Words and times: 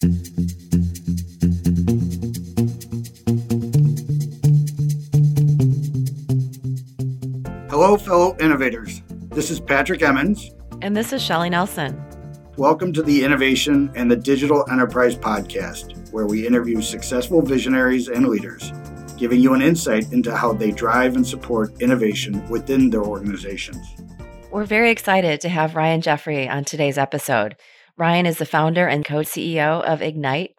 Hello, 0.00 0.10
fellow 7.96 8.36
innovators. 8.38 9.02
This 9.30 9.50
is 9.50 9.58
Patrick 9.58 10.02
Emmons. 10.02 10.52
And 10.82 10.96
this 10.96 11.12
is 11.12 11.20
Shelly 11.20 11.50
Nelson. 11.50 12.00
Welcome 12.56 12.92
to 12.92 13.02
the 13.02 13.24
Innovation 13.24 13.90
and 13.96 14.08
the 14.08 14.14
Digital 14.14 14.64
Enterprise 14.70 15.16
Podcast, 15.16 16.12
where 16.12 16.26
we 16.26 16.46
interview 16.46 16.80
successful 16.80 17.42
visionaries 17.42 18.06
and 18.06 18.28
leaders, 18.28 18.72
giving 19.16 19.40
you 19.40 19.54
an 19.54 19.62
insight 19.62 20.12
into 20.12 20.32
how 20.32 20.52
they 20.52 20.70
drive 20.70 21.16
and 21.16 21.26
support 21.26 21.82
innovation 21.82 22.48
within 22.48 22.88
their 22.88 23.02
organizations. 23.02 23.84
We're 24.52 24.64
very 24.64 24.92
excited 24.92 25.40
to 25.40 25.48
have 25.48 25.74
Ryan 25.74 26.02
Jeffrey 26.02 26.48
on 26.48 26.64
today's 26.64 26.98
episode. 26.98 27.56
Ryan 27.98 28.26
is 28.26 28.38
the 28.38 28.46
founder 28.46 28.86
and 28.86 29.04
co 29.04 29.16
CEO 29.16 29.82
of 29.82 30.02
Ignite. 30.02 30.54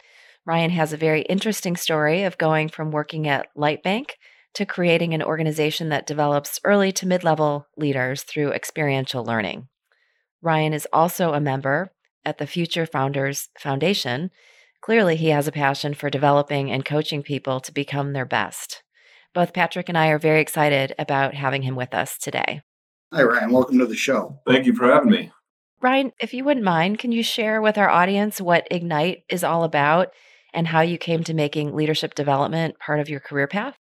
Ryan 0.45 0.71
has 0.71 0.91
a 0.91 0.97
very 0.97 1.21
interesting 1.21 1.77
story 1.77 2.23
of 2.23 2.37
going 2.37 2.67
from 2.67 2.91
working 2.91 3.29
at 3.29 3.47
Lightbank 3.57 4.07
to 4.55 4.65
creating 4.65 5.13
an 5.13 5.23
organization 5.23 5.87
that 5.87 6.05
develops 6.05 6.59
early 6.65 6.91
to 6.91 7.07
mid 7.07 7.23
level 7.23 7.67
leaders 7.77 8.23
through 8.23 8.51
experiential 8.51 9.23
learning. 9.23 9.69
Ryan 10.41 10.73
is 10.73 10.85
also 10.91 11.31
a 11.31 11.39
member 11.39 11.93
at 12.25 12.39
the 12.39 12.47
Future 12.47 12.85
Founders 12.85 13.47
Foundation. 13.57 14.31
Clearly, 14.81 15.15
he 15.15 15.29
has 15.29 15.47
a 15.47 15.53
passion 15.53 15.93
for 15.93 16.09
developing 16.09 16.69
and 16.69 16.83
coaching 16.83 17.23
people 17.23 17.61
to 17.61 17.71
become 17.71 18.11
their 18.11 18.25
best. 18.25 18.83
Both 19.33 19.53
Patrick 19.53 19.87
and 19.87 19.97
I 19.97 20.09
are 20.09 20.19
very 20.19 20.41
excited 20.41 20.93
about 20.99 21.35
having 21.35 21.61
him 21.61 21.77
with 21.77 21.93
us 21.93 22.17
today. 22.17 22.63
Hi, 23.13 23.23
Ryan. 23.23 23.51
Welcome 23.51 23.79
to 23.79 23.85
the 23.85 23.95
show. 23.95 24.41
Thank 24.45 24.65
you 24.65 24.75
for 24.75 24.91
having 24.91 25.09
me. 25.09 25.31
Ryan, 25.81 26.11
if 26.19 26.33
you 26.33 26.43
wouldn't 26.43 26.65
mind, 26.65 26.99
can 26.99 27.13
you 27.13 27.23
share 27.23 27.61
with 27.61 27.77
our 27.77 27.89
audience 27.89 28.41
what 28.41 28.67
Ignite 28.69 29.23
is 29.29 29.45
all 29.45 29.63
about 29.63 30.09
and 30.53 30.67
how 30.67 30.81
you 30.81 30.97
came 30.97 31.23
to 31.23 31.33
making 31.33 31.73
leadership 31.73 32.15
development 32.15 32.77
part 32.79 32.99
of 32.99 33.07
your 33.07 33.21
career 33.21 33.47
path? 33.47 33.77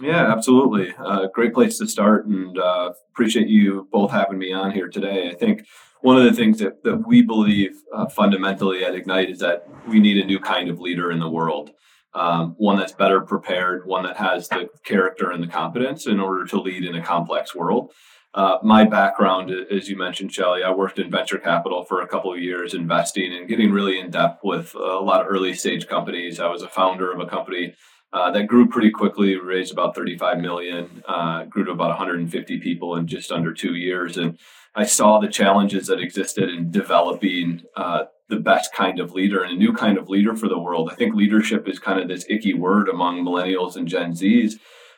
Yeah, 0.00 0.30
absolutely. 0.30 0.92
Uh, 0.98 1.28
great 1.32 1.54
place 1.54 1.78
to 1.78 1.86
start, 1.86 2.26
and 2.26 2.58
uh, 2.58 2.92
appreciate 3.12 3.48
you 3.48 3.88
both 3.92 4.10
having 4.10 4.38
me 4.38 4.52
on 4.52 4.72
here 4.72 4.88
today. 4.88 5.30
I 5.30 5.34
think 5.34 5.66
one 6.02 6.18
of 6.18 6.24
the 6.24 6.32
things 6.32 6.58
that, 6.58 6.82
that 6.82 7.06
we 7.06 7.22
believe 7.22 7.80
uh, 7.94 8.06
fundamentally 8.08 8.84
at 8.84 8.94
Ignite 8.94 9.30
is 9.30 9.38
that 9.38 9.66
we 9.88 10.00
need 10.00 10.18
a 10.18 10.26
new 10.26 10.40
kind 10.40 10.68
of 10.68 10.80
leader 10.80 11.10
in 11.10 11.20
the 11.20 11.30
world. 11.30 11.70
Um, 12.12 12.54
one 12.58 12.78
that's 12.78 12.92
better 12.92 13.20
prepared, 13.20 13.86
one 13.86 14.02
that 14.04 14.16
has 14.16 14.48
the 14.48 14.68
character 14.84 15.30
and 15.30 15.42
the 15.42 15.48
competence 15.48 16.06
in 16.06 16.18
order 16.18 16.44
to 16.46 16.60
lead 16.60 16.84
in 16.84 16.94
a 16.94 17.02
complex 17.02 17.54
world. 17.54 17.92
Uh, 18.36 18.58
my 18.62 18.84
background, 18.84 19.50
as 19.70 19.88
you 19.88 19.96
mentioned, 19.96 20.30
Shelly, 20.30 20.62
I 20.62 20.70
worked 20.70 20.98
in 20.98 21.10
venture 21.10 21.38
capital 21.38 21.84
for 21.84 22.02
a 22.02 22.06
couple 22.06 22.34
of 22.34 22.38
years, 22.38 22.74
investing 22.74 23.32
and 23.32 23.48
getting 23.48 23.72
really 23.72 23.98
in 23.98 24.10
depth 24.10 24.40
with 24.44 24.74
a 24.74 25.00
lot 25.00 25.22
of 25.22 25.26
early 25.26 25.54
stage 25.54 25.88
companies. 25.88 26.38
I 26.38 26.48
was 26.48 26.60
a 26.60 26.68
founder 26.68 27.10
of 27.10 27.18
a 27.18 27.26
company 27.26 27.74
uh, 28.12 28.30
that 28.32 28.46
grew 28.46 28.68
pretty 28.68 28.90
quickly, 28.90 29.36
raised 29.36 29.72
about 29.72 29.94
35 29.94 30.38
million, 30.38 31.02
uh, 31.08 31.44
grew 31.44 31.64
to 31.64 31.70
about 31.70 31.88
150 31.88 32.60
people 32.60 32.96
in 32.96 33.06
just 33.06 33.32
under 33.32 33.54
two 33.54 33.74
years. 33.74 34.18
And 34.18 34.38
I 34.74 34.84
saw 34.84 35.18
the 35.18 35.28
challenges 35.28 35.86
that 35.86 36.00
existed 36.00 36.50
in 36.50 36.70
developing 36.70 37.62
uh, 37.74 38.04
the 38.28 38.36
best 38.40 38.74
kind 38.74 39.00
of 39.00 39.12
leader 39.12 39.42
and 39.42 39.54
a 39.54 39.56
new 39.56 39.72
kind 39.72 39.96
of 39.96 40.10
leader 40.10 40.36
for 40.36 40.48
the 40.48 40.58
world. 40.58 40.90
I 40.92 40.94
think 40.94 41.14
leadership 41.14 41.66
is 41.66 41.78
kind 41.78 42.00
of 42.00 42.08
this 42.08 42.26
icky 42.28 42.52
word 42.52 42.90
among 42.90 43.24
millennials 43.24 43.76
and 43.76 43.88
Gen 43.88 44.12
Zs. 44.12 44.56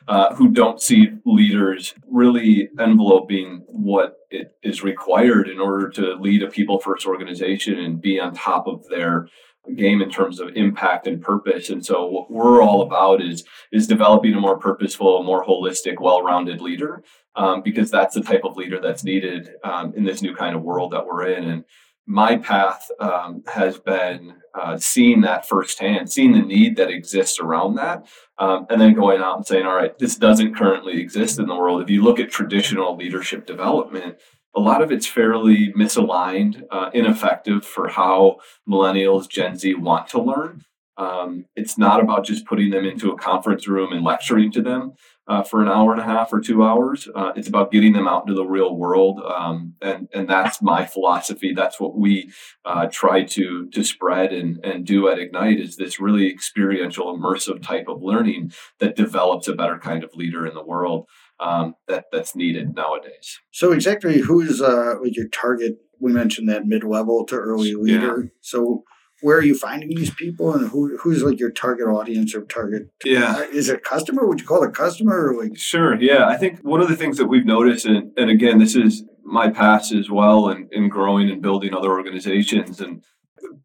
Uh, 0.09 0.33
who 0.33 0.47
don't 0.49 0.81
see 0.81 1.11
leaders 1.23 1.93
really 2.09 2.67
enveloping 2.79 3.61
what 3.67 4.09
it 4.31 4.47
is 4.63 4.83
required 4.83 5.47
in 5.47 5.59
order 5.59 5.87
to 5.87 6.15
lead 6.15 6.41
a 6.41 6.49
people 6.49 6.79
first 6.79 7.05
organization 7.05 7.77
and 7.77 8.01
be 8.01 8.19
on 8.19 8.33
top 8.33 8.65
of 8.65 8.83
their 8.89 9.27
game 9.75 10.01
in 10.01 10.09
terms 10.09 10.39
of 10.39 10.49
impact 10.55 11.05
and 11.05 11.21
purpose. 11.21 11.69
And 11.69 11.85
so 11.85 12.07
what 12.07 12.31
we're 12.31 12.63
all 12.63 12.81
about 12.81 13.21
is 13.21 13.43
is 13.71 13.85
developing 13.85 14.33
a 14.33 14.39
more 14.39 14.57
purposeful, 14.57 15.23
more 15.23 15.45
holistic, 15.45 16.01
well-rounded 16.01 16.59
leader, 16.59 17.03
um, 17.35 17.61
because 17.61 17.91
that's 17.91 18.15
the 18.15 18.23
type 18.23 18.45
of 18.45 18.57
leader 18.57 18.79
that's 18.81 19.03
needed 19.03 19.51
um, 19.63 19.93
in 19.95 20.03
this 20.05 20.23
new 20.23 20.35
kind 20.35 20.55
of 20.55 20.63
world 20.63 20.91
that 20.91 21.05
we're 21.05 21.27
in. 21.27 21.43
And 21.51 21.63
my 22.09 22.35
path 22.37 22.89
um, 22.99 23.43
has 23.45 23.77
been 23.77 24.33
uh, 24.59 24.75
seeing 24.77 25.21
that 25.21 25.47
firsthand, 25.47 26.11
seeing 26.11 26.31
the 26.31 26.41
need 26.41 26.75
that 26.75 26.89
exists 26.89 27.39
around 27.39 27.75
that, 27.75 28.07
um, 28.39 28.65
and 28.71 28.81
then 28.81 28.95
going 28.95 29.21
out 29.21 29.37
and 29.37 29.45
saying, 29.45 29.67
all 29.67 29.75
right, 29.75 29.97
this 29.99 30.17
doesn't 30.17 30.55
currently 30.55 30.99
exist 30.99 31.37
in 31.37 31.45
the 31.45 31.55
world. 31.55 31.83
If 31.83 31.89
you 31.91 32.03
look 32.03 32.19
at 32.19 32.31
traditional 32.31 32.97
leadership 32.97 33.45
development, 33.45 34.17
a 34.55 34.59
lot 34.59 34.81
of 34.81 34.91
it's 34.91 35.05
fairly 35.05 35.71
misaligned, 35.73 36.63
uh, 36.71 36.89
ineffective 36.95 37.63
for 37.63 37.87
how 37.87 38.37
millennials, 38.67 39.29
Gen 39.29 39.55
Z 39.55 39.75
want 39.75 40.07
to 40.07 40.19
learn. 40.19 40.65
Um, 40.99 41.45
it's 41.55 41.77
not 41.77 42.03
about 42.03 42.25
just 42.25 42.45
putting 42.45 42.71
them 42.71 42.85
into 42.85 43.09
a 43.11 43.17
conference 43.17 43.67
room 43.67 43.93
and 43.93 44.03
lecturing 44.03 44.51
to 44.51 44.61
them 44.61 44.91
uh, 45.29 45.43
for 45.43 45.61
an 45.61 45.69
hour 45.69 45.93
and 45.93 46.01
a 46.01 46.03
half 46.03 46.33
or 46.33 46.41
two 46.41 46.61
hours. 46.61 47.07
Uh, 47.15 47.31
it's 47.37 47.47
about 47.47 47.71
getting 47.71 47.93
them 47.93 48.07
out 48.07 48.23
into 48.23 48.33
the 48.33 48.45
real 48.45 48.75
world, 48.75 49.21
um, 49.25 49.75
and 49.81 50.09
and 50.13 50.27
that's 50.27 50.61
my 50.61 50.85
philosophy. 50.85 51.53
That's 51.55 51.79
what 51.79 51.97
we 51.97 52.31
uh, 52.65 52.87
try 52.91 53.23
to 53.23 53.69
to 53.69 53.83
spread 53.83 54.33
and 54.33 54.59
and 54.65 54.85
do 54.85 55.07
at 55.07 55.19
Ignite. 55.19 55.59
Is 55.59 55.77
this 55.77 56.01
really 56.01 56.29
experiential, 56.29 57.17
immersive 57.17 57.63
type 57.63 57.85
of 57.87 58.01
learning 58.01 58.51
that 58.79 58.97
develops 58.97 59.47
a 59.47 59.55
better 59.55 59.79
kind 59.79 60.03
of 60.03 60.13
leader 60.15 60.45
in 60.45 60.53
the 60.53 60.65
world 60.65 61.07
um, 61.39 61.75
that 61.87 62.05
that's 62.11 62.35
needed 62.35 62.75
nowadays. 62.75 63.39
So 63.51 63.71
exactly 63.71 64.19
who 64.19 64.41
is 64.41 64.61
uh, 64.61 64.95
like 65.01 65.15
your 65.15 65.29
target? 65.29 65.77
We 66.01 66.11
mentioned 66.11 66.49
that 66.49 66.65
mid 66.65 66.83
level 66.83 67.25
to 67.27 67.35
early 67.35 67.73
leader. 67.75 68.23
Yeah. 68.23 68.29
So 68.41 68.83
where 69.21 69.37
are 69.37 69.43
you 69.43 69.55
finding 69.55 69.89
these 69.89 70.13
people 70.13 70.53
and 70.53 70.69
who 70.69 70.97
who's 70.97 71.23
like 71.23 71.39
your 71.39 71.51
target 71.51 71.87
audience 71.87 72.33
or 72.35 72.41
target 72.43 72.89
yeah 73.03 73.37
uh, 73.37 73.41
is 73.51 73.69
it 73.69 73.77
a 73.77 73.79
customer 73.79 74.27
would 74.27 74.39
you 74.39 74.45
call 74.45 74.63
it 74.63 74.69
a 74.69 74.71
customer 74.71 75.29
or 75.29 75.43
like 75.43 75.57
sure 75.57 75.99
yeah 76.01 76.27
i 76.27 76.37
think 76.37 76.59
one 76.59 76.81
of 76.81 76.87
the 76.87 76.95
things 76.95 77.17
that 77.17 77.27
we've 77.27 77.45
noticed 77.45 77.85
and, 77.85 78.11
and 78.17 78.29
again 78.29 78.59
this 78.59 78.75
is 78.75 79.03
my 79.23 79.49
past 79.49 79.93
as 79.93 80.09
well 80.09 80.47
and 80.49 80.71
in, 80.71 80.85
in 80.85 80.89
growing 80.89 81.29
and 81.29 81.41
building 81.41 81.73
other 81.73 81.91
organizations 81.91 82.79
and 82.79 83.03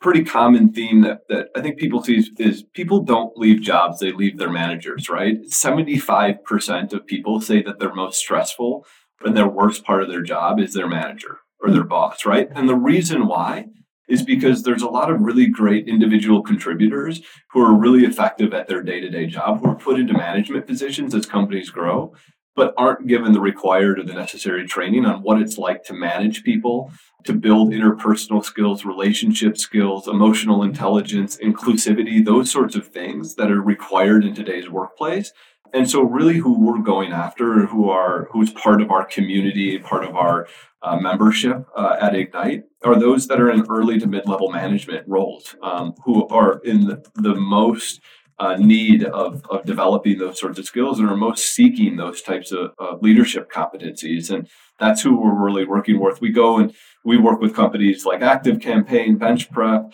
pretty 0.01 0.25
common 0.25 0.73
theme 0.73 1.03
that, 1.03 1.21
that 1.29 1.49
I 1.57 1.61
think 1.61 1.79
people 1.79 2.03
see 2.03 2.19
is, 2.19 2.31
is, 2.39 2.63
people 2.75 3.01
don't 3.01 3.37
leave 3.37 3.61
jobs, 3.61 4.01
they 4.01 4.13
leave 4.13 4.39
their 4.39 4.51
managers, 4.51 5.09
right? 5.09 5.43
75% 5.49 6.93
of 6.93 7.07
people 7.07 7.41
say 7.41 7.63
that 7.63 7.79
their 7.79 7.95
most 7.95 8.19
stressful 8.19 8.87
and 9.25 9.37
their 9.37 9.49
worst 9.49 9.85
part 9.85 10.03
of 10.03 10.09
their 10.09 10.23
job 10.23 10.61
is 10.61 10.75
their 10.75 10.89
manager 10.89 11.39
or 11.61 11.71
their 11.71 11.85
boss, 11.85 12.27
right? 12.27 12.49
And 12.55 12.69
the 12.69 12.77
reason 12.77 13.27
why 13.27 13.67
is 14.09 14.23
because 14.23 14.63
there's 14.63 14.83
a 14.83 14.89
lot 14.89 15.11
of 15.11 15.21
really 15.21 15.47
great 15.47 15.89
individual 15.89 16.43
contributors 16.43 17.23
who 17.51 17.61
are 17.61 17.75
really 17.75 18.05
effective 18.05 18.53
at 18.53 18.69
their 18.69 18.83
day-to-day 18.83 19.27
job 19.27 19.61
who 19.61 19.71
are 19.71 19.75
put 19.75 19.99
into 19.99 20.13
management 20.13 20.67
positions 20.67 21.15
as 21.15 21.27
companies 21.27 21.71
grow 21.71 22.13
but 22.57 22.75
aren't 22.77 23.07
given 23.07 23.33
the 23.33 23.41
required 23.41 23.99
or 23.99 24.05
the 24.05 24.15
necessary 24.15 24.67
training 24.67 25.05
on 25.05 25.23
what 25.23 25.41
it's 25.41 25.59
like 25.59 25.83
to 25.85 25.93
manage 25.93 26.45
people, 26.45 26.93
to 27.25 27.33
build 27.33 27.73
interpersonal 27.73 28.45
skills, 28.45 28.85
relationship 28.85 29.59
skills, 29.59 30.07
emotional 30.07 30.63
intelligence, 30.63 31.37
inclusivity, 31.39 32.25
those 32.25 32.51
sorts 32.51 32.77
of 32.77 32.87
things 32.87 33.35
that 33.35 33.51
are 33.51 33.61
required 33.61 34.25
in 34.25 34.35
today's 34.35 34.69
workplace. 34.69 35.33
And 35.75 35.91
so 35.91 36.03
really 36.03 36.39
who 36.39 36.53
we're 36.65 36.79
going 36.79 37.13
after, 37.13 37.67
who 37.67 37.91
are 37.91 38.29
who's 38.31 38.53
part 38.53 38.81
of 38.81 38.93
our 38.93 39.05
community, 39.05 39.77
part 39.79 40.05
of 40.05 40.15
our 40.15 40.47
uh, 40.83 40.97
membership 40.97 41.67
uh, 41.77 41.97
at 42.01 42.15
Ignite, 42.15 42.63
are 42.85 42.99
those 42.99 43.27
that 43.27 43.41
are 43.41 43.51
in 43.51 43.67
early 43.69 43.99
to 43.99 44.07
mid-level 44.07 44.53
management 44.53 45.05
roles, 45.09 45.57
um, 45.63 45.95
who 46.05 46.29
are 46.29 46.61
in 46.61 46.87
the, 46.87 47.05
the 47.17 47.35
most 47.35 48.01
uh, 48.39 48.55
need 48.57 49.03
of, 49.05 49.45
of 49.51 49.65
developing 49.65 50.19
those 50.19 50.39
sorts 50.39 50.59
of 50.61 50.65
skills 50.65 51.01
and 51.01 51.09
are 51.11 51.17
most 51.17 51.53
seeking 51.55 51.97
those 51.97 52.23
types 52.23 52.53
of, 52.53 52.73
of 52.79 53.03
leadership 53.03 53.51
competencies. 53.51 54.31
And 54.33 54.49
that's 54.79 55.03
who 55.03 55.21
we're 55.21 55.45
really 55.45 55.65
working 55.65 55.99
with. 56.01 56.21
We 56.21 56.31
go 56.31 56.59
and 56.59 56.73
we 57.05 57.17
work 57.17 57.41
with 57.41 57.55
companies 57.55 58.05
like 58.05 58.21
ActiveCampaign, 58.21 59.19
Bench 59.19 59.51
Prep, 59.51 59.93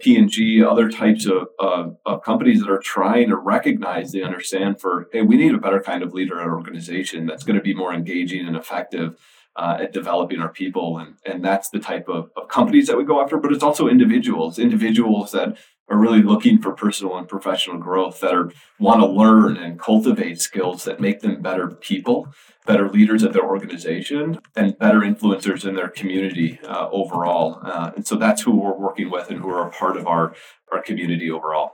P&G, 0.00 0.62
other 0.62 0.90
types 0.90 1.26
of, 1.26 1.48
of, 1.58 2.22
companies 2.22 2.60
that 2.60 2.70
are 2.70 2.80
trying 2.80 3.28
to 3.28 3.36
recognize, 3.36 4.12
they 4.12 4.22
understand 4.22 4.80
for, 4.80 5.08
hey, 5.12 5.22
we 5.22 5.36
need 5.36 5.54
a 5.54 5.58
better 5.58 5.80
kind 5.80 6.02
of 6.02 6.12
leader 6.12 6.40
at 6.40 6.48
organization 6.48 7.26
that's 7.26 7.44
going 7.44 7.56
to 7.56 7.62
be 7.62 7.74
more 7.74 7.94
engaging 7.94 8.46
and 8.46 8.56
effective 8.56 9.16
uh, 9.56 9.78
at 9.80 9.92
developing 9.92 10.40
our 10.40 10.48
people. 10.50 10.98
And, 10.98 11.14
and 11.24 11.44
that's 11.44 11.70
the 11.70 11.78
type 11.78 12.08
of, 12.08 12.30
of 12.36 12.48
companies 12.48 12.86
that 12.86 12.96
we 12.96 13.04
go 13.04 13.22
after, 13.22 13.38
but 13.38 13.52
it's 13.52 13.62
also 13.62 13.88
individuals, 13.88 14.58
individuals 14.58 15.32
that 15.32 15.56
are 15.90 15.98
really 15.98 16.22
looking 16.22 16.60
for 16.60 16.72
personal 16.72 17.16
and 17.16 17.28
professional 17.28 17.78
growth 17.78 18.20
that 18.20 18.34
are 18.34 18.52
want 18.78 19.00
to 19.00 19.06
learn 19.06 19.56
and 19.56 19.80
cultivate 19.80 20.40
skills 20.40 20.84
that 20.84 21.00
make 21.00 21.20
them 21.20 21.40
better 21.40 21.68
people 21.68 22.28
better 22.68 22.90
leaders 22.90 23.24
at 23.24 23.32
their 23.32 23.46
organization 23.46 24.38
and 24.54 24.78
better 24.78 25.00
influencers 25.00 25.66
in 25.66 25.74
their 25.74 25.88
community 25.88 26.60
uh, 26.64 26.86
overall. 26.92 27.58
Uh, 27.62 27.90
and 27.96 28.06
so 28.06 28.14
that's 28.14 28.42
who 28.42 28.54
we're 28.54 28.78
working 28.78 29.10
with 29.10 29.30
and 29.30 29.40
who 29.40 29.48
are 29.48 29.66
a 29.66 29.70
part 29.70 29.96
of 29.96 30.06
our 30.06 30.34
our 30.70 30.82
community 30.82 31.30
overall. 31.30 31.72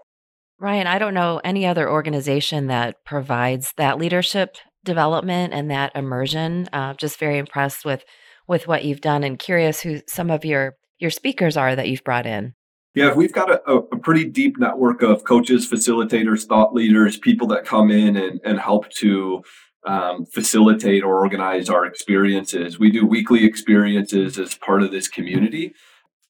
Ryan 0.60 0.86
i 0.86 0.98
don't 0.98 1.14
know 1.14 1.40
any 1.42 1.66
other 1.66 1.90
organization 1.90 2.68
that 2.68 3.04
provides 3.04 3.74
that 3.76 3.98
leadership 3.98 4.56
development 4.84 5.52
and 5.52 5.70
that 5.70 5.90
immersion. 5.94 6.68
Uh, 6.72 6.94
just 6.94 7.18
very 7.18 7.38
impressed 7.38 7.84
with 7.84 8.04
with 8.46 8.68
what 8.68 8.84
you've 8.84 9.00
done 9.00 9.24
and 9.24 9.38
curious 9.38 9.80
who 9.80 10.00
some 10.06 10.30
of 10.30 10.44
your 10.44 10.76
your 10.98 11.10
speakers 11.10 11.56
are 11.56 11.74
that 11.74 11.88
you've 11.88 12.04
brought 12.04 12.26
in 12.26 12.54
Yeah, 12.94 13.12
we've 13.12 13.32
got 13.32 13.50
a, 13.50 13.60
a, 13.68 13.98
pretty 13.98 14.24
deep 14.24 14.56
network 14.56 15.02
of 15.02 15.24
coaches, 15.24 15.68
facilitators, 15.68 16.44
thought 16.44 16.72
leaders, 16.72 17.16
people 17.16 17.48
that 17.48 17.64
come 17.64 17.90
in 17.90 18.16
and, 18.16 18.40
and 18.44 18.60
help 18.60 18.88
to 18.90 19.42
um, 19.84 20.24
facilitate 20.26 21.02
or 21.02 21.18
organize 21.18 21.68
our 21.68 21.86
experiences. 21.86 22.78
We 22.78 22.92
do 22.92 23.04
weekly 23.04 23.44
experiences 23.44 24.38
as 24.38 24.54
part 24.54 24.84
of 24.84 24.92
this 24.92 25.08
community, 25.08 25.74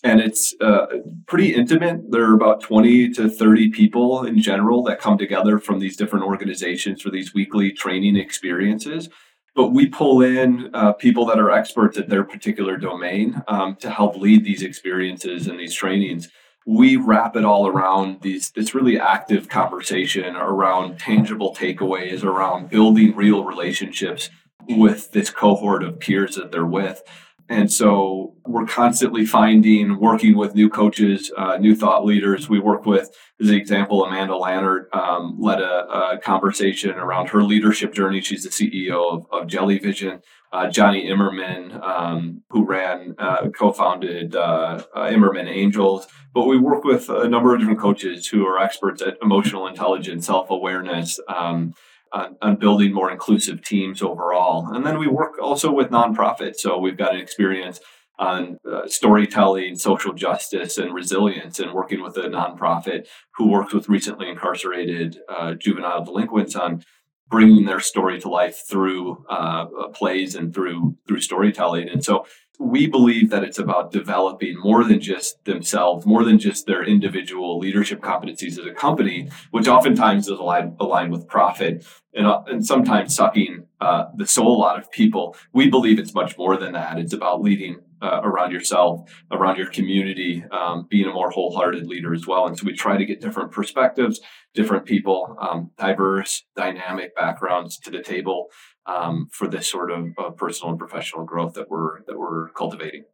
and 0.03 0.21
it's 0.21 0.55
uh, 0.63 0.87
pretty 1.27 1.55
intimate. 1.55 2.11
There 2.11 2.25
are 2.25 2.35
about 2.35 2.63
20 2.63 3.11
to 3.11 3.29
30 3.29 3.69
people 3.69 4.25
in 4.25 4.41
general 4.41 4.83
that 4.85 5.01
come 5.01 5.19
together 5.19 5.59
from 5.59 5.81
these 5.81 5.99
different 5.99 6.25
organizations 6.25 7.03
for 7.03 7.11
these 7.11 7.35
weekly 7.35 7.73
training 7.73 8.17
experiences 8.17 9.11
but 9.57 9.69
we 9.69 9.87
pull 9.87 10.23
in 10.23 10.69
uh, 10.75 10.93
people 10.93 11.25
that 11.27 11.39
are 11.39 11.51
experts 11.51 11.97
at 11.97 12.09
their 12.09 12.25
particular 12.25 12.77
domain 12.77 13.41
um, 13.47 13.77
to 13.77 13.89
help 13.89 14.17
lead 14.17 14.45
these 14.45 14.65
experiences 14.65 15.47
and 15.47 15.59
these 15.59 15.75
trainings 15.75 16.29
we 16.67 16.97
wrap 16.97 17.37
it 17.37 17.45
all 17.45 17.67
around 17.67 18.23
these 18.23 18.51
this 18.51 18.75
really 18.75 18.99
active 18.99 19.49
conversation 19.49 20.35
around 20.37 20.99
tangible 20.99 21.55
takeaways 21.55 22.25
around 22.25 22.71
building 22.71 23.15
real 23.15 23.45
relationships 23.45 24.31
with 24.69 25.13
this 25.13 25.31
cohort 25.31 25.83
of 25.83 26.01
peers 26.01 26.37
that 26.37 26.51
they're 26.51 26.65
with 26.65 27.03
and 27.49 27.71
so 27.71 28.35
we're 28.47 28.67
constantly 28.67 29.27
finding, 29.27 29.99
working 29.99 30.37
with 30.37 30.55
new 30.55 30.71
coaches, 30.71 31.31
uh, 31.37 31.57
new 31.59 31.75
thought 31.75 32.05
leaders. 32.05 32.49
We 32.49 32.59
work 32.59 32.87
with, 32.87 33.11
as 33.41 33.51
an 33.51 33.55
example, 33.55 34.05
Amanda 34.05 34.35
Lannert 34.35 34.95
um, 34.95 35.37
led 35.39 35.61
a, 35.61 36.15
a, 36.15 36.19
conversation 36.19 36.93
around 36.93 37.29
her 37.29 37.43
leadership 37.43 37.93
journey. 37.93 38.21
She's 38.21 38.45
the 38.45 38.49
CEO 38.49 39.13
of, 39.13 39.27
of 39.31 39.49
Jellyvision. 39.49 40.23
Uh, 40.53 40.71
Jonny 40.71 41.07
Imerman, 41.07 41.83
um, 41.83 42.43
who 42.51 42.65
ran, 42.65 43.17
uh, 43.19 43.49
co-founded 43.51 44.37
uh, 44.37 44.81
uh, 44.95 45.09
Imerman 45.09 45.49
Angels. 45.49 46.07
But 46.33 46.47
we 46.47 46.59
work 46.59 46.85
with 46.85 47.09
a 47.09 47.29
number 47.29 47.53
of 47.53 47.61
different 47.61 47.81
coaches 47.81 48.29
who 48.29 48.47
are 48.47 48.61
experts 48.61 49.03
at 49.03 49.17
emotional 49.21 49.67
intelligence, 49.67 50.27
self-awareness, 50.27 51.19
um, 51.29 51.75
on, 52.15 52.37
on, 52.41 52.57
building 52.57 52.93
more 52.93 53.11
inclusive 53.11 53.63
teams 53.63 54.03
overall. 54.03 54.73
And 54.73 54.87
then 54.87 54.99
we 54.99 55.09
work 55.09 55.33
also 55.43 55.73
with 55.73 55.91
nonprofits. 55.91 56.57
So 56.57 56.79
we've 56.79 56.97
got 56.97 57.15
an 57.15 57.21
experience 57.21 57.81
on 58.19 58.57
uh, 58.71 58.87
storytelling, 58.87 59.77
social 59.77 60.13
justice, 60.13 60.79
and 60.79 60.95
resilience, 60.95 61.59
and 61.59 61.73
working 61.73 62.03
with 62.03 62.17
a 62.17 62.29
nonprofit 62.29 63.09
who 63.37 63.49
works 63.49 63.75
with 63.75 63.89
recently 63.89 64.29
incarcerated 64.29 65.19
uh, 65.29 65.55
juvenile 65.55 66.05
delinquents 66.05 66.55
on 66.55 66.85
bringing 67.29 67.65
their 67.65 67.81
story 67.81 68.21
to 68.21 68.29
life 68.29 68.63
through 68.69 69.25
uh, 69.29 69.67
plays 69.93 70.37
and 70.37 70.55
through 70.55 70.97
through 71.09 71.21
storytelling. 71.21 71.89
And 71.89 72.05
so 72.05 72.27
we 72.59 72.87
believe 72.87 73.31
that 73.31 73.43
it's 73.43 73.59
about 73.59 73.91
developing 73.91 74.59
more 74.61 74.85
than 74.85 75.01
just 75.01 75.45
themselves, 75.45 76.07
more 76.07 76.25
than 76.25 76.39
just 76.39 76.67
their 76.67 76.85
individual 76.85 77.59
leadership 77.59 78.01
competencies 78.01 78.59
as 78.59 78.67
a 78.67 78.73
company, 78.73 79.29
which 79.51 79.67
oftentimes 79.67 80.29
is 80.29 80.39
aligned, 80.39 80.77
aligned 80.79 81.11
with 81.11 81.27
profit 81.27 81.85
and, 82.15 82.27
uh, 82.27 82.43
and 82.47 82.65
sometimes 82.65 83.15
sucking 83.15 83.67
uh, 83.81 84.05
the 84.17 84.27
soul 84.27 84.65
out 84.65 84.79
of 84.79 84.91
people. 84.93 85.37
We 85.53 85.69
believe 85.69 85.99
it's 85.99 86.15
much 86.15 86.39
more 86.39 86.57
than 86.57 86.73
that. 86.73 86.99
It's 86.99 87.13
about 87.13 87.43
leading 87.43 87.81
uh, 88.03 88.21
around 88.23 88.53
yourself, 88.53 89.11
around 89.31 89.57
your 89.57 89.71
community, 89.71 90.45
um, 90.51 90.87
being 90.89 91.09
a 91.09 91.13
more 91.13 91.31
wholehearted 91.31 91.87
leader 91.87 92.15
as 92.15 92.27
well. 92.27 92.47
And 92.47 92.59
so 92.59 92.67
we 92.67 92.75
try 92.75 92.97
to 92.97 93.05
get 93.05 93.21
different 93.21 93.53
perspectives, 93.53 94.21
different 94.55 94.85
people, 94.85 95.37
um, 95.41 95.71
diverse, 95.79 96.45
dynamic 96.57 97.15
backgrounds 97.15 97.79
to 97.81 97.91
the 97.91 98.03
table 98.03 98.49
um, 98.87 99.29
for 99.33 99.49
this 99.49 99.69
sort 99.69 99.91
of 99.91 100.09
uh, 100.19 100.31
personal 100.31 100.71
and 100.71 100.79
professional 100.79 101.25
growth 101.25 101.55
that 101.55 101.71
we're 101.71 102.03
that 102.07 102.19
we're 102.19 102.51
cultivating. 102.51 103.05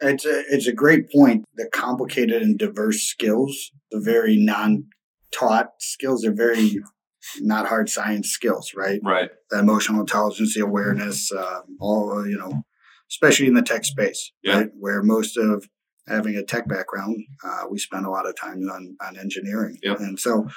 It's 0.00 0.26
a 0.26 0.42
it's 0.50 0.66
a 0.66 0.72
great 0.72 1.10
point. 1.10 1.44
The 1.54 1.68
complicated 1.72 2.42
and 2.42 2.58
diverse 2.58 3.02
skills, 3.02 3.70
the 3.90 4.00
very 4.00 4.36
non-taught 4.36 5.70
skills, 5.78 6.24
are 6.24 6.34
very 6.34 6.82
not 7.40 7.66
hard 7.66 7.88
science 7.88 8.28
skills, 8.28 8.72
right? 8.76 9.00
Right. 9.02 9.30
The 9.50 9.58
emotional 9.58 10.00
intelligence, 10.00 10.54
the 10.54 10.60
awareness, 10.60 11.32
uh, 11.32 11.60
all 11.80 12.26
you 12.26 12.36
know, 12.36 12.64
especially 13.10 13.46
in 13.46 13.54
the 13.54 13.62
tech 13.62 13.84
space, 13.84 14.32
yeah. 14.42 14.58
right? 14.58 14.70
Where 14.78 15.02
most 15.02 15.36
of 15.36 15.68
having 16.06 16.36
a 16.36 16.42
tech 16.42 16.68
background, 16.68 17.16
uh, 17.44 17.64
we 17.70 17.78
spend 17.78 18.06
a 18.06 18.10
lot 18.10 18.28
of 18.28 18.36
time 18.36 18.68
on 18.70 18.96
on 19.00 19.18
engineering, 19.18 19.78
yep. 19.82 20.00
and 20.00 20.18
so 20.18 20.48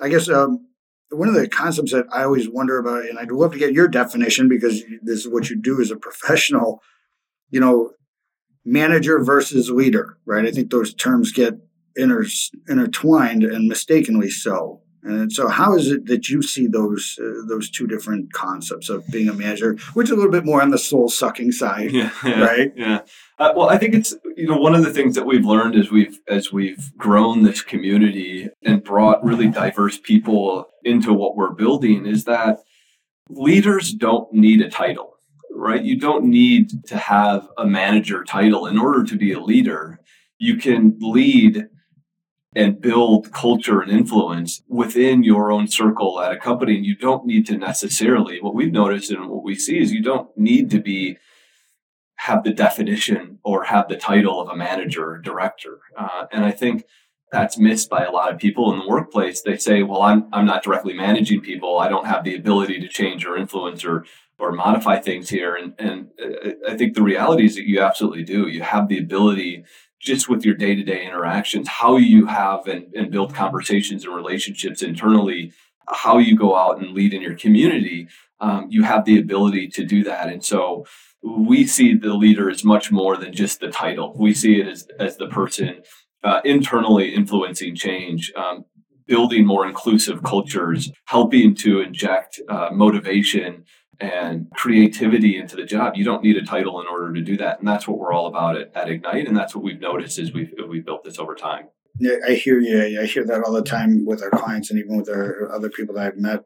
I 0.00 0.08
guess 0.08 0.28
um, 0.28 0.66
one 1.10 1.28
of 1.28 1.34
the 1.34 1.48
concepts 1.48 1.92
that 1.92 2.06
I 2.12 2.22
always 2.24 2.48
wonder 2.48 2.78
about, 2.78 3.04
and 3.04 3.18
I'd 3.18 3.30
love 3.30 3.52
to 3.52 3.58
get 3.58 3.72
your 3.72 3.88
definition 3.88 4.48
because 4.48 4.82
this 5.02 5.20
is 5.20 5.28
what 5.28 5.50
you 5.50 5.60
do 5.60 5.80
as 5.80 5.90
a 5.90 5.96
professional, 5.96 6.80
you 7.50 7.60
know, 7.60 7.92
manager 8.64 9.22
versus 9.22 9.70
leader, 9.70 10.18
right? 10.24 10.46
I 10.46 10.50
think 10.50 10.70
those 10.70 10.94
terms 10.94 11.32
get 11.32 11.54
inter- 11.96 12.26
intertwined 12.68 13.42
and 13.42 13.68
mistakenly 13.68 14.30
so. 14.30 14.82
And 15.02 15.32
so, 15.32 15.48
how 15.48 15.74
is 15.74 15.90
it 15.90 16.06
that 16.06 16.28
you 16.28 16.42
see 16.42 16.66
those 16.66 17.18
uh, 17.20 17.46
those 17.48 17.70
two 17.70 17.86
different 17.86 18.32
concepts 18.32 18.90
of 18.90 19.06
being 19.08 19.28
a 19.28 19.32
manager, 19.32 19.76
which 19.94 20.08
is 20.08 20.10
a 20.10 20.16
little 20.16 20.30
bit 20.30 20.44
more 20.44 20.60
on 20.60 20.70
the 20.70 20.78
soul 20.78 21.08
sucking 21.08 21.52
side, 21.52 21.90
yeah, 21.92 22.10
yeah, 22.24 22.40
right? 22.40 22.72
Yeah. 22.76 23.00
Uh, 23.38 23.52
well, 23.56 23.70
I 23.70 23.78
think 23.78 23.94
it's 23.94 24.14
you 24.36 24.46
know 24.46 24.58
one 24.58 24.74
of 24.74 24.84
the 24.84 24.92
things 24.92 25.14
that 25.14 25.24
we've 25.24 25.44
learned 25.44 25.74
as 25.74 25.90
we've 25.90 26.18
as 26.28 26.52
we've 26.52 26.94
grown 26.98 27.42
this 27.42 27.62
community 27.62 28.48
and 28.62 28.84
brought 28.84 29.24
really 29.24 29.48
diverse 29.48 29.98
people 29.98 30.66
into 30.84 31.14
what 31.14 31.34
we're 31.34 31.52
building 31.52 32.04
is 32.04 32.24
that 32.24 32.58
leaders 33.30 33.92
don't 33.92 34.30
need 34.34 34.60
a 34.60 34.68
title, 34.68 35.14
right? 35.50 35.82
You 35.82 35.98
don't 35.98 36.24
need 36.24 36.84
to 36.88 36.98
have 36.98 37.48
a 37.56 37.66
manager 37.66 38.22
title 38.24 38.66
in 38.66 38.76
order 38.76 39.04
to 39.04 39.16
be 39.16 39.32
a 39.32 39.40
leader. 39.40 40.00
You 40.38 40.56
can 40.56 40.96
lead 41.00 41.68
and 42.54 42.80
build 42.80 43.32
culture 43.32 43.80
and 43.80 43.92
influence 43.92 44.62
within 44.68 45.22
your 45.22 45.52
own 45.52 45.68
circle 45.68 46.20
at 46.20 46.32
a 46.32 46.36
company. 46.36 46.76
And 46.76 46.84
you 46.84 46.96
don't 46.96 47.24
need 47.24 47.46
to 47.46 47.56
necessarily, 47.56 48.40
what 48.40 48.54
we've 48.54 48.72
noticed 48.72 49.10
and 49.10 49.28
what 49.28 49.44
we 49.44 49.54
see 49.54 49.78
is 49.78 49.92
you 49.92 50.02
don't 50.02 50.36
need 50.36 50.70
to 50.70 50.80
be 50.80 51.16
have 52.16 52.44
the 52.44 52.52
definition 52.52 53.38
or 53.44 53.64
have 53.64 53.88
the 53.88 53.96
title 53.96 54.40
of 54.40 54.48
a 54.48 54.56
manager 54.56 55.12
or 55.12 55.18
director. 55.18 55.78
Uh, 55.96 56.26
and 56.30 56.44
I 56.44 56.50
think 56.50 56.84
that's 57.32 57.56
missed 57.56 57.88
by 57.88 58.04
a 58.04 58.10
lot 58.10 58.32
of 58.32 58.38
people 58.38 58.72
in 58.72 58.80
the 58.80 58.88
workplace. 58.88 59.40
They 59.40 59.56
say, 59.56 59.82
well, 59.82 60.02
I'm, 60.02 60.28
I'm 60.32 60.44
not 60.44 60.62
directly 60.62 60.92
managing 60.92 61.40
people. 61.40 61.78
I 61.78 61.88
don't 61.88 62.06
have 62.06 62.24
the 62.24 62.34
ability 62.34 62.80
to 62.80 62.88
change 62.88 63.24
or 63.24 63.36
influence 63.38 63.84
or, 63.84 64.04
or 64.38 64.52
modify 64.52 64.98
things 64.98 65.30
here. 65.30 65.54
And, 65.54 65.74
and 65.78 66.08
uh, 66.22 66.50
I 66.68 66.76
think 66.76 66.94
the 66.94 67.02
reality 67.02 67.46
is 67.46 67.54
that 67.54 67.68
you 67.68 67.80
absolutely 67.80 68.24
do. 68.24 68.48
You 68.48 68.62
have 68.62 68.88
the 68.88 68.98
ability 68.98 69.64
just 70.00 70.28
with 70.28 70.44
your 70.44 70.54
day 70.54 70.74
to 70.74 70.82
day 70.82 71.04
interactions, 71.04 71.68
how 71.68 71.96
you 71.96 72.26
have 72.26 72.66
and, 72.66 72.92
and 72.94 73.10
build 73.10 73.34
conversations 73.34 74.04
and 74.04 74.14
relationships 74.14 74.82
internally, 74.82 75.52
how 75.88 76.18
you 76.18 76.36
go 76.36 76.56
out 76.56 76.80
and 76.80 76.94
lead 76.94 77.12
in 77.12 77.20
your 77.20 77.36
community, 77.36 78.08
um, 78.40 78.66
you 78.70 78.82
have 78.82 79.04
the 79.04 79.18
ability 79.18 79.68
to 79.68 79.84
do 79.84 80.02
that. 80.04 80.28
And 80.28 80.42
so 80.44 80.86
we 81.22 81.66
see 81.66 81.94
the 81.94 82.14
leader 82.14 82.48
as 82.48 82.64
much 82.64 82.90
more 82.90 83.16
than 83.16 83.34
just 83.34 83.60
the 83.60 83.68
title. 83.68 84.14
We 84.18 84.32
see 84.32 84.60
it 84.60 84.66
as, 84.66 84.88
as 84.98 85.18
the 85.18 85.28
person 85.28 85.82
uh, 86.24 86.40
internally 86.44 87.14
influencing 87.14 87.74
change, 87.76 88.32
um, 88.36 88.64
building 89.06 89.44
more 89.44 89.66
inclusive 89.66 90.22
cultures, 90.22 90.90
helping 91.06 91.54
to 91.56 91.80
inject 91.80 92.40
uh, 92.48 92.70
motivation 92.72 93.64
and 94.00 94.50
creativity 94.54 95.36
into 95.36 95.56
the 95.56 95.64
job. 95.64 95.94
You 95.94 96.04
don't 96.04 96.22
need 96.22 96.36
a 96.36 96.44
title 96.44 96.80
in 96.80 96.86
order 96.86 97.12
to 97.12 97.20
do 97.20 97.36
that. 97.36 97.58
And 97.58 97.68
that's 97.68 97.86
what 97.86 97.98
we're 97.98 98.12
all 98.12 98.26
about 98.26 98.56
at, 98.56 98.74
at 98.74 98.88
Ignite. 98.88 99.28
And 99.28 99.36
that's 99.36 99.54
what 99.54 99.62
we've 99.62 99.80
noticed 99.80 100.18
as 100.18 100.32
we've, 100.32 100.52
we've 100.68 100.84
built 100.84 101.04
this 101.04 101.18
over 101.18 101.34
time. 101.34 101.68
Yeah, 101.98 102.16
I 102.26 102.32
hear 102.32 102.58
you. 102.60 103.00
I 103.00 103.04
hear 103.04 103.26
that 103.26 103.42
all 103.42 103.52
the 103.52 103.62
time 103.62 104.06
with 104.06 104.22
our 104.22 104.30
clients 104.30 104.70
and 104.70 104.78
even 104.78 104.96
with 104.96 105.10
our 105.10 105.52
other 105.52 105.68
people 105.68 105.94
that 105.96 106.06
I've 106.06 106.16
met. 106.16 106.44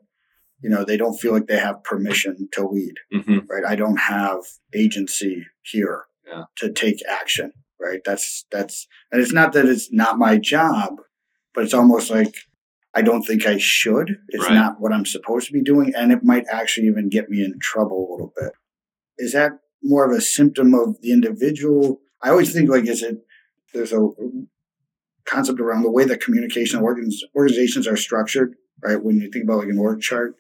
You 0.61 0.70
know, 0.70 0.84
they 0.84 0.96
don't 0.96 1.18
feel 1.18 1.32
like 1.32 1.46
they 1.46 1.58
have 1.58 1.84
permission 1.84 2.49
to 2.52 2.66
lead, 2.66 2.94
mm-hmm. 3.12 3.40
right? 3.49 3.64
I 3.66 3.76
don't 3.76 3.99
have 3.99 4.38
agency 4.75 5.44
here 5.62 6.04
yeah. 6.26 6.44
to 6.56 6.73
take 6.73 7.00
action, 7.08 7.52
right? 7.78 8.00
That's, 8.04 8.46
that's, 8.50 8.88
and 9.12 9.20
it's 9.20 9.32
not 9.32 9.52
that 9.52 9.66
it's 9.66 9.92
not 9.92 10.18
my 10.18 10.38
job, 10.38 10.94
but 11.54 11.64
it's 11.64 11.75
almost 11.75 12.11
like 12.11 12.34
I 12.94 13.02
don't 13.02 13.22
think 13.22 13.46
I 13.46 13.58
should. 13.58 14.18
It's 14.28 14.44
right. 14.44 14.54
not 14.54 14.80
what 14.80 14.92
I'm 14.92 15.04
supposed 15.04 15.46
to 15.48 15.52
be 15.52 15.62
doing. 15.62 15.92
And 15.96 16.12
it 16.12 16.22
might 16.22 16.44
actually 16.50 16.86
even 16.86 17.08
get 17.08 17.28
me 17.28 17.44
in 17.44 17.58
trouble 17.60 18.06
a 18.08 18.10
little 18.12 18.32
bit. 18.36 18.52
Is 19.18 19.32
that 19.32 19.52
more 19.82 20.04
of 20.04 20.16
a 20.16 20.20
symptom 20.20 20.74
of 20.74 21.00
the 21.00 21.12
individual? 21.12 22.00
I 22.22 22.30
always 22.30 22.52
think 22.52 22.70
like, 22.70 22.86
is 22.86 23.02
it, 23.02 23.18
there's 23.72 23.92
a 23.92 24.08
concept 25.26 25.60
around 25.60 25.82
the 25.82 25.90
way 25.90 26.04
that 26.04 26.20
communication 26.20 26.80
organizations 26.80 27.88
are 27.88 27.96
structured, 27.96 28.54
right? 28.82 29.02
When 29.02 29.20
you 29.20 29.30
think 29.30 29.44
about 29.44 29.58
like 29.58 29.68
an 29.68 29.78
org 29.78 30.00
chart, 30.00 30.36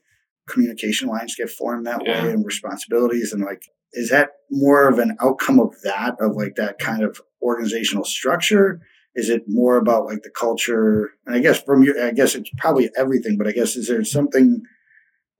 communication 0.48 1.08
lines 1.08 1.34
get 1.34 1.50
formed 1.50 1.86
that 1.86 2.02
yeah. 2.06 2.22
way 2.22 2.30
and 2.30 2.44
responsibilities 2.44 3.32
and 3.32 3.42
like, 3.42 3.62
is 3.94 4.10
that 4.10 4.30
more 4.50 4.88
of 4.88 4.98
an 4.98 5.16
outcome 5.20 5.58
of 5.58 5.74
that, 5.82 6.16
of 6.20 6.36
like 6.36 6.56
that 6.56 6.78
kind 6.78 7.02
of 7.02 7.20
organizational 7.42 8.04
structure? 8.04 8.80
Is 9.14 9.28
it 9.28 9.42
more 9.46 9.76
about 9.76 10.06
like 10.06 10.22
the 10.22 10.30
culture? 10.30 11.10
And 11.26 11.36
I 11.36 11.40
guess 11.40 11.62
from 11.62 11.82
your, 11.82 12.02
I 12.04 12.10
guess 12.10 12.34
it's 12.34 12.50
probably 12.58 12.90
everything, 12.96 13.36
but 13.38 13.46
I 13.46 13.52
guess 13.52 13.76
is 13.76 13.88
there 13.88 14.04
something 14.04 14.62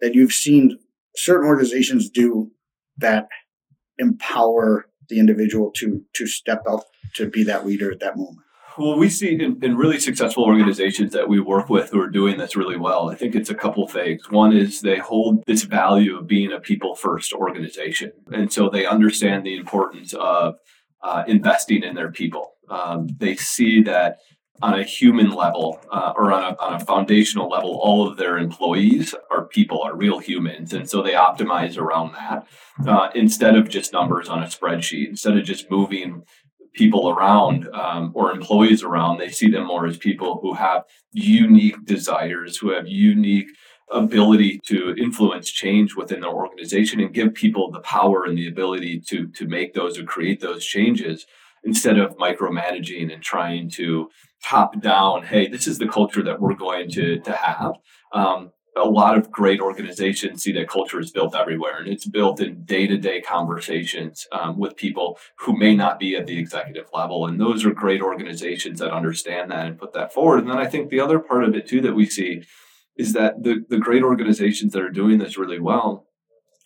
that 0.00 0.14
you've 0.14 0.33
seen 0.33 0.78
certain 1.16 1.47
organizations 1.47 2.11
do 2.11 2.50
that 2.99 3.28
empower 3.99 4.87
the 5.09 5.19
individual 5.19 5.71
to 5.76 6.02
to 6.14 6.26
step 6.26 6.62
up 6.69 6.85
to 7.14 7.28
be 7.28 7.45
that 7.45 7.66
leader 7.66 7.90
at 7.90 8.00
that 8.00 8.16
moment? 8.16 8.38
Well, 8.76 8.99
we 8.99 9.09
see 9.09 9.33
in, 9.33 9.62
in, 9.62 9.76
really 9.76 10.00
successful 10.00 10.45
organizations 10.45 11.12
that 11.12 11.28
we 11.28 11.38
work 11.38 11.69
with 11.69 11.90
who 11.90 12.00
are 12.00 12.11
doing 12.11 12.38
this 12.38 12.57
really 12.57 12.76
well. 12.76 13.09
I 13.09 13.14
think 13.14 13.37
it's 13.37 13.50
a 13.50 13.54
couple 13.54 13.87
things. 13.87 14.28
One 14.31 14.52
is 14.52 14.81
they 14.81 14.99
hold 14.99 15.45
this 15.47 15.62
value 15.62 16.19
of 16.19 16.26
being 16.26 16.52
a 16.52 16.59
people 16.59 16.97
first 16.97 17.33
organization. 17.33 18.11
And 18.33 18.52
so 18.52 18.69
they 18.69 18.85
understand 18.85 19.47
the 19.47 19.57
importance 19.57 20.12
of 20.14 20.57
uh, 21.04 21.23
investing 21.28 21.85
in 21.85 21.95
their 21.95 22.11
people. 22.11 22.54
Um, 22.68 23.09
they 23.18 23.37
see 23.37 23.83
that 23.83 24.18
on 24.62 24.78
a 24.78 24.85
human 24.85 25.30
level 25.30 25.80
uh, 25.90 26.12
or 26.16 26.33
on 26.33 26.54
a, 26.54 26.56
on 26.61 26.75
a 26.75 26.85
foundational 26.85 27.49
level, 27.49 27.78
all 27.83 28.06
of 28.06 28.16
their 28.16 28.38
employees 28.38 29.14
are 29.30 29.47
people, 29.47 29.83
are 29.83 29.97
real 29.97 30.18
humans. 30.18 30.73
And 30.73 30.88
so 30.88 31.02
they 31.02 31.12
optimize 31.12 31.76
around 31.76 32.14
that 32.14 32.47
uh, 32.87 33.11
instead 33.14 33.56
of 33.56 33.68
just 33.68 33.92
numbers 33.92 34.28
on 34.28 34.42
a 34.42 34.47
spreadsheet, 34.47 35.09
instead 35.09 35.37
of 35.37 35.44
just 35.44 35.71
moving 35.71 36.25
people 36.75 37.09
around 37.09 37.68
um, 37.73 38.12
or 38.14 38.30
employees 38.30 38.83
around. 38.83 39.18
They 39.18 39.30
see 39.30 39.49
them 39.50 39.66
more 39.66 39.87
as 39.87 39.97
people 39.97 40.38
who 40.42 40.54
have 40.54 40.85
unique 41.12 41.85
desires, 41.85 42.56
who 42.56 42.71
have 42.71 42.87
unique 42.88 43.49
ability 43.90 44.61
to 44.66 44.94
influence 44.99 45.50
change 45.50 45.94
within 45.94 46.21
their 46.21 46.30
organization 46.30 47.00
and 47.00 47.14
give 47.14 47.35
people 47.35 47.71
the 47.71 47.80
power 47.80 48.25
and 48.25 48.37
the 48.37 48.49
ability 48.49 48.99
to 48.99 49.28
to 49.28 49.47
make 49.47 49.75
those 49.75 49.99
or 49.99 50.04
create 50.04 50.40
those 50.40 50.64
changes 50.64 51.26
instead 51.64 51.99
of 51.99 52.16
micromanaging 52.16 53.12
and 53.12 53.23
trying 53.23 53.71
to 53.71 54.09
top 54.42 54.80
down 54.80 55.25
hey 55.25 55.49
this 55.49 55.66
is 55.66 55.78
the 55.78 55.88
culture 55.88 56.23
that 56.23 56.40
we're 56.40 56.54
going 56.54 56.88
to 56.90 57.18
to 57.21 57.33
have. 57.33 57.73
Um, 58.12 58.50
a 58.76 58.85
lot 58.85 59.16
of 59.16 59.30
great 59.30 59.61
organizations 59.61 60.42
see 60.42 60.50
that 60.52 60.68
culture 60.68 60.99
is 60.99 61.12
built 61.12 61.37
everywhere 61.37 61.78
and 61.78 61.88
it's 61.88 62.06
built 62.06 62.40
in 62.40 62.64
day-to-day 62.64 63.21
conversations 63.21 64.26
um, 64.33 64.59
with 64.59 64.75
people 64.75 65.16
who 65.38 65.56
may 65.56 65.76
not 65.76 66.00
be 66.00 66.16
at 66.16 66.26
the 66.26 66.37
executive 66.37 66.87
level 66.92 67.26
and 67.26 67.40
those 67.40 67.64
are 67.64 67.73
great 67.73 68.02
organizations 68.02 68.80
that 68.80 68.92
understand 68.92 69.50
that 69.50 69.66
and 69.66 69.78
put 69.78 69.92
that 69.92 70.12
forward. 70.12 70.40
And 70.40 70.50
then 70.50 70.59
i 70.59 70.66
think 70.66 70.90
the 70.90 71.00
other 71.00 71.18
part 71.18 71.44
of 71.44 71.54
it 71.54 71.68
too 71.68 71.80
that 71.83 71.94
we 71.94 72.06
see 72.06 72.42
is 72.97 73.12
that 73.12 73.42
the, 73.42 73.64
the 73.68 73.78
great 73.78 74.02
organizations 74.02 74.73
that 74.73 74.83
are 74.83 74.90
doing 74.90 75.18
this 75.18 75.38
really 75.38 75.61
well 75.61 76.06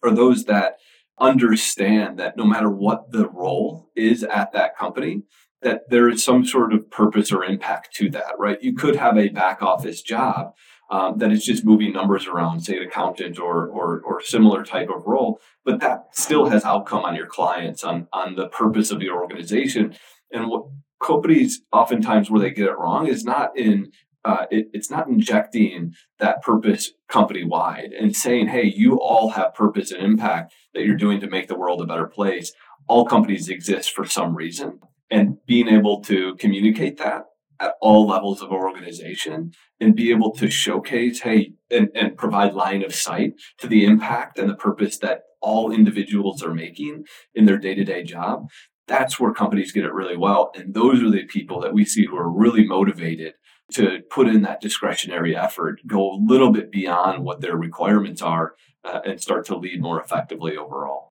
are 0.02 0.10
those 0.10 0.44
that 0.44 0.76
understand 1.20 2.18
that 2.18 2.37
no 2.37 2.44
matter 2.44 2.70
what 2.70 3.10
the 3.10 3.28
role 3.28 3.90
is 3.96 4.22
at 4.25 4.52
that 4.52 4.76
company 4.76 5.22
that 5.60 5.90
there 5.90 6.08
is 6.08 6.22
some 6.22 6.44
sort 6.44 6.72
of 6.72 6.88
purpose 6.90 7.32
or 7.32 7.44
impact 7.44 7.94
to 7.94 8.08
that 8.10 8.32
right 8.38 8.62
you 8.62 8.75
could 8.75 8.96
have 8.96 9.16
a 9.16 9.28
back 9.28 9.62
office 9.62 10.02
job 10.02 10.52
um, 10.90 11.18
that 11.18 11.32
is 11.32 11.44
just 11.44 11.64
moving 11.64 11.92
numbers 11.92 12.26
around, 12.26 12.60
say 12.60 12.76
an 12.78 12.84
accountant 12.84 13.38
or, 13.38 13.66
or, 13.66 14.00
or 14.00 14.22
similar 14.22 14.64
type 14.64 14.88
of 14.88 15.06
role, 15.06 15.38
but 15.64 15.80
that 15.80 16.06
still 16.12 16.48
has 16.48 16.64
outcome 16.64 17.04
on 17.04 17.14
your 17.14 17.26
clients, 17.26 17.84
on, 17.84 18.08
on 18.12 18.37
the 18.37 18.48
purpose 18.48 18.90
of 18.90 19.02
your 19.02 19.20
organization. 19.20 19.94
And 20.32 20.48
what 20.48 20.64
companies 21.02 21.60
oftentimes 21.72 22.30
where 22.30 22.40
they 22.40 22.50
get 22.50 22.68
it 22.68 22.78
wrong 22.78 23.06
is 23.06 23.25
not 23.25 23.56
in 23.56 23.92
uh, 24.28 24.44
it, 24.50 24.68
it's 24.75 24.90
not 24.90 25.08
injecting 25.08 25.94
that 26.18 26.42
purpose 26.42 26.92
company 27.08 27.44
wide 27.44 27.92
and 27.99 28.14
saying, 28.14 28.49
hey, 28.49 28.64
you 28.64 29.00
all 29.00 29.30
have 29.30 29.54
purpose 29.54 29.90
and 29.90 30.02
impact 30.02 30.52
that 30.75 30.85
you're 30.85 30.97
doing 30.97 31.18
to 31.18 31.30
make 31.30 31.49
the 31.49 31.56
world 31.56 31.80
a 31.80 31.87
better 31.87 32.06
place. 32.06 32.52
All 32.88 33.06
companies 33.06 33.49
exist 33.49 33.90
for 33.92 34.04
some 34.04 34.37
reason. 34.37 34.80
And 35.11 35.38
being 35.47 35.68
able 35.68 36.02
to 36.02 36.35
communicate 36.37 36.99
that 36.99 37.25
at 37.58 37.73
all 37.80 38.06
levels 38.06 38.42
of 38.42 38.52
our 38.52 38.68
organization 38.68 39.52
and 39.80 39.97
be 39.97 40.11
able 40.11 40.32
to 40.32 40.50
showcase, 40.50 41.20
hey, 41.20 41.54
and, 41.70 41.88
and 41.94 42.18
provide 42.18 42.52
line 42.52 42.85
of 42.85 42.94
sight 42.94 43.32
to 43.61 43.66
the 43.66 43.87
impact 43.87 44.38
and 44.38 44.50
the 44.50 44.54
purpose 44.54 44.99
that 44.99 45.23
all 45.40 45.73
individuals 45.73 46.42
are 46.42 46.52
making 46.52 47.04
in 47.35 47.47
their 47.47 47.58
day 47.58 47.75
to 47.75 47.85
day 47.85 48.02
job. 48.02 48.47
That's 48.87 49.18
where 49.18 49.32
companies 49.32 49.73
get 49.73 49.85
it 49.85 49.92
really 49.94 50.16
well. 50.18 50.50
And 50.54 50.75
those 50.75 51.02
are 51.02 51.11
the 51.11 51.25
people 51.25 51.61
that 51.61 51.73
we 51.73 51.87
see 51.87 52.04
who 52.06 52.16
are 52.16 52.30
really 52.30 52.66
motivated 52.66 53.35
to 53.72 54.00
put 54.10 54.28
in 54.28 54.42
that 54.42 54.60
discretionary 54.60 55.37
effort, 55.37 55.80
go 55.87 56.12
a 56.12 56.20
little 56.25 56.50
bit 56.50 56.70
beyond 56.70 57.25
what 57.25 57.40
their 57.40 57.56
requirements 57.56 58.22
are, 58.22 58.54
uh, 58.84 59.00
and 59.04 59.20
start 59.20 59.44
to 59.46 59.56
lead 59.56 59.82
more 59.82 60.00
effectively 60.00 60.56
overall. 60.56 61.12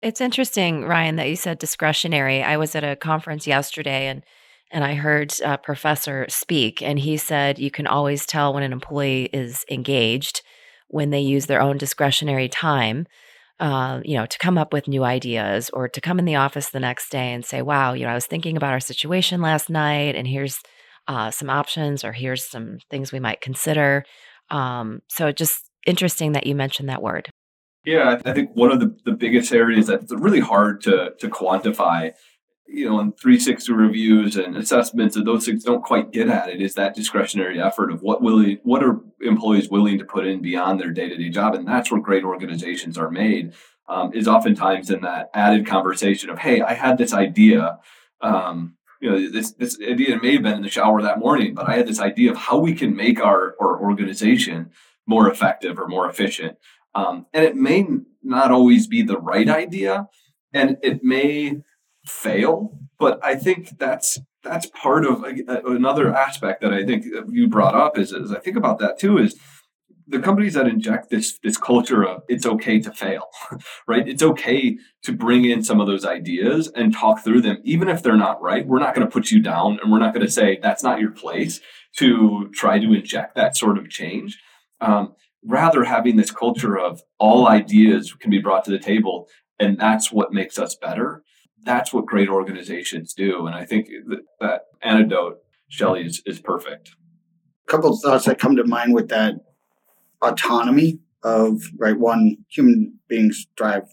It's 0.00 0.20
interesting, 0.20 0.84
Ryan, 0.84 1.16
that 1.16 1.28
you 1.28 1.36
said 1.36 1.58
discretionary. 1.58 2.42
I 2.42 2.56
was 2.56 2.74
at 2.74 2.84
a 2.84 2.96
conference 2.96 3.46
yesterday 3.46 4.08
and 4.08 4.22
and 4.74 4.84
I 4.84 4.94
heard 4.94 5.34
a 5.44 5.58
professor 5.58 6.24
speak, 6.30 6.80
and 6.80 6.98
he 6.98 7.18
said 7.18 7.58
you 7.58 7.70
can 7.70 7.86
always 7.86 8.24
tell 8.24 8.54
when 8.54 8.62
an 8.62 8.72
employee 8.72 9.28
is 9.30 9.66
engaged 9.70 10.40
when 10.88 11.10
they 11.10 11.20
use 11.20 11.44
their 11.44 11.60
own 11.60 11.76
discretionary 11.76 12.48
time, 12.48 13.06
uh, 13.60 14.00
you 14.02 14.16
know, 14.16 14.24
to 14.24 14.38
come 14.38 14.56
up 14.56 14.72
with 14.72 14.88
new 14.88 15.04
ideas 15.04 15.70
or 15.74 15.88
to 15.88 16.00
come 16.00 16.18
in 16.18 16.24
the 16.24 16.36
office 16.36 16.70
the 16.70 16.80
next 16.80 17.10
day 17.10 17.32
and 17.32 17.44
say, 17.44 17.60
"Wow, 17.60 17.92
you 17.92 18.04
know, 18.04 18.10
I 18.10 18.14
was 18.14 18.26
thinking 18.26 18.56
about 18.56 18.72
our 18.72 18.80
situation 18.80 19.42
last 19.42 19.68
night, 19.68 20.16
and 20.16 20.26
here's 20.26 20.62
uh, 21.08 21.30
some 21.30 21.50
options, 21.50 22.04
or 22.04 22.12
here's 22.12 22.48
some 22.48 22.78
things 22.90 23.12
we 23.12 23.20
might 23.20 23.40
consider." 23.40 24.04
Um, 24.50 25.00
so, 25.08 25.32
just 25.32 25.70
interesting 25.86 26.32
that 26.32 26.46
you 26.46 26.54
mentioned 26.54 26.88
that 26.88 27.02
word. 27.02 27.30
Yeah, 27.84 28.20
I 28.24 28.32
think 28.32 28.50
one 28.54 28.70
of 28.70 28.78
the, 28.78 28.96
the 29.04 29.12
biggest 29.12 29.52
areas 29.52 29.88
that's 29.88 30.12
really 30.12 30.40
hard 30.40 30.80
to 30.82 31.12
to 31.18 31.28
quantify 31.28 32.12
you 32.72 32.88
know, 32.88 33.00
in 33.00 33.12
360 33.12 33.72
reviews 33.72 34.36
and 34.36 34.56
assessments 34.56 35.14
of 35.14 35.26
those 35.26 35.44
things 35.44 35.62
don't 35.62 35.84
quite 35.84 36.10
get 36.10 36.28
at 36.28 36.48
it 36.48 36.62
is 36.62 36.74
that 36.74 36.94
discretionary 36.94 37.60
effort 37.60 37.92
of 37.92 38.00
what 38.00 38.22
will 38.22 38.42
what 38.62 38.82
are 38.82 39.00
employees 39.20 39.68
willing 39.68 39.98
to 39.98 40.04
put 40.04 40.26
in 40.26 40.40
beyond 40.40 40.80
their 40.80 40.90
day-to-day 40.90 41.28
job. 41.28 41.54
And 41.54 41.68
that's 41.68 41.90
where 41.90 42.00
great 42.00 42.24
organizations 42.24 42.96
are 42.96 43.10
made, 43.10 43.52
um, 43.88 44.12
is 44.14 44.26
oftentimes 44.26 44.90
in 44.90 45.02
that 45.02 45.30
added 45.34 45.66
conversation 45.66 46.30
of, 46.30 46.38
hey, 46.38 46.62
I 46.62 46.72
had 46.72 46.96
this 46.98 47.12
idea. 47.12 47.78
Um, 48.22 48.76
you 49.02 49.10
know, 49.10 49.30
this, 49.30 49.52
this 49.54 49.78
idea 49.80 50.20
may 50.22 50.34
have 50.34 50.44
been 50.44 50.54
in 50.54 50.62
the 50.62 50.70
shower 50.70 51.02
that 51.02 51.18
morning, 51.18 51.54
but 51.54 51.68
I 51.68 51.76
had 51.76 51.88
this 51.88 52.00
idea 52.00 52.30
of 52.30 52.36
how 52.36 52.58
we 52.58 52.72
can 52.72 52.94
make 52.94 53.20
our, 53.20 53.56
our 53.60 53.82
organization 53.82 54.70
more 55.08 55.28
effective 55.28 55.76
or 55.76 55.88
more 55.88 56.08
efficient. 56.08 56.56
Um, 56.94 57.26
and 57.34 57.44
it 57.44 57.56
may 57.56 57.84
not 58.22 58.52
always 58.52 58.86
be 58.86 59.02
the 59.02 59.18
right 59.18 59.48
idea, 59.48 60.06
and 60.52 60.78
it 60.82 61.02
may 61.02 61.62
fail. 62.06 62.78
But 62.96 63.18
I 63.24 63.34
think 63.34 63.76
that's 63.78 64.20
that's 64.44 64.66
part 64.66 65.04
of 65.04 65.24
another 65.24 66.14
aspect 66.14 66.62
that 66.62 66.72
I 66.72 66.84
think 66.84 67.04
you 67.30 67.48
brought 67.48 67.74
up 67.74 67.98
is, 67.98 68.12
is 68.12 68.32
I 68.32 68.38
think 68.38 68.56
about 68.56 68.78
that 68.80 68.98
too 68.98 69.18
is 69.18 69.36
the 70.06 70.18
companies 70.18 70.54
that 70.54 70.66
inject 70.66 71.10
this 71.10 71.38
this 71.42 71.56
culture 71.56 72.04
of 72.04 72.22
it's 72.28 72.46
okay 72.46 72.80
to 72.80 72.92
fail, 72.92 73.28
right? 73.86 74.06
It's 74.06 74.22
okay 74.22 74.78
to 75.02 75.12
bring 75.12 75.44
in 75.44 75.62
some 75.62 75.80
of 75.80 75.86
those 75.86 76.04
ideas 76.04 76.68
and 76.74 76.94
talk 76.94 77.22
through 77.22 77.42
them, 77.42 77.58
even 77.64 77.88
if 77.88 78.02
they're 78.02 78.16
not 78.16 78.40
right. 78.42 78.66
We're 78.66 78.78
not 78.78 78.94
going 78.94 79.06
to 79.06 79.12
put 79.12 79.30
you 79.30 79.40
down, 79.40 79.78
and 79.82 79.90
we're 79.90 79.98
not 79.98 80.14
going 80.14 80.26
to 80.26 80.32
say 80.32 80.58
that's 80.62 80.82
not 80.82 81.00
your 81.00 81.12
place 81.12 81.60
to 81.96 82.50
try 82.52 82.78
to 82.78 82.92
inject 82.92 83.34
that 83.36 83.56
sort 83.56 83.78
of 83.78 83.88
change. 83.90 84.38
Um, 84.80 85.14
rather, 85.44 85.84
having 85.84 86.16
this 86.16 86.30
culture 86.30 86.78
of 86.78 87.02
all 87.18 87.48
ideas 87.48 88.12
can 88.14 88.30
be 88.30 88.38
brought 88.38 88.64
to 88.64 88.70
the 88.70 88.78
table, 88.78 89.28
and 89.58 89.78
that's 89.78 90.10
what 90.10 90.32
makes 90.32 90.58
us 90.58 90.74
better 90.74 91.22
that's 91.64 91.92
what 91.92 92.06
great 92.06 92.28
organizations 92.28 93.14
do. 93.14 93.46
And 93.46 93.54
I 93.54 93.64
think 93.64 93.88
that, 94.08 94.20
that 94.40 94.62
anecdote, 94.82 95.38
Shelly, 95.68 96.04
is, 96.04 96.22
is 96.26 96.40
perfect. 96.40 96.92
A 97.68 97.70
couple 97.70 97.92
of 97.92 98.00
thoughts 98.00 98.24
that 98.26 98.38
come 98.38 98.56
to 98.56 98.64
mind 98.64 98.94
with 98.94 99.08
that 99.08 99.34
autonomy 100.22 101.00
of, 101.22 101.62
right, 101.78 101.98
one, 101.98 102.38
human 102.48 102.98
beings 103.08 103.46
drive 103.56 103.88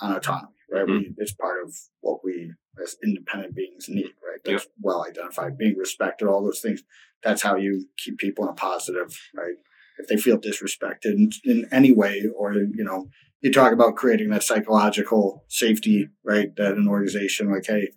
on 0.00 0.16
autonomy, 0.16 0.52
right? 0.70 0.84
Mm-hmm. 0.84 0.98
We, 0.98 1.14
it's 1.18 1.32
part 1.32 1.64
of 1.64 1.74
what 2.00 2.24
we 2.24 2.52
as 2.82 2.96
independent 3.02 3.54
beings 3.54 3.86
need, 3.88 4.12
right? 4.22 4.40
That's 4.44 4.64
yep. 4.64 4.72
well 4.80 5.04
identified, 5.06 5.56
being 5.56 5.76
respected, 5.76 6.26
all 6.26 6.42
those 6.42 6.60
things. 6.60 6.82
That's 7.22 7.42
how 7.42 7.56
you 7.56 7.88
keep 7.96 8.18
people 8.18 8.44
in 8.44 8.50
a 8.50 8.54
positive, 8.54 9.18
right? 9.34 9.54
If 9.98 10.08
they 10.08 10.16
feel 10.16 10.38
disrespected 10.38 11.04
in, 11.04 11.30
in 11.44 11.68
any 11.70 11.92
way 11.92 12.24
or, 12.36 12.52
you 12.52 12.84
know, 12.84 13.08
you 13.40 13.52
talk 13.52 13.72
about 13.72 13.96
creating 13.96 14.30
that 14.30 14.42
psychological 14.42 15.44
safety, 15.48 16.08
right? 16.24 16.54
That 16.56 16.74
an 16.74 16.88
organization 16.88 17.52
like, 17.52 17.66
hey, 17.66 17.90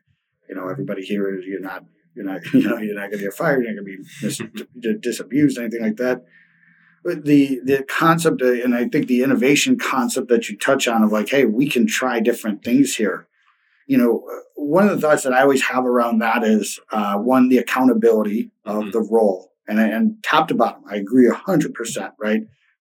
you 0.47 0.55
know, 0.55 0.67
everybody 0.67 1.03
here, 1.03 1.39
you're 1.39 1.59
not, 1.59 1.85
you're 2.15 2.25
not, 2.25 2.41
you 2.53 2.69
know, 2.69 2.77
you're 2.77 2.95
not 2.95 3.09
going 3.09 3.19
to 3.19 3.25
get 3.25 3.33
fired, 3.33 3.63
you're 3.63 3.73
not 3.73 3.83
going 3.83 3.97
to 3.97 4.03
be 4.03 4.85
mis- 4.85 4.99
disabused, 5.01 5.57
anything 5.57 5.81
like 5.81 5.97
that. 5.97 6.23
The 7.15 7.61
the 7.63 7.83
concept, 7.83 8.41
uh, 8.41 8.51
and 8.51 8.75
I 8.75 8.89
think 8.89 9.07
the 9.07 9.23
innovation 9.23 9.77
concept 9.79 10.27
that 10.27 10.49
you 10.49 10.57
touch 10.57 10.87
on 10.87 11.03
of 11.03 11.11
like, 11.11 11.29
hey, 11.29 11.45
we 11.45 11.69
can 11.69 11.87
try 11.87 12.19
different 12.19 12.63
things 12.63 12.95
here. 12.95 13.27
You 13.85 13.97
know, 13.97 14.23
uh, 14.29 14.41
one 14.55 14.89
of 14.89 14.95
the 14.99 15.07
thoughts 15.07 15.23
that 15.23 15.31
I 15.31 15.41
always 15.41 15.63
have 15.63 15.85
around 15.85 16.19
that 16.19 16.43
is 16.43 16.79
uh, 16.91 17.17
one, 17.17 17.47
the 17.47 17.59
accountability 17.59 18.51
of 18.65 18.75
mm-hmm. 18.75 18.91
the 18.91 19.01
role, 19.01 19.53
and 19.67 19.79
and 19.79 20.21
top 20.21 20.49
to 20.49 20.55
bottom, 20.55 20.83
I 20.89 20.97
agree 20.97 21.29
hundred 21.29 21.73
percent. 21.73 22.13
Right, 22.19 22.41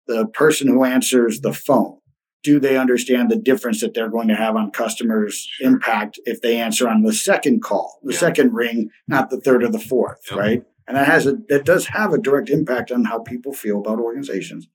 the 0.07 0.25
person 0.27 0.69
who 0.69 0.85
answers 0.85 1.41
the 1.41 1.53
phone 1.53 1.97
do 2.43 2.59
they 2.59 2.77
understand 2.77 3.31
the 3.31 3.37
difference 3.37 3.79
that 3.81 3.93
they're 3.93 4.09
going 4.09 4.27
to 4.27 4.35
have 4.35 4.55
on 4.55 4.69
customers' 4.69 5.49
impact 5.61 6.19
if 6.25 6.41
they 6.41 6.59
answer 6.59 6.87
on 6.89 7.01
the 7.01 7.13
second 7.13 7.63
call, 7.63 7.99
the 8.03 8.13
yeah. 8.13 8.19
second 8.19 8.53
ring, 8.53 8.89
not 9.07 9.29
the 9.29 9.39
third 9.39 9.63
or 9.63 9.69
the 9.69 9.79
fourth, 9.79 10.29
right? 10.31 10.63
And 10.87 10.97
that 10.97 11.07
has 11.07 11.25
a 11.25 11.37
that 11.49 11.65
does 11.65 11.87
have 11.87 12.13
a 12.13 12.17
direct 12.17 12.49
impact 12.49 12.91
on 12.91 13.05
how 13.05 13.19
people 13.19 13.53
feel 13.53 13.79
about 13.79 13.99
organizations. 13.99 14.67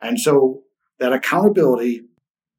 And 0.00 0.18
so 0.18 0.62
that 0.98 1.12
accountability, 1.12 2.02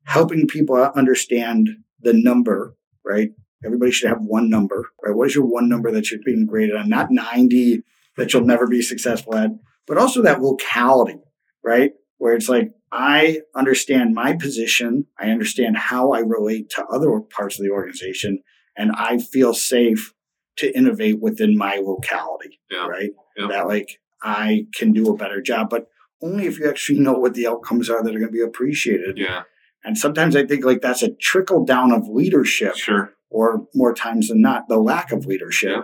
helping 0.06 0.48
people 0.48 0.78
understand 0.78 1.70
the 2.00 2.14
number, 2.14 2.76
right? 3.06 3.32
everybody 3.66 3.92
should 3.92 4.10
have 4.10 4.22
one 4.22 4.50
number, 4.50 4.90
right? 5.04 5.16
What 5.16 5.28
is 5.28 5.36
your 5.36 5.46
one 5.46 5.70
number 5.70 5.92
that 5.92 6.12
you're 6.12 6.20
being 6.26 6.46
graded 6.46 6.76
on? 6.76 6.90
Not 6.90 7.12
90 7.12 7.82
that 8.18 8.34
you'll 8.34 8.46
never 8.46 8.68
be 8.68 8.82
successful 8.82 9.36
at, 9.36 9.52
but 9.88 9.98
also 9.98 10.22
that 10.22 10.42
locality, 10.42 11.20
right? 11.64 11.92
Where 12.18 12.34
it's 12.34 12.50
like, 12.50 12.72
I 12.92 13.42
understand 13.56 14.14
my 14.14 14.34
position. 14.34 15.08
I 15.18 15.32
understand 15.32 15.78
how 15.78 16.12
I 16.12 16.20
relate 16.20 16.70
to 16.72 16.86
other 16.86 17.20
parts 17.22 17.60
of 17.60 17.66
the 17.66 17.72
organization 17.72 18.40
and 18.78 18.92
I 18.92 19.18
feel 19.18 19.54
safe 19.54 20.14
to 20.58 20.76
innovate 20.78 21.20
within 21.22 21.58
my 21.58 21.82
locality, 21.84 22.60
Yeah. 22.70 22.88
right? 22.88 23.12
Yeah. 23.38 23.48
That 23.48 23.68
like 23.68 24.00
I 24.22 24.68
can 24.76 24.92
do 24.92 25.10
a 25.12 25.18
better 25.18 25.42
job, 25.42 25.70
but 25.70 25.88
only 26.22 26.46
if 26.46 26.60
you 26.60 26.70
actually 26.70 27.00
know 27.00 27.14
what 27.14 27.34
the 27.34 27.48
outcomes 27.48 27.90
are 27.90 28.04
that 28.04 28.16
are 28.16 28.20
going 28.20 28.32
to 28.32 28.38
be 28.38 28.42
appreciated. 28.42 29.18
Yeah, 29.18 29.44
And 29.84 29.98
sometimes 29.98 30.36
I 30.36 30.46
think 30.46 30.64
like 30.64 30.82
that's 30.82 31.04
a 31.04 31.12
trickle 31.14 31.66
down 31.66 31.92
of 31.92 32.08
leadership, 32.08 32.76
sure. 32.76 33.14
or 33.30 33.68
more 33.76 33.94
times 33.94 34.30
than 34.30 34.42
not, 34.42 34.68
the 34.70 34.78
lack 34.78 35.12
of 35.12 35.26
leadership, 35.26 35.70
Yeah. 35.72 35.82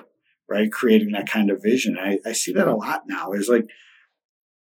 right? 0.47 0.71
Creating 0.71 1.11
that 1.11 1.27
kind 1.29 1.49
of 1.49 1.61
vision. 1.61 1.97
I, 1.99 2.19
I 2.25 2.31
see 2.33 2.53
that 2.53 2.67
a 2.67 2.75
lot 2.75 3.03
now. 3.07 3.33
Is 3.33 3.49
like, 3.49 3.65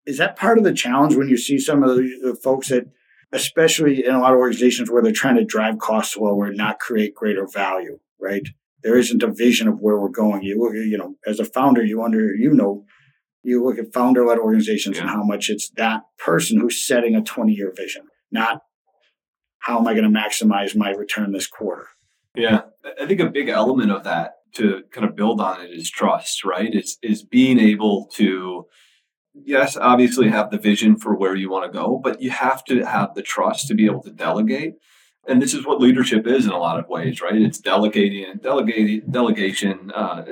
is 0.07 0.17
that 0.19 0.37
part 0.37 0.57
of 0.57 0.65
the 0.65 0.73
challenge 0.73 1.15
when 1.17 1.29
you 1.29 1.37
see 1.37 1.59
some 1.59 1.83
of 1.83 1.97
the, 1.97 2.19
the 2.23 2.35
folks 2.35 2.69
that, 2.69 2.87
especially 3.33 4.07
in 4.07 4.15
a 4.15 4.21
lot 4.21 4.33
of 4.33 4.39
organizations 4.39 4.91
where 4.91 5.03
they're 5.03 5.13
trying 5.13 5.37
to 5.37 5.45
drive 5.45 5.79
costs 5.79 6.17
lower 6.17 6.47
and 6.47 6.57
not 6.57 6.79
create 6.79 7.15
greater 7.15 7.47
value, 7.47 7.99
right? 8.19 8.49
There 8.83 8.97
isn't 8.97 9.23
a 9.23 9.33
vision 9.33 9.69
of 9.69 9.81
where 9.81 9.99
we're 9.99 10.09
going. 10.09 10.43
You 10.43 10.61
look, 10.61 10.75
you 10.75 10.97
know, 10.97 11.17
as 11.27 11.41
a 11.41 11.45
founder, 11.45 11.85
you 11.85 12.03
under, 12.03 12.35
you 12.35 12.53
know, 12.55 12.85
you 13.43 13.65
look 13.65 13.79
at 13.79 13.93
founder-led 13.93 14.39
organizations 14.39 14.99
and 14.99 15.09
how 15.09 15.23
much 15.23 15.49
it's 15.49 15.71
that 15.71 16.03
person 16.19 16.61
who's 16.61 16.87
setting 16.87 17.15
a 17.15 17.23
20-year 17.23 17.73
vision, 17.77 18.03
not 18.31 18.63
how 19.61 19.79
am 19.79 19.87
I 19.89 19.95
going 19.95 20.13
to 20.13 20.19
maximize 20.19 20.77
my 20.77 20.91
return 20.91 21.33
this 21.33 21.47
quarter. 21.47 21.89
Yeah, 22.35 22.63
I 23.01 23.07
think 23.07 23.21
a 23.21 23.31
big 23.31 23.49
element 23.49 23.91
of 23.91 24.05
that 24.05 24.35
to 24.55 24.83
kind 24.93 25.07
of 25.07 25.17
build 25.17 25.41
on 25.41 25.61
it 25.61 25.71
is 25.71 25.91
trust, 25.91 26.45
right? 26.45 26.73
Is 26.73 26.99
is 27.03 27.23
being 27.23 27.59
able 27.59 28.07
to, 28.15 28.67
yes, 29.35 29.77
obviously 29.77 30.29
have 30.29 30.51
the 30.51 30.59
vision 30.59 30.97
for 30.97 31.17
where 31.17 31.35
you 31.35 31.51
want 31.51 31.71
to 31.71 31.77
go, 31.77 32.01
but 32.03 32.23
you 32.23 32.31
have 32.31 32.65
to 32.65 32.85
have 32.85 33.15
the 33.15 33.23
trust 33.23 33.67
to 33.69 33.75
be 33.75 33.87
able 33.87 34.03
to 34.03 34.11
delegate. 34.11 34.75
And 35.27 35.43
this 35.43 35.53
is 35.53 35.67
what 35.67 35.81
leadership 35.81 36.27
is 36.27 36.47
in 36.47 36.53
a 36.53 36.59
lot 36.59 36.79
of 36.79 36.89
ways, 36.89 37.21
right? 37.21 37.35
It's 37.35 37.59
delegating 37.59 38.39
delegating, 38.41 39.03
delegation. 39.11 39.91
Uh, 39.95 40.25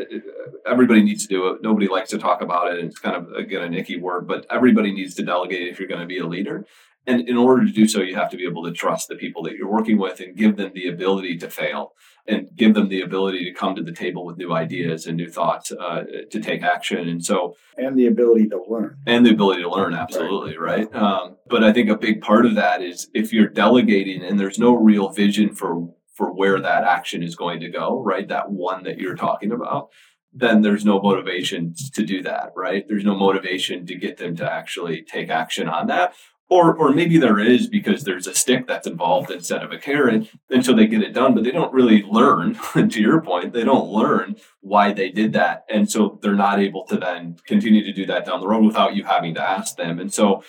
everybody 0.67 1.03
needs 1.03 1.27
to 1.27 1.29
do 1.29 1.49
it. 1.49 1.63
Nobody 1.63 1.87
likes 1.87 2.11
to 2.11 2.19
talk 2.19 2.41
about 2.41 2.73
it. 2.73 2.83
It's 2.83 2.99
kind 2.99 3.17
of 3.17 3.33
again 3.33 3.63
an 3.63 3.75
icky 3.75 3.99
word, 3.99 4.27
but 4.27 4.47
everybody 4.51 4.93
needs 4.93 5.15
to 5.17 5.23
delegate 5.23 5.69
if 5.69 5.79
you're 5.79 5.89
going 5.89 6.01
to 6.01 6.07
be 6.07 6.19
a 6.19 6.27
leader. 6.27 6.67
And 7.07 7.29
in 7.29 7.37
order 7.37 7.65
to 7.65 7.73
do 7.73 7.87
so, 7.87 8.01
you 8.01 8.17
have 8.17 8.31
to 8.31 8.37
be 8.37 8.47
able 8.47 8.65
to 8.65 8.73
trust 8.73 9.09
the 9.09 9.15
people 9.15 9.43
that 9.45 9.55
you're 9.55 9.71
working 9.71 9.99
with 9.99 10.21
and 10.21 10.37
give 10.37 10.57
them 10.57 10.73
the 10.75 10.89
ability 10.89 11.37
to 11.39 11.51
fail 11.51 11.93
and 12.29 12.49
give 12.57 12.75
them 12.75 12.89
the 12.89 13.01
ability 13.01 13.45
to 13.45 13.53
come 13.53 13.75
to 13.77 13.83
the 13.83 13.93
table 13.93 14.25
with 14.25 14.37
new 14.37 14.53
ideas 14.53 15.07
and 15.07 15.17
new 15.17 15.31
thoughts 15.31 15.73
uh, 15.73 16.03
to 16.31 16.41
take 16.41 16.63
action. 16.63 17.09
And 17.09 17.25
so, 17.25 17.57
and 17.77 17.97
the 17.97 18.07
ability 18.07 18.49
to 18.49 18.63
learn. 18.69 18.99
and 19.07 19.25
the 19.25 19.31
ability 19.31 19.63
to 19.63 19.71
learn, 19.71 19.95
absolutely, 19.95 20.57
right? 20.57 20.93
Um, 20.95 21.37
but 21.49 21.63
I 21.63 21.73
think 21.73 21.91
a 21.91 21.97
big 21.97 22.21
part 22.21 22.47
of 22.47 22.55
that 22.55 22.83
is 22.83 23.09
if 23.15 23.33
you're 23.33 23.49
delegating 23.49 24.23
and 24.23 24.41
there's 24.41 24.59
no 24.59 24.75
real 24.75 25.11
vision 25.11 25.55
for 25.55 25.89
for 26.15 26.33
where 26.33 26.59
that 26.61 26.85
action 26.85 27.23
is 27.23 27.37
going 27.37 27.61
to 27.61 27.69
go, 27.69 28.03
right? 28.03 28.27
That 28.27 28.51
one 28.51 28.85
that 28.85 28.99
you're 28.99 29.17
talking 29.17 29.53
about, 29.53 29.91
then 30.33 30.63
there's 30.63 30.85
no 30.85 31.01
motivation 31.01 31.75
to 31.93 32.03
do 32.05 32.23
that, 32.23 32.53
right? 32.57 32.85
There's 32.89 33.05
no 33.05 33.15
motivation 33.15 33.87
to 33.87 33.95
get 33.95 34.17
them 34.17 34.35
to 34.37 34.51
actually 34.51 35.03
take 35.03 35.29
action 35.29 35.69
on 35.69 35.89
that. 35.89 36.15
Or, 36.49 36.77
or 36.77 36.93
maybe 36.93 37.19
there 37.19 37.41
is 37.41 37.67
because 37.67 38.05
there's 38.05 38.29
a 38.29 38.35
stick 38.35 38.69
that's 38.69 38.87
involved 38.87 39.33
instead 39.33 39.65
of 39.65 39.73
a 39.73 39.79
carrot, 39.79 40.29
and 40.49 40.65
so 40.65 40.73
they 40.73 40.87
get 40.87 41.03
it 41.03 41.13
done, 41.13 41.35
but 41.35 41.43
they 41.43 41.51
don't 41.51 41.73
really 41.73 42.03
learn. 42.05 42.57
to 42.89 43.01
your 43.01 43.21
point, 43.21 43.53
they 43.53 43.65
don't 43.65 43.91
learn 43.91 44.37
why 44.61 44.93
they 44.93 45.11
did 45.11 45.33
that, 45.33 45.65
and 45.69 45.91
so 45.91 46.21
they're 46.23 46.35
not 46.35 46.61
able 46.61 46.85
to 46.87 46.97
then 46.97 47.37
continue 47.47 47.83
to 47.83 47.93
do 47.93 48.07
that 48.07 48.27
down 48.27 48.41
the 48.41 48.47
road 48.47 48.65
without 48.65 48.95
you 48.95 49.03
having 49.03 49.35
to 49.35 49.43
ask 49.43 49.77
them. 49.77 49.99
And 49.99 50.15
so, 50.15 50.45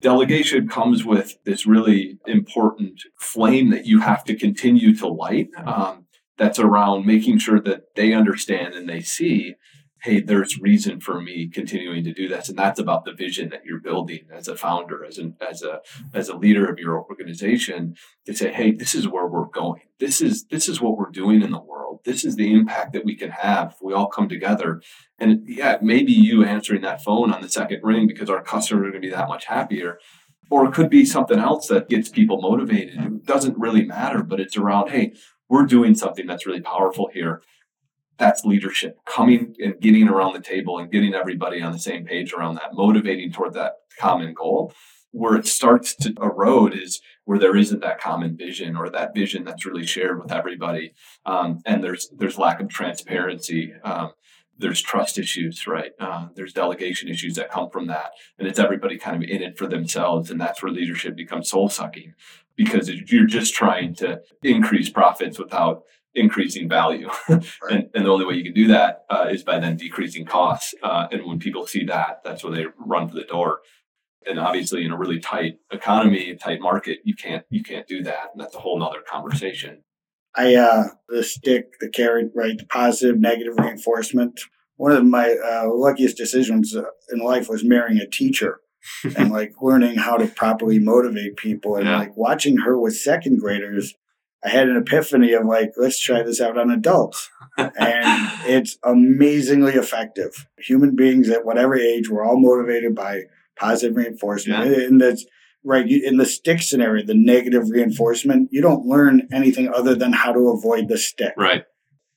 delegation 0.00 0.66
comes 0.66 1.04
with 1.04 1.36
this 1.44 1.66
really 1.66 2.18
important 2.26 3.02
flame 3.18 3.68
that 3.70 3.84
you 3.84 4.00
have 4.00 4.24
to 4.24 4.34
continue 4.34 4.96
to 4.96 5.08
light. 5.08 5.48
Um, 5.62 6.06
that's 6.38 6.58
around 6.58 7.04
making 7.04 7.38
sure 7.38 7.60
that 7.60 7.94
they 7.96 8.14
understand 8.14 8.74
and 8.74 8.88
they 8.88 9.00
see 9.00 9.56
hey 10.02 10.20
there's 10.20 10.60
reason 10.60 11.00
for 11.00 11.20
me 11.20 11.48
continuing 11.48 12.04
to 12.04 12.12
do 12.12 12.28
this. 12.28 12.48
And 12.48 12.58
that's 12.58 12.78
about 12.78 13.04
the 13.04 13.12
vision 13.12 13.48
that 13.50 13.64
you're 13.64 13.80
building 13.80 14.26
as 14.32 14.48
a 14.48 14.56
founder 14.56 15.04
as 15.04 15.18
an 15.18 15.36
as 15.46 15.62
a 15.62 15.80
as 16.14 16.28
a 16.28 16.36
leader 16.36 16.70
of 16.70 16.78
your 16.78 17.02
organization 17.02 17.94
to 18.26 18.34
say 18.34 18.52
hey 18.52 18.72
this 18.72 18.94
is 18.94 19.08
where 19.08 19.26
we're 19.26 19.46
going. 19.46 19.82
This 19.98 20.20
is 20.20 20.44
this 20.46 20.68
is 20.68 20.80
what 20.80 20.96
we're 20.96 21.10
doing 21.10 21.42
in 21.42 21.50
the 21.50 21.60
world. 21.60 22.00
This 22.04 22.24
is 22.24 22.36
the 22.36 22.52
impact 22.52 22.92
that 22.92 23.04
we 23.04 23.16
can 23.16 23.30
have 23.30 23.72
if 23.72 23.82
we 23.82 23.92
all 23.92 24.08
come 24.08 24.28
together. 24.28 24.82
And 25.18 25.42
yeah 25.46 25.78
maybe 25.82 26.12
you 26.12 26.44
answering 26.44 26.82
that 26.82 27.02
phone 27.02 27.32
on 27.32 27.42
the 27.42 27.48
second 27.48 27.80
ring 27.82 28.06
because 28.06 28.30
our 28.30 28.42
customers 28.42 28.86
are 28.86 28.90
going 28.90 29.02
to 29.02 29.08
be 29.08 29.14
that 29.14 29.28
much 29.28 29.46
happier. 29.46 29.98
Or 30.50 30.64
it 30.64 30.72
could 30.72 30.88
be 30.88 31.04
something 31.04 31.38
else 31.38 31.68
that 31.68 31.90
gets 31.90 32.08
people 32.08 32.40
motivated. 32.40 32.98
It 32.98 33.26
doesn't 33.26 33.58
really 33.58 33.84
matter 33.84 34.22
but 34.22 34.40
it's 34.40 34.56
around 34.56 34.90
hey 34.90 35.12
we're 35.50 35.64
doing 35.64 35.94
something 35.94 36.26
that's 36.26 36.46
really 36.46 36.60
powerful 36.60 37.10
here 37.12 37.42
that's 38.18 38.44
leadership 38.44 38.98
coming 39.06 39.54
and 39.58 39.80
getting 39.80 40.08
around 40.08 40.34
the 40.34 40.40
table 40.40 40.78
and 40.78 40.90
getting 40.90 41.14
everybody 41.14 41.62
on 41.62 41.72
the 41.72 41.78
same 41.78 42.04
page 42.04 42.32
around 42.32 42.56
that 42.56 42.74
motivating 42.74 43.32
toward 43.32 43.54
that 43.54 43.74
common 43.98 44.34
goal. 44.34 44.72
Where 45.10 45.36
it 45.36 45.46
starts 45.46 45.94
to 45.96 46.12
erode 46.20 46.74
is 46.74 47.00
where 47.24 47.38
there 47.38 47.56
isn't 47.56 47.80
that 47.80 48.00
common 48.00 48.36
vision 48.36 48.76
or 48.76 48.90
that 48.90 49.14
vision 49.14 49.42
that's 49.44 49.64
really 49.64 49.86
shared 49.86 50.20
with 50.22 50.30
everybody. 50.30 50.92
Um, 51.24 51.60
and 51.64 51.82
there's 51.82 52.10
there's 52.16 52.38
lack 52.38 52.60
of 52.60 52.68
transparency. 52.68 53.72
Um, 53.82 54.12
there's 54.58 54.82
trust 54.82 55.18
issues 55.18 55.66
right? 55.66 55.92
Uh, 56.00 56.28
there's 56.34 56.52
delegation 56.52 57.08
issues 57.08 57.36
that 57.36 57.50
come 57.50 57.70
from 57.70 57.86
that. 57.86 58.10
And 58.38 58.46
it's 58.46 58.58
everybody 58.58 58.98
kind 58.98 59.22
of 59.22 59.28
in 59.28 59.40
it 59.40 59.56
for 59.56 59.66
themselves. 59.66 60.30
And 60.30 60.40
that's 60.40 60.62
where 60.62 60.72
leadership 60.72 61.16
becomes 61.16 61.48
soul 61.48 61.68
sucking 61.68 62.14
because 62.56 62.90
you're 62.90 63.24
just 63.24 63.54
trying 63.54 63.94
to 63.94 64.20
increase 64.42 64.90
profits 64.90 65.38
without 65.38 65.84
increasing 66.14 66.68
value. 66.68 67.08
and, 67.28 67.42
and 67.94 68.04
the 68.06 68.08
only 68.08 68.24
way 68.24 68.34
you 68.34 68.44
can 68.44 68.54
do 68.54 68.68
that 68.68 69.04
uh, 69.10 69.26
is 69.30 69.42
by 69.42 69.58
then 69.58 69.76
decreasing 69.76 70.24
costs. 70.24 70.74
Uh, 70.82 71.06
and 71.12 71.24
when 71.26 71.38
people 71.38 71.66
see 71.66 71.84
that, 71.84 72.20
that's 72.24 72.42
when 72.42 72.54
they 72.54 72.66
run 72.78 73.08
for 73.08 73.14
the 73.14 73.24
door. 73.24 73.60
And 74.26 74.38
obviously, 74.38 74.84
in 74.84 74.90
a 74.92 74.96
really 74.98 75.20
tight 75.20 75.58
economy, 75.70 76.34
tight 76.34 76.60
market, 76.60 76.98
you 77.04 77.14
can't 77.14 77.44
you 77.50 77.62
can't 77.62 77.86
do 77.86 78.02
that. 78.02 78.30
And 78.32 78.40
that's 78.42 78.54
a 78.54 78.58
whole 78.58 78.78
nother 78.78 79.00
conversation. 79.08 79.84
I 80.36 80.54
uh 80.56 80.84
the 81.08 81.22
stick, 81.22 81.66
the 81.80 81.88
carrot, 81.88 82.32
right? 82.34 82.58
The 82.58 82.66
positive, 82.66 83.18
negative 83.18 83.54
reinforcement. 83.58 84.40
One 84.76 84.92
of 84.92 85.04
my 85.04 85.32
uh, 85.32 85.68
luckiest 85.72 86.16
decisions 86.16 86.76
uh, 86.76 86.82
in 87.10 87.18
life 87.20 87.48
was 87.48 87.64
marrying 87.64 87.98
a 87.98 88.06
teacher 88.06 88.60
and 89.16 89.30
like 89.32 89.52
learning 89.60 89.96
how 89.96 90.16
to 90.16 90.26
properly 90.26 90.78
motivate 90.78 91.36
people 91.36 91.76
and 91.76 91.86
Yeah. 91.86 91.98
like 91.98 92.16
watching 92.16 92.58
her 92.58 92.78
with 92.78 92.96
second 92.96 93.40
graders. 93.40 93.94
I 94.44 94.50
had 94.50 94.68
an 94.68 94.76
epiphany 94.76 95.32
of 95.32 95.44
like, 95.46 95.72
let's 95.76 96.00
try 96.00 96.22
this 96.22 96.40
out 96.40 96.58
on 96.58 96.70
adults. 96.70 97.30
and 97.56 97.72
it's 98.46 98.78
amazingly 98.84 99.72
effective. 99.72 100.46
Human 100.58 100.94
beings 100.94 101.28
at 101.28 101.44
whatever 101.44 101.76
age, 101.76 102.08
we're 102.08 102.24
all 102.24 102.40
motivated 102.40 102.94
by 102.94 103.22
positive 103.56 103.96
reinforcement. 103.96 104.66
Yeah. 104.66 104.86
And 104.86 105.00
that's 105.00 105.24
right. 105.64 105.86
You, 105.86 106.06
in 106.06 106.18
the 106.18 106.26
stick 106.26 106.62
scenario, 106.62 107.04
the 107.04 107.14
negative 107.14 107.70
reinforcement, 107.70 108.50
you 108.52 108.62
don't 108.62 108.86
learn 108.86 109.28
anything 109.32 109.68
other 109.72 109.94
than 109.94 110.12
how 110.12 110.32
to 110.32 110.50
avoid 110.50 110.88
the 110.88 110.98
stick. 110.98 111.34
Right. 111.36 111.64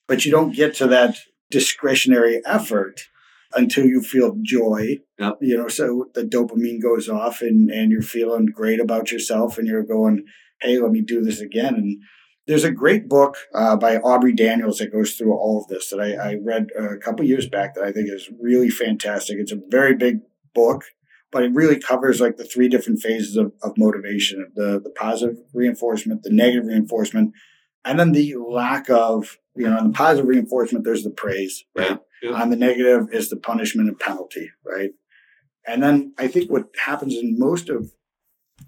But 0.07 0.25
you 0.25 0.31
don't 0.31 0.55
get 0.55 0.75
to 0.75 0.88
that 0.88 1.15
discretionary 1.49 2.41
effort 2.45 3.01
until 3.53 3.86
you 3.86 4.01
feel 4.01 4.38
joy. 4.41 4.99
Yep. 5.19 5.39
You 5.41 5.57
know, 5.57 5.67
so 5.67 6.05
the 6.13 6.23
dopamine 6.23 6.81
goes 6.81 7.10
off 7.10 7.41
and, 7.41 7.69
and 7.69 7.91
you're 7.91 8.01
feeling 8.01 8.45
great 8.45 8.79
about 8.79 9.12
yourself 9.12 9.57
and 9.57 9.67
you're 9.67 9.84
going, 9.84 10.25
hey, 10.62 10.80
let 10.80 10.91
me 10.91 11.02
do 11.02 11.21
this 11.21 11.39
again. 11.39 11.76
And 11.76 12.02
there's 12.47 12.63
a 12.63 12.71
great 12.71 13.08
book 13.08 13.38
uh, 13.54 13.76
by 13.76 13.97
Aubrey 13.97 14.34
Daniels 14.34 14.80
that 14.80 14.91
goes 14.91 15.13
through 15.13 15.34
all 15.34 15.62
of 15.62 15.67
this 15.67 15.89
that 15.89 16.00
I, 16.00 16.32
I 16.32 16.36
read 16.43 16.67
a 16.78 16.97
couple 16.97 17.26
years 17.26 17.47
back 17.47 17.76
that 17.76 17.84
I 17.84 17.91
think 17.91 18.10
is 18.10 18.30
really 18.39 18.69
fantastic. 18.69 19.38
It's 19.39 19.52
a 19.52 19.62
very 19.69 19.95
big 19.95 20.21
book, 20.54 20.86
but 21.32 21.43
it 21.43 21.54
really 21.54 21.80
covers 21.80 22.19
like 22.19 22.38
the 22.38 22.43
three 22.43 22.67
different 22.67 23.00
phases 23.00 23.38
of, 23.38 23.54
of 23.63 23.78
motivation 23.78 24.52
the, 24.56 24.80
the 24.84 24.89
positive 24.89 25.38
reinforcement, 25.54 26.24
the 26.24 26.34
negative 26.34 26.65
reinforcement, 26.65 27.34
and 27.86 28.00
then 28.00 28.12
the 28.12 28.36
lack 28.36 28.89
of, 28.89 29.38
you 29.56 29.69
know, 29.69 29.78
in 29.78 29.88
the 29.88 29.93
positive 29.93 30.28
reinforcement, 30.28 30.84
there's 30.84 31.04
the 31.04 31.10
praise, 31.10 31.63
right? 31.76 32.00
Yeah. 32.21 32.32
On 32.32 32.50
the 32.50 32.56
negative 32.56 33.08
is 33.12 33.30
the 33.30 33.38
punishment 33.38 33.89
and 33.89 34.00
penalty, 34.00 34.52
right? 34.65 34.91
And 35.65 35.82
then 35.82 36.13
I 36.17 36.28
think 36.28 36.52
what 36.52 36.67
happens 36.86 37.15
in 37.15 37.38
most 37.38 37.69
of 37.69 37.91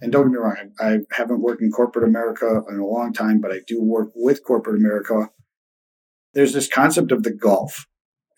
and 0.01 0.11
don't 0.11 0.23
get 0.27 0.31
me 0.31 0.37
wrong, 0.37 0.55
I, 0.79 0.85
I 0.93 0.97
haven't 1.11 1.41
worked 1.41 1.61
in 1.61 1.71
corporate 1.71 2.07
America 2.07 2.61
in 2.69 2.79
a 2.79 2.85
long 2.85 3.13
time, 3.13 3.39
but 3.41 3.51
I 3.51 3.59
do 3.67 3.81
work 3.81 4.11
with 4.15 4.43
corporate 4.43 4.77
America. 4.79 5.29
There's 6.33 6.53
this 6.53 6.67
concept 6.67 7.11
of 7.11 7.23
the 7.23 7.31
gulf, 7.31 7.85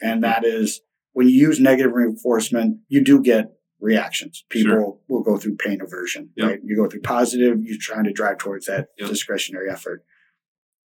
and 0.01 0.23
that 0.23 0.43
is 0.45 0.81
when 1.13 1.29
you 1.29 1.35
use 1.35 1.59
negative 1.59 1.93
reinforcement, 1.93 2.79
you 2.89 3.01
do 3.03 3.21
get 3.21 3.51
reactions. 3.79 4.43
People 4.49 4.71
Sure. 4.73 4.99
will 5.07 5.23
go 5.23 5.37
through 5.37 5.55
pain 5.57 5.79
aversion, 5.81 6.31
Yep. 6.35 6.47
right? 6.49 6.59
You 6.63 6.75
go 6.75 6.89
through 6.89 7.01
positive, 7.01 7.57
you're 7.61 7.77
trying 7.79 8.03
to 8.05 8.11
drive 8.11 8.37
towards 8.37 8.65
that 8.65 8.87
Yep. 8.97 9.09
discretionary 9.09 9.69
effort. 9.69 10.03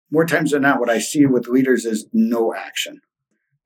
more 0.10 0.26
times 0.26 0.52
than 0.52 0.62
not, 0.62 0.80
what 0.80 0.90
I 0.90 1.00
see 1.00 1.26
with 1.26 1.50
leaders 1.50 1.84
is 1.84 2.08
no 2.14 2.54
action. 2.56 3.02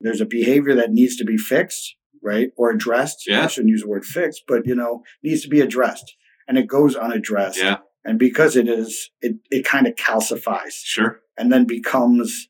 There's 0.00 0.20
a 0.20 0.26
behavior 0.26 0.74
that 0.74 0.90
needs 0.90 1.14
to 1.18 1.24
be 1.24 1.36
fixed, 1.36 1.94
right? 2.20 2.50
Or 2.56 2.70
addressed. 2.70 3.28
Yeah. 3.28 3.44
I 3.44 3.46
shouldn't 3.46 3.70
use 3.70 3.82
the 3.82 3.88
word 3.88 4.04
fixed, 4.04 4.42
but 4.48 4.66
you 4.66 4.74
know, 4.74 5.04
needs 5.22 5.42
to 5.42 5.48
be 5.48 5.60
addressed. 5.60 6.16
And 6.52 6.58
it 6.58 6.66
goes 6.66 6.94
unaddressed. 6.94 7.56
Yeah. 7.58 7.78
And 8.04 8.18
because 8.18 8.56
it 8.56 8.68
is, 8.68 9.08
it, 9.22 9.36
it 9.50 9.64
kind 9.64 9.86
of 9.86 9.94
calcifies 9.94 10.74
Sure. 10.84 11.20
and 11.38 11.50
then 11.50 11.64
becomes 11.66 12.48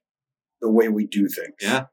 the 0.61 0.69
way 0.71 0.89
we 0.89 1.07
do 1.07 1.29
things. 1.29 1.55
Yeah. 1.61 1.85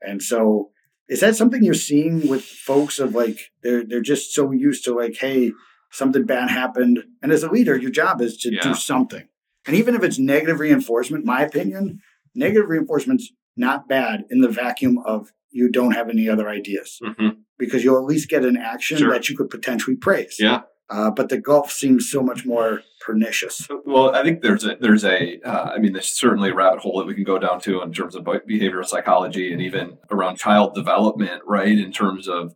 And 0.00 0.22
so 0.22 0.70
is 1.08 1.18
that 1.18 1.34
something 1.34 1.64
you're 1.64 1.74
seeing 1.74 2.28
with 2.28 2.44
folks 2.44 3.00
of 3.00 3.14
like 3.16 3.50
they're 3.64 3.84
they're 3.84 4.00
just 4.02 4.32
so 4.32 4.52
used 4.52 4.84
to 4.84 4.94
like, 4.94 5.16
hey, 5.18 5.50
something 5.90 6.24
bad 6.26 6.48
happened. 6.50 7.02
And 7.20 7.32
as 7.32 7.42
a 7.42 7.50
leader, 7.50 7.76
your 7.76 7.90
job 7.90 8.20
is 8.20 8.36
to 8.42 8.54
Yeah. 8.54 8.62
do 8.62 8.74
something. 8.74 9.26
And 9.66 9.74
even 9.74 9.96
if 9.96 10.04
it's 10.04 10.18
negative 10.20 10.60
reinforcement, 10.60 11.24
my 11.24 11.42
opinion, 11.42 11.98
negative 12.36 12.68
reinforcement's 12.68 13.32
not 13.56 13.88
bad 13.88 14.24
in 14.30 14.42
the 14.42 14.48
vacuum 14.48 14.98
of 15.04 15.32
you 15.50 15.68
don't 15.70 15.92
have 15.92 16.08
any 16.08 16.28
other 16.28 16.48
ideas 16.48 17.00
hmm 17.02 17.30
because 17.58 17.84
you'll 17.84 17.98
at 17.98 18.04
least 18.04 18.28
get 18.28 18.44
an 18.44 18.56
action 18.56 18.98
Sure. 18.98 19.10
that 19.12 19.28
you 19.28 19.36
could 19.36 19.48
potentially 19.48 19.96
praise. 19.96 20.36
Yeah. 20.40 20.62
Uh, 20.92 21.10
but 21.10 21.30
the 21.30 21.38
golf 21.38 21.72
seems 21.72 22.10
so 22.10 22.22
much 22.22 22.44
more 22.44 22.82
pernicious. 23.00 23.66
Well, 23.86 24.14
I 24.14 24.22
think 24.22 24.42
there's 24.42 24.64
a 24.64 24.76
there's 24.78 25.04
a 25.04 25.40
uh, 25.40 25.70
I 25.74 25.78
mean 25.78 25.94
there's 25.94 26.12
certainly 26.12 26.50
a 26.50 26.54
rabbit 26.54 26.80
hole 26.80 26.98
that 26.98 27.06
we 27.06 27.14
can 27.14 27.24
go 27.24 27.38
down 27.38 27.60
to 27.62 27.80
in 27.80 27.92
terms 27.94 28.14
of 28.14 28.24
behavioral 28.24 28.86
psychology 28.86 29.52
and 29.52 29.62
even 29.62 29.96
around 30.10 30.36
child 30.36 30.74
development, 30.74 31.42
right? 31.46 31.78
In 31.78 31.92
terms 31.92 32.28
of 32.28 32.54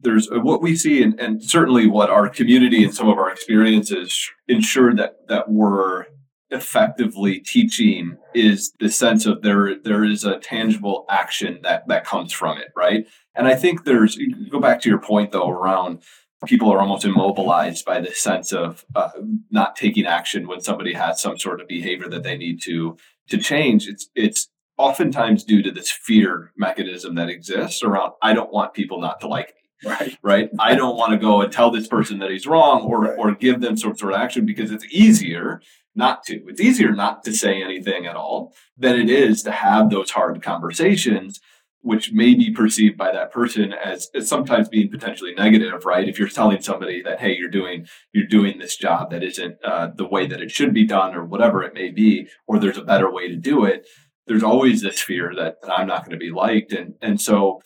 there's 0.00 0.28
what 0.30 0.62
we 0.62 0.76
see 0.76 1.02
and, 1.02 1.20
and 1.20 1.44
certainly 1.44 1.86
what 1.86 2.08
our 2.08 2.28
community 2.30 2.84
and 2.84 2.94
some 2.94 3.08
of 3.08 3.18
our 3.18 3.30
experiences 3.30 4.30
ensure 4.48 4.94
that 4.94 5.28
that 5.28 5.50
we're 5.50 6.06
effectively 6.50 7.40
teaching 7.40 8.16
is 8.34 8.72
the 8.80 8.88
sense 8.88 9.26
of 9.26 9.42
there 9.42 9.74
there 9.82 10.04
is 10.04 10.24
a 10.24 10.38
tangible 10.38 11.04
action 11.10 11.58
that 11.62 11.86
that 11.88 12.06
comes 12.06 12.32
from 12.32 12.56
it, 12.56 12.68
right? 12.74 13.06
And 13.34 13.46
I 13.46 13.54
think 13.54 13.84
there's 13.84 14.18
go 14.50 14.58
back 14.58 14.80
to 14.82 14.88
your 14.88 15.00
point 15.00 15.32
though 15.32 15.50
around 15.50 16.02
people 16.46 16.72
are 16.72 16.80
almost 16.80 17.04
immobilized 17.04 17.84
by 17.84 18.00
the 18.00 18.12
sense 18.12 18.52
of 18.52 18.84
uh, 18.94 19.10
not 19.50 19.76
taking 19.76 20.06
action 20.06 20.46
when 20.46 20.60
somebody 20.60 20.92
has 20.94 21.20
some 21.20 21.38
sort 21.38 21.60
of 21.60 21.68
behavior 21.68 22.08
that 22.08 22.22
they 22.22 22.36
need 22.36 22.60
to 22.62 22.96
to 23.28 23.38
change. 23.38 23.86
It's 23.88 24.08
it's 24.14 24.48
oftentimes 24.76 25.44
due 25.44 25.62
to 25.62 25.70
this 25.70 25.90
fear 25.90 26.52
mechanism 26.56 27.14
that 27.14 27.28
exists 27.28 27.82
around 27.82 28.12
I 28.22 28.32
don't 28.34 28.52
want 28.52 28.74
people 28.74 29.00
not 29.00 29.20
to 29.20 29.28
like 29.28 29.48
me 29.48 29.90
Right. 29.90 30.18
right? 30.22 30.50
I 30.58 30.74
don't 30.74 30.96
want 30.96 31.12
to 31.12 31.18
go 31.18 31.42
and 31.42 31.52
tell 31.52 31.70
this 31.70 31.86
person 31.86 32.18
that 32.20 32.30
he's 32.30 32.46
wrong 32.46 32.82
or 32.82 33.02
Right. 33.02 33.18
or 33.18 33.34
give 33.34 33.60
them 33.60 33.76
some 33.76 33.96
sort 33.96 34.14
of 34.14 34.20
action 34.20 34.44
because 34.46 34.70
it's 34.72 34.86
easier 34.90 35.60
not 35.94 36.24
to. 36.24 36.42
It's 36.48 36.60
easier 36.60 36.92
not 36.92 37.22
to 37.24 37.32
say 37.32 37.62
anything 37.62 38.04
at 38.06 38.16
all 38.16 38.52
than 38.76 38.98
it 38.98 39.08
is 39.10 39.42
to 39.44 39.52
have 39.52 39.90
those 39.90 40.10
hard 40.10 40.42
conversations, 40.42 41.40
which 41.84 42.12
may 42.12 42.34
be 42.34 42.50
perceived 42.50 42.96
by 42.96 43.12
that 43.12 43.30
person 43.30 43.74
as, 43.74 44.08
as 44.14 44.26
sometimes 44.26 44.70
being 44.70 44.90
potentially 44.90 45.34
negative, 45.34 45.84
right? 45.84 46.08
If 46.08 46.18
you're 46.18 46.28
telling 46.28 46.62
somebody 46.62 47.02
that 47.02 47.20
hey, 47.20 47.36
you're 47.36 47.50
doing 47.50 47.86
you're 48.12 48.26
doing 48.26 48.58
this 48.58 48.76
job 48.76 49.10
that 49.10 49.22
isn't 49.22 49.58
uh, 49.62 49.88
the 49.94 50.08
way 50.08 50.26
that 50.26 50.40
it 50.40 50.50
should 50.50 50.72
be 50.72 50.86
done 50.86 51.14
or 51.14 51.24
whatever 51.24 51.62
it 51.62 51.74
may 51.74 51.90
be, 51.90 52.26
or 52.46 52.58
there's 52.58 52.78
a 52.78 52.82
better 52.82 53.12
way 53.12 53.28
to 53.28 53.36
do 53.36 53.64
it. 53.64 53.86
There's 54.26 54.42
always 54.42 54.80
this 54.80 54.98
fear 54.98 55.32
that, 55.36 55.56
that 55.60 55.70
I'm 55.70 55.86
not 55.86 56.06
going 56.06 56.18
to 56.18 56.24
be 56.24 56.30
liked, 56.30 56.72
and 56.72 56.94
and 57.02 57.20
so 57.20 57.60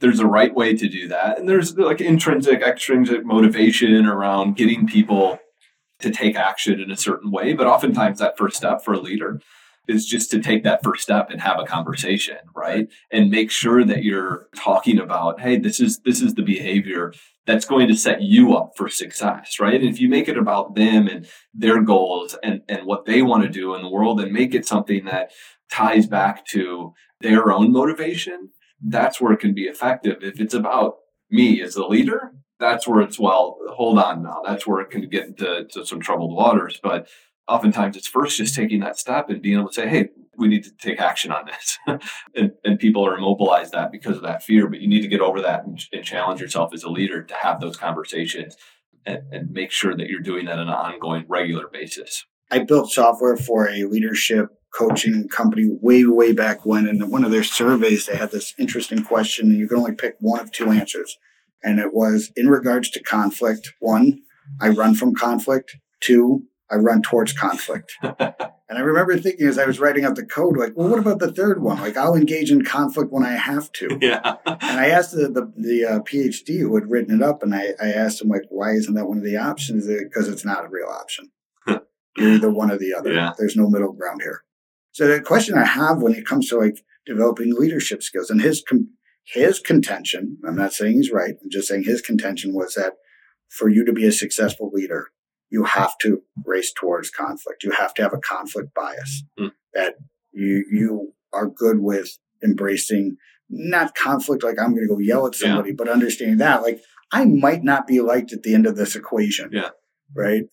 there's 0.00 0.18
a 0.18 0.26
right 0.26 0.52
way 0.52 0.74
to 0.74 0.88
do 0.88 1.06
that 1.06 1.38
and 1.38 1.48
there's 1.48 1.78
like 1.78 2.00
intrinsic 2.00 2.60
extrinsic 2.60 3.24
motivation 3.24 4.04
around 4.04 4.56
getting 4.56 4.84
people 4.84 5.38
to 6.00 6.10
take 6.10 6.34
action 6.34 6.80
in 6.80 6.90
a 6.90 6.96
certain 6.96 7.30
way 7.30 7.52
but 7.52 7.68
oftentimes 7.68 8.18
that 8.18 8.36
first 8.36 8.56
step 8.56 8.82
for 8.82 8.94
a 8.94 9.00
leader 9.00 9.40
is 9.88 10.06
just 10.06 10.30
to 10.30 10.40
take 10.40 10.62
that 10.64 10.82
first 10.82 11.02
step 11.02 11.28
and 11.30 11.40
have 11.40 11.58
a 11.58 11.64
conversation 11.64 12.38
right 12.54 12.88
and 13.10 13.30
make 13.30 13.50
sure 13.50 13.84
that 13.84 14.04
you're 14.04 14.48
talking 14.56 14.98
about 14.98 15.40
hey 15.40 15.58
this 15.58 15.80
is 15.80 16.00
this 16.00 16.20
is 16.20 16.34
the 16.34 16.42
behavior 16.42 17.12
that's 17.44 17.64
going 17.64 17.88
to 17.88 17.96
set 17.96 18.22
you 18.22 18.56
up 18.56 18.72
for 18.76 18.88
success 18.88 19.58
right 19.60 19.80
and 19.80 19.88
if 19.88 20.00
you 20.00 20.08
make 20.08 20.28
it 20.28 20.38
about 20.38 20.74
them 20.74 21.06
and 21.06 21.26
their 21.52 21.82
goals 21.82 22.36
and 22.42 22.62
and 22.68 22.86
what 22.86 23.04
they 23.04 23.22
want 23.22 23.42
to 23.42 23.48
do 23.48 23.74
in 23.74 23.82
the 23.82 23.90
world 23.90 24.20
and 24.20 24.32
make 24.32 24.54
it 24.54 24.66
something 24.66 25.04
that 25.04 25.30
ties 25.70 26.06
back 26.06 26.46
to 26.46 26.92
their 27.20 27.50
own 27.50 27.72
motivation 27.72 28.50
that's 28.82 29.20
where 29.20 29.32
it 29.32 29.40
can 29.40 29.54
be 29.54 29.64
effective. 29.64 30.18
If 30.22 30.40
it's 30.40 30.54
about 30.54 30.96
me 31.30 31.62
as 31.62 31.74
the 31.74 31.86
leader, 31.86 32.32
that's 32.58 32.86
where 32.86 33.00
it's, 33.00 33.18
well, 33.18 33.58
hold 33.70 33.98
on 33.98 34.22
now. 34.22 34.42
That's 34.44 34.66
where 34.66 34.80
it 34.80 34.90
can 34.90 35.08
get 35.08 35.26
into 35.26 35.66
to 35.72 35.86
some 35.86 36.00
troubled 36.00 36.34
waters. 36.34 36.78
But 36.82 37.08
oftentimes 37.48 37.96
it's 37.96 38.06
first 38.06 38.36
just 38.36 38.54
mm-hmm. 38.54 38.62
taking 38.62 38.80
that 38.80 38.98
step 38.98 39.28
and 39.28 39.42
being 39.42 39.58
able 39.58 39.68
to 39.68 39.74
say, 39.74 39.88
hey, 39.88 40.08
we 40.38 40.48
need 40.48 40.64
to 40.64 40.72
take 40.78 41.00
action 41.00 41.30
on 41.30 41.46
this. 41.46 41.78
and, 42.34 42.52
and 42.64 42.78
people 42.78 43.06
are 43.06 43.16
immobilized 43.16 43.72
that 43.72 43.92
because 43.92 44.16
of 44.16 44.22
that 44.22 44.42
fear. 44.42 44.66
But 44.68 44.80
you 44.80 44.88
need 44.88 45.02
to 45.02 45.08
get 45.08 45.20
over 45.20 45.40
that 45.42 45.64
and, 45.64 45.80
and 45.92 46.04
challenge 46.04 46.40
yourself 46.40 46.72
as 46.72 46.82
a 46.82 46.90
leader 46.90 47.22
to 47.22 47.34
have 47.34 47.60
those 47.60 47.76
conversations 47.76 48.56
and, 49.04 49.20
and 49.30 49.50
make 49.50 49.70
sure 49.70 49.94
that 49.96 50.08
you're 50.08 50.20
doing 50.20 50.46
that 50.46 50.58
on 50.58 50.68
an 50.68 50.74
ongoing, 50.74 51.24
regular 51.28 51.68
basis. 51.68 52.24
I 52.50 52.60
built 52.60 52.90
software 52.90 53.36
for 53.36 53.68
a 53.68 53.84
leadership 53.84 54.48
coaching 54.74 55.28
company 55.28 55.68
way, 55.80 56.04
way 56.04 56.32
back 56.32 56.64
when. 56.64 56.86
And 56.86 57.10
one 57.10 57.24
of 57.24 57.30
their 57.30 57.42
surveys, 57.42 58.06
they 58.06 58.16
had 58.16 58.30
this 58.30 58.54
interesting 58.58 59.04
question, 59.04 59.50
and 59.50 59.58
you 59.58 59.68
can 59.68 59.78
only 59.78 59.94
pick 59.94 60.16
one 60.20 60.40
of 60.40 60.50
two 60.50 60.70
answers. 60.70 61.18
And 61.62 61.78
it 61.78 61.92
was 61.92 62.32
in 62.36 62.48
regards 62.48 62.90
to 62.90 63.02
conflict 63.02 63.72
one, 63.80 64.22
I 64.60 64.68
run 64.70 64.94
from 64.94 65.14
conflict. 65.14 65.76
Two, 66.00 66.44
I 66.72 66.76
run 66.76 67.02
towards 67.02 67.32
conflict. 67.32 67.92
and 68.02 68.16
I 68.18 68.80
remember 68.80 69.18
thinking 69.18 69.46
as 69.46 69.58
I 69.58 69.66
was 69.66 69.78
writing 69.78 70.04
out 70.04 70.16
the 70.16 70.24
code, 70.24 70.56
like, 70.56 70.72
well, 70.74 70.88
what 70.88 70.98
about 70.98 71.18
the 71.18 71.32
third 71.32 71.62
one? 71.62 71.78
Like, 71.78 71.96
I'll 71.96 72.14
engage 72.14 72.50
in 72.50 72.64
conflict 72.64 73.12
when 73.12 73.24
I 73.24 73.32
have 73.32 73.70
to. 73.72 73.98
yeah. 74.00 74.36
And 74.46 74.80
I 74.80 74.88
asked 74.88 75.12
the 75.12 75.28
the, 75.28 75.52
the 75.56 75.84
uh, 75.84 75.98
PhD 76.00 76.60
who 76.60 76.74
had 76.74 76.90
written 76.90 77.14
it 77.14 77.22
up, 77.22 77.42
and 77.42 77.54
I, 77.54 77.74
I 77.80 77.92
asked 77.92 78.22
him 78.22 78.28
like, 78.28 78.44
why 78.48 78.70
isn't 78.72 78.94
that 78.94 79.06
one 79.06 79.18
of 79.18 79.24
the 79.24 79.36
options? 79.36 79.86
Because 79.86 80.28
it's 80.28 80.44
not 80.44 80.64
a 80.64 80.68
real 80.68 80.88
option. 80.88 81.30
You're 82.16 82.34
either 82.34 82.50
one 82.50 82.70
or 82.70 82.78
the 82.78 82.94
other. 82.94 83.12
Yeah. 83.12 83.32
There's 83.38 83.56
no 83.56 83.68
middle 83.68 83.92
ground 83.92 84.20
here. 84.22 84.44
So 84.92 85.06
the 85.06 85.20
question 85.20 85.56
I 85.56 85.64
have 85.64 86.02
when 86.02 86.14
it 86.14 86.26
comes 86.26 86.48
to 86.50 86.58
like 86.58 86.84
developing 87.06 87.54
leadership 87.54 88.02
skills, 88.02 88.30
and 88.30 88.40
his 88.40 88.62
com- 88.66 88.90
his 89.24 89.60
contention, 89.60 90.38
I'm 90.46 90.56
not 90.56 90.72
saying 90.72 90.94
he's 90.94 91.10
right. 91.10 91.34
I'm 91.42 91.50
just 91.50 91.68
saying 91.68 91.84
his 91.84 92.02
contention 92.02 92.54
was 92.54 92.74
that 92.74 92.94
for 93.48 93.68
you 93.68 93.84
to 93.84 93.92
be 93.92 94.06
a 94.06 94.12
successful 94.12 94.70
leader, 94.72 95.08
you 95.54 95.64
have 95.64 95.94
to 96.02 96.10
race 96.52 96.72
towards 96.80 97.08
conflict. 97.10 97.62
You 97.62 97.72
have 97.82 97.92
to 97.94 98.02
have 98.02 98.14
a 98.14 98.18
conflict 98.34 98.70
bias 98.74 99.12
Hmm. 99.38 99.48
that 99.74 99.92
you 100.32 100.64
you 100.78 100.90
are 101.32 101.48
good 101.64 101.78
with 101.90 102.08
embracing 102.42 103.16
not 103.48 103.94
conflict 103.94 104.42
like 104.42 104.58
I'm 104.58 104.70
going 104.74 104.86
to 104.88 104.94
go 104.94 104.98
yell 104.98 105.26
at 105.26 105.34
Yeah. 105.38 105.48
somebody, 105.48 105.72
but 105.72 105.88
understanding 105.88 106.38
that 106.38 106.62
like 106.62 106.80
I 107.12 107.24
might 107.26 107.62
not 107.62 107.86
be 107.86 108.00
liked 108.00 108.32
at 108.32 108.42
the 108.42 108.54
end 108.54 108.66
of 108.66 108.76
this 108.76 108.96
equation. 108.96 109.50
Yeah. 109.52 109.70
Right. 110.14 110.44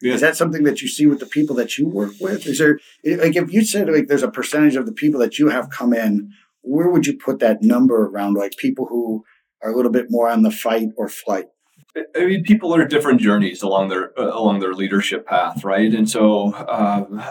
Yeah. 0.00 0.14
Is 0.14 0.20
that 0.20 0.36
something 0.36 0.62
that 0.64 0.80
you 0.82 0.88
see 0.88 1.06
with 1.06 1.20
the 1.20 1.26
people 1.36 1.56
that 1.56 1.76
you 1.78 1.88
work 1.88 2.12
with? 2.20 2.46
Is 2.46 2.58
there 2.58 2.78
like 3.04 3.34
if 3.36 3.52
you 3.52 3.64
said 3.64 3.88
like 3.90 4.06
there's 4.08 4.22
a 4.22 4.30
percentage 4.30 4.76
of 4.76 4.86
the 4.86 4.92
people 5.02 5.18
that 5.20 5.38
you 5.40 5.48
have 5.48 5.70
come 5.70 5.92
in, 5.92 6.30
where 6.62 6.88
would 6.90 7.06
you 7.06 7.16
put 7.18 7.38
that 7.40 7.62
number 7.62 7.98
around 8.06 8.34
like 8.34 8.52
people 8.58 8.86
who 8.86 9.24
are 9.62 9.72
a 9.72 9.76
little 9.76 9.90
bit 9.98 10.06
more 10.10 10.28
on 10.28 10.42
the 10.42 10.50
fight 10.52 10.88
or 10.96 11.08
flight? 11.08 11.46
I 12.14 12.26
mean, 12.26 12.42
people 12.42 12.74
are 12.74 12.86
different 12.86 13.20
journeys 13.20 13.62
along 13.62 13.88
their 13.88 14.18
uh, 14.18 14.36
along 14.36 14.60
their 14.60 14.74
leadership 14.74 15.26
path, 15.26 15.64
right? 15.64 15.92
And 15.92 16.08
so, 16.08 16.54
um, 16.68 17.22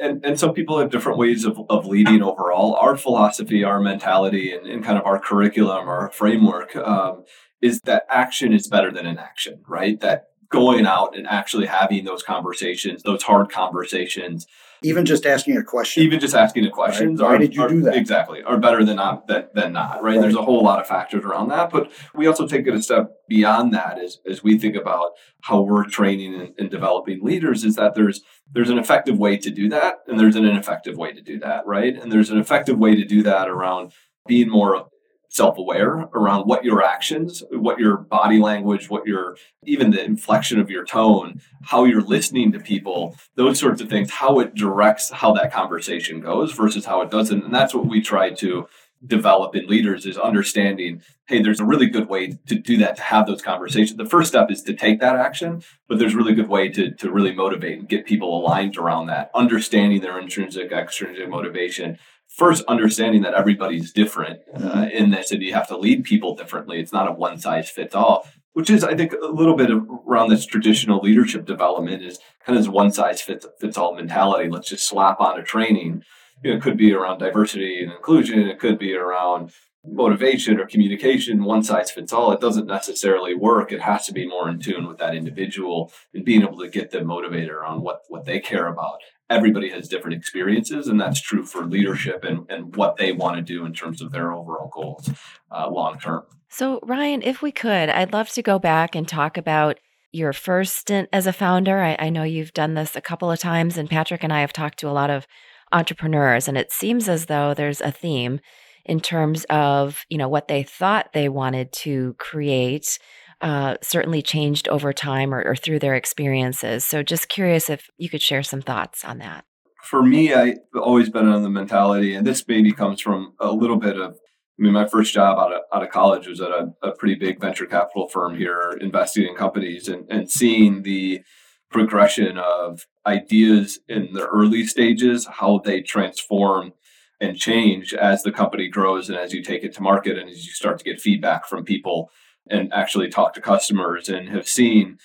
and 0.00 0.24
and 0.24 0.38
some 0.38 0.52
people 0.52 0.78
have 0.78 0.90
different 0.90 1.18
ways 1.18 1.44
of, 1.44 1.58
of 1.70 1.86
leading 1.86 2.22
overall. 2.22 2.74
Our 2.74 2.96
philosophy, 2.96 3.64
our 3.64 3.80
mentality, 3.80 4.52
and, 4.52 4.66
and 4.66 4.84
kind 4.84 4.98
of 4.98 5.06
our 5.06 5.18
curriculum, 5.18 5.88
our 5.88 6.10
framework 6.10 6.76
um, 6.76 7.24
is 7.62 7.80
that 7.84 8.04
action 8.10 8.52
is 8.52 8.66
better 8.66 8.90
than 8.90 9.06
inaction, 9.06 9.62
right? 9.66 9.98
That 10.00 10.26
going 10.50 10.86
out 10.86 11.16
and 11.16 11.26
actually 11.26 11.66
having 11.66 12.04
those 12.04 12.22
conversations, 12.22 13.02
those 13.02 13.22
hard 13.22 13.50
conversations, 13.50 14.46
Even 14.84 15.04
just 15.06 15.26
asking 15.26 15.56
a 15.56 15.62
question. 15.62 16.02
even 16.02 16.18
just 16.20 16.34
asking 16.34 16.64
the 16.64 16.70
questions 16.70 17.20
Right. 17.20 17.28
Why 17.28 17.34
are, 17.34 17.38
did 17.38 17.54
you 17.54 17.62
are- 17.62 17.68
do 17.68 17.80
that? 17.82 17.94
exactly 17.96 18.42
are 18.42 18.56
better 18.58 18.84
than 18.84 18.96
not 18.96 19.26
than, 19.28 19.46
than 19.54 19.72
not 19.72 20.02
right? 20.02 20.12
Right. 20.14 20.20
there's 20.20 20.34
a 20.36 20.42
whole 20.42 20.62
lot 20.64 20.80
of 20.80 20.86
factors 20.86 21.24
around 21.24 21.48
that 21.48 21.70
but 21.70 21.90
we 22.14 22.26
also 22.26 22.46
take 22.46 22.66
it 22.66 22.74
a 22.74 22.82
step 22.82 23.10
beyond 23.28 23.72
that 23.74 23.98
as, 23.98 24.18
as 24.28 24.42
we 24.42 24.58
think 24.58 24.76
about 24.76 25.10
how 25.42 25.60
we're 25.62 25.84
training 25.84 26.34
and, 26.34 26.54
and 26.58 26.70
developing 26.70 27.22
leaders 27.22 27.64
is 27.64 27.76
that 27.76 27.94
there's 27.94 28.22
there's 28.52 28.70
an 28.70 28.78
effective 28.78 29.18
way 29.18 29.36
to 29.36 29.50
do 29.50 29.68
that 29.68 29.96
and 30.08 30.18
there's 30.18 30.36
an 30.36 30.44
ineffective 30.44 30.96
way 30.96 31.12
to 31.12 31.20
do 31.22 31.38
that 31.38 31.66
right 31.66 31.96
and 31.96 32.10
there's 32.12 32.30
an 32.30 32.38
effective 32.38 32.78
way 32.78 32.94
to 32.94 33.04
do 33.04 33.22
that 33.22 33.48
around 33.48 33.92
being 34.26 34.48
more 34.48 34.86
self-aware 35.32 36.08
around 36.14 36.46
what 36.46 36.62
your 36.62 36.82
actions 36.82 37.42
what 37.50 37.78
your 37.78 37.96
body 37.96 38.38
language 38.38 38.90
what 38.90 39.06
your 39.06 39.36
even 39.64 39.90
the 39.90 40.04
inflection 40.04 40.60
of 40.60 40.70
your 40.70 40.84
tone 40.84 41.40
how 41.62 41.84
you're 41.84 42.02
listening 42.02 42.52
to 42.52 42.60
people 42.60 43.16
those 43.36 43.58
sorts 43.58 43.80
of 43.80 43.88
things 43.88 44.10
how 44.10 44.38
it 44.40 44.54
directs 44.54 45.10
how 45.10 45.32
that 45.32 45.52
conversation 45.52 46.20
goes 46.20 46.52
versus 46.52 46.84
how 46.84 47.00
it 47.00 47.10
doesn't. 47.10 47.44
And 47.44 47.54
that's 47.54 47.74
what 47.74 47.86
we 47.86 48.00
try 48.00 48.30
to 48.30 48.66
develop 49.04 49.56
in 49.56 49.66
leaders 49.66 50.06
is 50.06 50.16
understanding 50.16 51.02
hey 51.26 51.42
there's 51.42 51.58
a 51.60 51.64
really 51.64 51.86
good 51.86 52.08
way 52.08 52.38
to 52.46 52.54
do 52.54 52.76
that 52.76 52.96
to 52.96 53.02
have 53.02 53.26
those 53.26 53.42
conversations. 53.42 53.96
The 53.96 54.04
first 54.04 54.28
step 54.28 54.50
is 54.50 54.62
to 54.62 54.74
take 54.74 55.00
that 55.00 55.16
action 55.16 55.62
but 55.88 55.98
there's 55.98 56.14
a 56.14 56.16
really 56.16 56.34
good 56.34 56.48
way 56.48 56.68
to, 56.68 56.92
to 56.92 57.10
really 57.10 57.34
motivate 57.34 57.78
and 57.78 57.88
get 57.88 58.06
people 58.06 58.38
aligned 58.38 58.76
around 58.76 59.06
that. 59.06 59.30
Understanding 59.34 60.00
their 60.00 60.20
intrinsic 60.20 60.70
extrinsic 60.70 61.28
motivation 61.28 61.98
first 62.36 62.64
understanding 62.66 63.22
that 63.22 63.34
everybody's 63.34 63.92
different 63.92 64.40
uh, 64.54 64.88
in 64.92 65.10
this 65.10 65.30
and 65.30 65.42
you 65.42 65.52
have 65.52 65.68
to 65.68 65.76
lead 65.76 66.04
people 66.04 66.34
differently 66.34 66.80
it's 66.80 66.92
not 66.92 67.08
a 67.08 67.12
one 67.12 67.38
size 67.38 67.70
fits 67.70 67.94
all 67.94 68.26
which 68.54 68.70
is 68.70 68.84
i 68.84 68.94
think 68.94 69.12
a 69.12 69.26
little 69.26 69.56
bit 69.56 69.70
of, 69.70 69.86
around 70.08 70.28
this 70.28 70.46
traditional 70.46 71.00
leadership 71.00 71.44
development 71.44 72.02
is 72.02 72.18
kind 72.44 72.56
of 72.56 72.64
this 72.64 72.72
one 72.72 72.90
size 72.90 73.20
fits, 73.20 73.46
fits 73.60 73.76
all 73.76 73.94
mentality 73.94 74.48
let's 74.48 74.68
just 74.68 74.88
slap 74.88 75.20
on 75.20 75.38
a 75.38 75.42
training 75.42 76.02
you 76.42 76.50
know, 76.50 76.56
it 76.56 76.62
could 76.62 76.76
be 76.76 76.92
around 76.92 77.18
diversity 77.18 77.82
and 77.82 77.92
inclusion. 77.92 78.40
It 78.40 78.58
could 78.58 78.78
be 78.78 78.94
around 78.94 79.52
motivation 79.84 80.60
or 80.60 80.66
communication. 80.66 81.44
One 81.44 81.62
size 81.62 81.90
fits 81.90 82.12
all. 82.12 82.32
It 82.32 82.40
doesn't 82.40 82.66
necessarily 82.66 83.34
work. 83.34 83.72
It 83.72 83.80
has 83.80 84.06
to 84.06 84.12
be 84.12 84.26
more 84.26 84.48
in 84.48 84.60
tune 84.60 84.86
with 84.86 84.98
that 84.98 85.14
individual 85.14 85.92
and 86.14 86.24
being 86.24 86.42
able 86.42 86.58
to 86.58 86.68
get 86.68 86.90
them 86.90 87.06
motivated 87.06 87.50
around 87.50 87.82
what, 87.82 88.02
what 88.08 88.24
they 88.24 88.40
care 88.40 88.66
about. 88.66 88.98
Everybody 89.32 89.70
has 89.70 89.88
different 89.88 90.16
experiences, 90.16 90.88
and 90.88 91.00
that's 91.00 91.20
true 91.20 91.44
for 91.44 91.64
leadership 91.64 92.22
and, 92.24 92.44
and 92.50 92.76
what 92.76 92.96
they 92.96 93.12
want 93.12 93.36
to 93.36 93.42
do 93.42 93.64
in 93.64 93.72
terms 93.72 94.02
of 94.02 94.12
their 94.12 94.32
overall 94.32 94.70
goals 94.72 95.10
uh, 95.50 95.68
long 95.70 95.98
term. 95.98 96.24
So, 96.48 96.80
Ryan, 96.82 97.22
if 97.22 97.40
we 97.40 97.50
could, 97.50 97.88
I'd 97.88 98.12
love 98.12 98.28
to 98.30 98.42
go 98.42 98.58
back 98.58 98.94
and 98.94 99.08
talk 99.08 99.38
about 99.38 99.80
your 100.12 100.34
first 100.34 100.76
stint 100.76 101.08
as 101.12 101.26
a 101.26 101.32
founder. 101.32 101.80
I, 101.80 101.96
I 101.98 102.10
know 102.10 102.24
you've 102.24 102.52
done 102.52 102.74
this 102.74 102.94
a 102.94 103.00
couple 103.00 103.30
of 103.30 103.38
times, 103.38 103.78
and 103.78 103.88
Patrick 103.88 104.22
and 104.22 104.32
I 104.32 104.42
have 104.42 104.52
talked 104.52 104.78
to 104.80 104.88
a 104.88 104.92
lot 104.92 105.08
of 105.08 105.26
entrepreneurs 105.72 106.48
and 106.48 106.58
it 106.58 106.70
seems 106.70 107.08
as 107.08 107.26
though 107.26 107.54
there's 107.54 107.80
a 107.80 107.90
theme 107.90 108.40
in 108.84 109.00
terms 109.00 109.44
of 109.44 110.04
you 110.08 110.18
know 110.18 110.28
what 110.28 110.48
they 110.48 110.62
thought 110.62 111.12
they 111.12 111.28
wanted 111.28 111.72
to 111.72 112.14
create 112.18 112.98
uh, 113.42 113.76
certainly 113.82 114.22
changed 114.22 114.68
over 114.68 114.92
time 114.92 115.34
or, 115.34 115.42
or 115.42 115.56
through 115.56 115.80
their 115.80 115.94
experiences. 115.94 116.84
So 116.84 117.02
just 117.02 117.28
curious 117.28 117.68
if 117.68 117.88
you 117.98 118.08
could 118.08 118.22
share 118.22 118.42
some 118.42 118.62
thoughts 118.62 119.04
on 119.04 119.18
that. 119.18 119.44
For 119.82 120.02
me 120.02 120.32
i've 120.32 120.58
always 120.80 121.10
been 121.10 121.26
on 121.26 121.42
the 121.42 121.50
mentality 121.50 122.14
and 122.14 122.24
this 122.24 122.46
maybe 122.46 122.72
comes 122.72 123.00
from 123.00 123.34
a 123.40 123.50
little 123.50 123.78
bit 123.78 124.00
of 124.00 124.16
I 124.58 124.62
mean, 124.62 124.74
my 124.74 124.86
first 124.86 125.12
job 125.12 125.38
out 125.38 125.52
of, 125.52 125.62
out 125.72 125.82
of 125.82 125.90
college 125.90 126.28
was 126.28 126.40
at 126.40 126.50
a, 126.50 126.72
a 126.82 126.92
pretty 126.92 127.14
big 127.14 127.40
venture 127.40 127.66
capital 127.66 128.06
firm 128.08 128.36
here, 128.36 128.78
investing 128.80 129.26
in 129.26 129.34
companies 129.34 129.88
and, 129.88 130.06
and 130.10 130.30
seeing 130.30 130.82
the 130.82 131.22
progression 131.70 132.38
of 132.38 132.86
ideas 133.06 133.80
in 133.88 134.12
the 134.12 134.26
early 134.26 134.66
stages, 134.66 135.26
how 135.26 135.58
they 135.64 135.80
transform 135.80 136.74
and 137.20 137.38
change 137.38 137.94
as 137.94 138.22
the 138.22 138.30
company 138.30 138.68
grows 138.68 139.08
and 139.08 139.18
as 139.18 139.32
you 139.32 139.42
take 139.42 139.64
it 139.64 139.74
to 139.74 139.82
market 139.82 140.18
and 140.18 140.28
as 140.28 140.46
you 140.46 140.52
start 140.52 140.78
to 140.78 140.84
get 140.84 141.00
feedback 141.00 141.46
from 141.46 141.64
people 141.64 142.10
and 142.48 142.72
actually 142.72 143.08
talk 143.08 143.34
to 143.34 143.40
customers 143.40 144.08
and 144.08 144.28
have 144.28 144.48
seen 144.48 144.98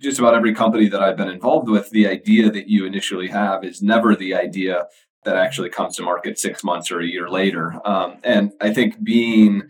just 0.00 0.18
about 0.18 0.34
every 0.34 0.54
company 0.54 0.88
that 0.88 1.02
I've 1.02 1.16
been 1.16 1.28
involved 1.28 1.68
with, 1.68 1.90
the 1.90 2.06
idea 2.06 2.50
that 2.50 2.68
you 2.68 2.86
initially 2.86 3.28
have 3.28 3.64
is 3.64 3.82
never 3.82 4.16
the 4.16 4.34
idea 4.34 4.86
that 5.24 5.36
actually 5.36 5.68
comes 5.68 5.96
to 5.96 6.02
market 6.02 6.38
six 6.38 6.64
months 6.64 6.90
or 6.90 7.00
a 7.00 7.06
year 7.06 7.28
later. 7.28 7.80
Um, 7.84 8.18
and 8.24 8.52
I 8.60 8.72
think 8.72 9.02
being 9.04 9.62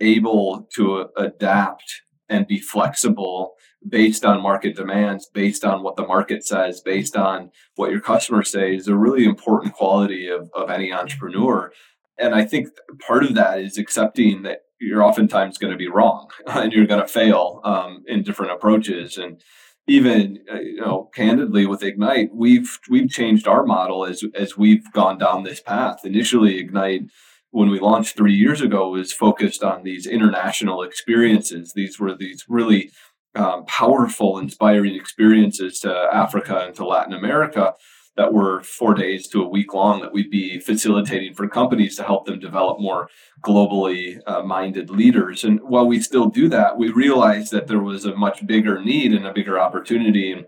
able 0.00 0.68
to 0.74 1.08
adapt 1.16 2.02
and 2.28 2.46
be 2.46 2.58
flexible 2.58 3.54
based 3.86 4.24
on 4.24 4.42
market 4.42 4.76
demands, 4.76 5.28
based 5.32 5.64
on 5.64 5.82
what 5.82 5.96
the 5.96 6.06
market 6.06 6.44
says, 6.44 6.80
based 6.80 7.16
on 7.16 7.50
what 7.76 7.90
your 7.90 8.00
customers 8.00 8.50
say 8.50 8.74
is 8.74 8.88
a 8.88 8.96
really 8.96 9.24
important 9.24 9.74
quality 9.74 10.28
of, 10.28 10.50
of 10.54 10.70
any 10.70 10.92
entrepreneur. 10.92 11.72
And 12.18 12.34
I 12.34 12.44
think 12.44 12.68
part 13.06 13.24
of 13.24 13.34
that 13.34 13.60
is 13.60 13.76
accepting 13.76 14.42
that 14.42 14.60
you're 14.80 15.02
oftentimes 15.02 15.58
going 15.58 15.72
to 15.72 15.78
be 15.78 15.88
wrong 15.88 16.28
and 16.46 16.72
you're 16.72 16.86
going 16.86 17.00
to 17.00 17.08
fail 17.08 17.60
um, 17.64 18.02
in 18.06 18.22
different 18.22 18.52
approaches. 18.52 19.16
And 19.16 19.42
even 19.86 20.38
uh, 20.52 20.60
you 20.60 20.80
know, 20.80 21.10
candidly 21.14 21.66
with 21.66 21.82
Ignite, 21.82 22.30
we've 22.34 22.78
we've 22.88 23.10
changed 23.10 23.46
our 23.46 23.64
model 23.64 24.04
as 24.06 24.24
as 24.34 24.56
we've 24.56 24.90
gone 24.92 25.18
down 25.18 25.42
this 25.42 25.60
path. 25.60 26.04
Initially, 26.04 26.58
Ignite 26.58 27.02
when 27.50 27.70
we 27.70 27.78
launched 27.78 28.16
three 28.16 28.34
years 28.34 28.60
ago 28.60 28.88
was 28.88 29.12
focused 29.12 29.62
on 29.62 29.84
these 29.84 30.06
international 30.06 30.82
experiences. 30.82 31.72
These 31.72 32.00
were 32.00 32.16
these 32.16 32.44
really 32.48 32.90
um, 33.36 33.64
powerful, 33.66 34.38
inspiring 34.38 34.94
experiences 34.94 35.78
to 35.80 36.08
Africa 36.12 36.64
and 36.66 36.74
to 36.76 36.86
Latin 36.86 37.12
America 37.12 37.74
that 38.16 38.32
were 38.32 38.62
four 38.62 38.94
days 38.94 39.26
to 39.28 39.42
a 39.42 39.48
week 39.48 39.74
long 39.74 40.00
that 40.00 40.12
we'd 40.12 40.30
be 40.30 40.60
facilitating 40.60 41.34
for 41.34 41.48
companies 41.48 41.96
to 41.96 42.04
help 42.04 42.26
them 42.26 42.38
develop 42.38 42.78
more 42.80 43.08
globally 43.42 44.20
uh, 44.26 44.42
minded 44.42 44.88
leaders. 44.88 45.42
And 45.42 45.60
while 45.62 45.86
we 45.86 46.00
still 46.00 46.26
do 46.26 46.48
that, 46.48 46.78
we 46.78 46.90
realized 46.90 47.50
that 47.52 47.66
there 47.66 47.80
was 47.80 48.04
a 48.04 48.14
much 48.14 48.46
bigger 48.46 48.82
need 48.82 49.12
and 49.12 49.26
a 49.26 49.32
bigger 49.32 49.58
opportunity 49.58 50.30
in 50.30 50.46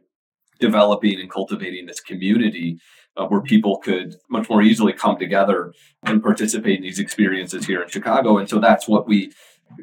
developing 0.61 1.21
and 1.21 1.31
cultivating 1.31 1.87
this 1.87 2.01
community 2.01 2.79
uh, 3.17 3.27
where 3.27 3.41
people 3.41 3.79
could 3.79 4.15
much 4.31 4.49
more 4.49 4.63
easily 4.63 4.93
come 4.93 5.19
together 5.19 5.73
and 6.05 6.23
participate 6.23 6.77
in 6.77 6.83
these 6.83 6.99
experiences 6.99 7.67
here 7.67 7.83
in 7.83 7.89
Chicago. 7.89 8.39
And 8.39 8.49
so 8.49 8.59
that's 8.61 8.87
what 8.87 9.09
we, 9.09 9.33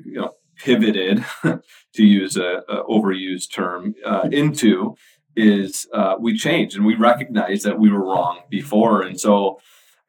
you 0.06 0.14
know, 0.14 0.32
pivoted, 0.58 1.26
to 1.44 2.04
use 2.06 2.38
a, 2.38 2.62
a 2.70 2.84
overused 2.86 3.52
term, 3.52 3.96
uh, 4.06 4.30
into 4.32 4.96
is 5.36 5.88
uh, 5.94 6.16
we 6.20 6.38
changed 6.38 6.76
and 6.76 6.86
we 6.86 6.96
recognized 6.96 7.66
that 7.66 7.80
we 7.80 7.90
were 7.90 8.06
wrong 8.06 8.42
before. 8.50 9.02
And 9.02 9.20
so 9.20 9.60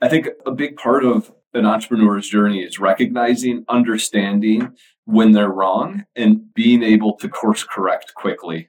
I 0.00 0.08
think 0.08 0.28
a 0.44 0.52
big 0.52 0.76
part 0.76 1.04
of 1.04 1.32
an 1.54 1.64
entrepreneur's 1.64 2.28
journey 2.28 2.62
is 2.62 2.78
recognizing, 2.78 3.64
understanding 3.68 4.76
when 5.04 5.32
they're 5.32 5.48
wrong, 5.48 6.04
and 6.16 6.52
being 6.54 6.82
able 6.82 7.16
to 7.16 7.28
course 7.28 7.64
correct 7.64 8.14
quickly. 8.14 8.68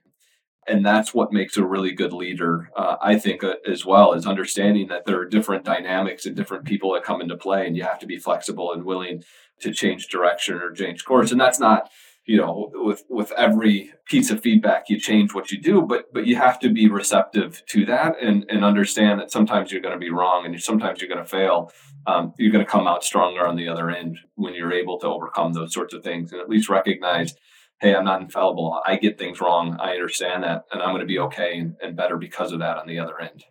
And 0.68 0.84
that's 0.84 1.14
what 1.14 1.32
makes 1.32 1.56
a 1.56 1.64
really 1.64 1.92
good 1.92 2.12
leader, 2.12 2.70
uh, 2.76 2.96
I 3.00 3.18
think, 3.18 3.44
uh, 3.44 3.54
as 3.68 3.86
well, 3.86 4.12
is 4.12 4.26
understanding 4.26 4.88
that 4.88 5.04
there 5.04 5.20
are 5.20 5.24
different 5.24 5.64
dynamics 5.64 6.26
and 6.26 6.34
different 6.34 6.64
people 6.64 6.92
that 6.92 7.04
come 7.04 7.20
into 7.20 7.36
play, 7.36 7.66
and 7.66 7.76
you 7.76 7.84
have 7.84 8.00
to 8.00 8.06
be 8.06 8.18
flexible 8.18 8.72
and 8.72 8.84
willing 8.84 9.22
to 9.60 9.72
change 9.72 10.08
direction 10.08 10.56
or 10.56 10.72
change 10.72 11.04
course. 11.04 11.30
And 11.30 11.40
that's 11.40 11.60
not, 11.60 11.90
you 12.26 12.36
know, 12.36 12.70
with 12.74 13.04
with 13.08 13.32
every 13.32 13.92
piece 14.06 14.30
of 14.30 14.40
feedback 14.40 14.88
you 14.88 14.98
change 14.98 15.32
what 15.32 15.50
you 15.50 15.60
do, 15.60 15.82
but 15.82 16.12
but 16.12 16.26
you 16.26 16.36
have 16.36 16.58
to 16.60 16.70
be 16.70 16.88
receptive 16.88 17.62
to 17.66 17.86
that 17.86 18.20
and 18.20 18.44
and 18.48 18.64
understand 18.64 19.20
that 19.20 19.30
sometimes 19.30 19.70
you're 19.70 19.80
going 19.80 19.94
to 19.94 20.04
be 20.04 20.10
wrong 20.10 20.44
and 20.44 20.60
sometimes 20.60 21.00
you're 21.00 21.08
going 21.08 21.24
to 21.24 21.30
fail. 21.30 21.70
Um, 22.06 22.34
you're 22.38 22.52
going 22.52 22.64
to 22.64 22.70
come 22.70 22.86
out 22.86 23.02
stronger 23.02 23.46
on 23.46 23.56
the 23.56 23.68
other 23.68 23.90
end 23.90 24.18
when 24.36 24.54
you're 24.54 24.72
able 24.72 24.98
to 25.00 25.08
overcome 25.08 25.54
those 25.54 25.74
sorts 25.74 25.92
of 25.92 26.04
things 26.04 26.30
and 26.30 26.40
at 26.40 26.48
least 26.48 26.68
recognize 26.68 27.34
hey, 27.80 27.94
I'm 27.94 28.04
not 28.04 28.22
infallible. 28.22 28.80
I 28.86 28.96
get 28.96 29.18
things 29.18 29.40
wrong. 29.40 29.76
I 29.78 29.92
understand 29.92 30.44
that, 30.44 30.64
and 30.72 30.80
I'm 30.80 30.90
going 30.90 31.00
to 31.00 31.06
be 31.06 31.18
okay 31.18 31.58
and, 31.58 31.76
and 31.82 31.96
better 31.96 32.16
because 32.16 32.52
of 32.52 32.60
that 32.60 32.78
on 32.78 32.86
the 32.86 32.98
other 32.98 33.20
end. 33.20 33.44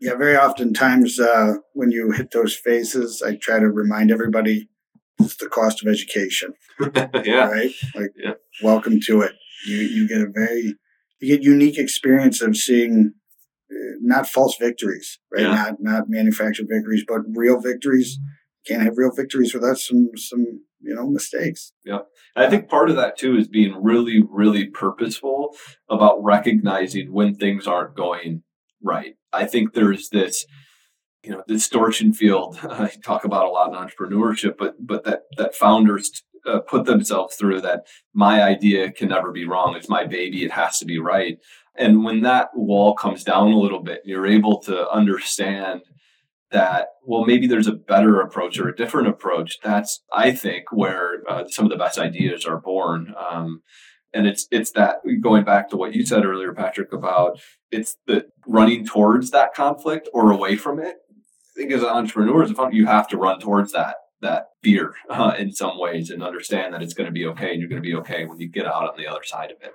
Yeah, 0.00 0.14
very 0.14 0.36
often 0.36 0.72
times 0.72 1.20
uh, 1.20 1.56
when 1.74 1.90
you 1.90 2.12
hit 2.12 2.30
those 2.30 2.56
phases, 2.56 3.22
I 3.22 3.36
try 3.36 3.58
to 3.58 3.68
remind 3.68 4.10
everybody 4.10 4.69
it's 5.24 5.36
the 5.36 5.48
cost 5.48 5.82
of 5.82 5.88
education. 5.88 6.54
yeah. 7.24 7.48
Right? 7.48 7.72
Like, 7.94 8.10
yeah. 8.16 8.34
welcome 8.62 9.00
to 9.06 9.22
it. 9.22 9.32
You, 9.66 9.76
you 9.76 10.08
get 10.08 10.20
a 10.20 10.26
very, 10.32 10.74
you 11.20 11.36
get 11.36 11.42
unique 11.42 11.78
experience 11.78 12.40
of 12.40 12.56
seeing 12.56 13.12
uh, 13.70 13.96
not 14.00 14.26
false 14.26 14.56
victories, 14.58 15.18
right? 15.32 15.42
Yeah. 15.42 15.54
Not, 15.54 15.74
not 15.80 16.04
manufactured 16.08 16.66
victories, 16.70 17.04
but 17.06 17.20
real 17.34 17.60
victories. 17.60 18.18
Can't 18.66 18.82
have 18.82 18.96
real 18.96 19.12
victories 19.14 19.54
without 19.54 19.78
some, 19.78 20.10
some, 20.16 20.44
you 20.80 20.94
know, 20.94 21.08
mistakes. 21.08 21.72
Yeah. 21.84 22.00
I 22.36 22.48
think 22.48 22.68
part 22.68 22.90
of 22.90 22.96
that 22.96 23.18
too 23.18 23.36
is 23.36 23.48
being 23.48 23.82
really, 23.82 24.22
really 24.28 24.66
purposeful 24.66 25.54
about 25.88 26.22
recognizing 26.22 27.12
when 27.12 27.34
things 27.34 27.66
aren't 27.66 27.96
going 27.96 28.42
right. 28.82 29.14
I 29.32 29.46
think 29.46 29.74
there's 29.74 30.08
this, 30.08 30.46
you 31.22 31.30
know 31.30 31.42
distortion 31.46 32.12
field 32.12 32.58
I 32.62 32.92
talk 33.02 33.24
about 33.24 33.46
a 33.46 33.50
lot 33.50 33.68
in 33.68 33.74
entrepreneurship, 33.74 34.56
but 34.58 34.74
but 34.84 35.04
that 35.04 35.22
that 35.36 35.54
founders 35.54 36.22
uh, 36.46 36.60
put 36.60 36.86
themselves 36.86 37.36
through 37.36 37.60
that 37.62 37.86
my 38.14 38.42
idea 38.42 38.90
can 38.90 39.08
never 39.08 39.30
be 39.30 39.44
wrong. 39.44 39.76
It's 39.76 39.88
my 39.88 40.06
baby. 40.06 40.44
It 40.44 40.52
has 40.52 40.78
to 40.78 40.84
be 40.84 40.98
right. 40.98 41.38
And 41.76 42.04
when 42.04 42.22
that 42.22 42.50
wall 42.54 42.94
comes 42.94 43.24
down 43.24 43.52
a 43.52 43.58
little 43.58 43.82
bit, 43.82 44.02
you're 44.04 44.26
able 44.26 44.58
to 44.60 44.88
understand 44.90 45.82
that 46.50 46.88
well 47.04 47.24
maybe 47.24 47.46
there's 47.46 47.66
a 47.66 47.72
better 47.72 48.20
approach 48.20 48.58
or 48.58 48.68
a 48.68 48.76
different 48.76 49.08
approach 49.08 49.58
that's 49.62 50.02
i 50.12 50.32
think 50.32 50.64
where 50.72 51.22
uh, 51.28 51.44
some 51.46 51.64
of 51.64 51.70
the 51.70 51.76
best 51.76 51.98
ideas 51.98 52.44
are 52.44 52.60
born 52.60 53.14
um, 53.30 53.62
and 54.12 54.26
it's 54.26 54.46
it's 54.50 54.72
that 54.72 54.96
going 55.20 55.44
back 55.44 55.68
to 55.70 55.76
what 55.76 55.94
you 55.94 56.04
said 56.04 56.24
earlier 56.24 56.52
patrick 56.52 56.92
about 56.92 57.38
it's 57.70 57.96
the 58.06 58.26
running 58.46 58.84
towards 58.84 59.30
that 59.30 59.54
conflict 59.54 60.08
or 60.12 60.32
away 60.32 60.56
from 60.56 60.80
it 60.80 60.96
think 61.56 61.72
as 61.72 61.82
an 61.82 61.88
entrepreneur, 61.88 62.42
as 62.42 62.50
a 62.50 62.54
founder, 62.54 62.76
you 62.76 62.86
have 62.86 63.08
to 63.08 63.16
run 63.16 63.40
towards 63.40 63.72
that 63.72 63.96
that 64.22 64.48
fear 64.62 64.92
uh, 65.08 65.32
in 65.38 65.50
some 65.52 65.78
ways 65.78 66.10
and 66.10 66.22
understand 66.22 66.74
that 66.74 66.82
it's 66.82 66.92
going 66.92 67.06
to 67.06 67.12
be 67.12 67.24
okay 67.24 67.52
and 67.52 67.60
you're 67.60 67.70
going 67.70 67.82
to 67.82 67.86
be 67.88 67.94
okay 67.94 68.26
when 68.26 68.38
you 68.38 68.48
get 68.48 68.66
out 68.66 68.88
on 68.90 68.94
the 68.98 69.06
other 69.06 69.22
side 69.24 69.50
of 69.50 69.56
it. 69.62 69.74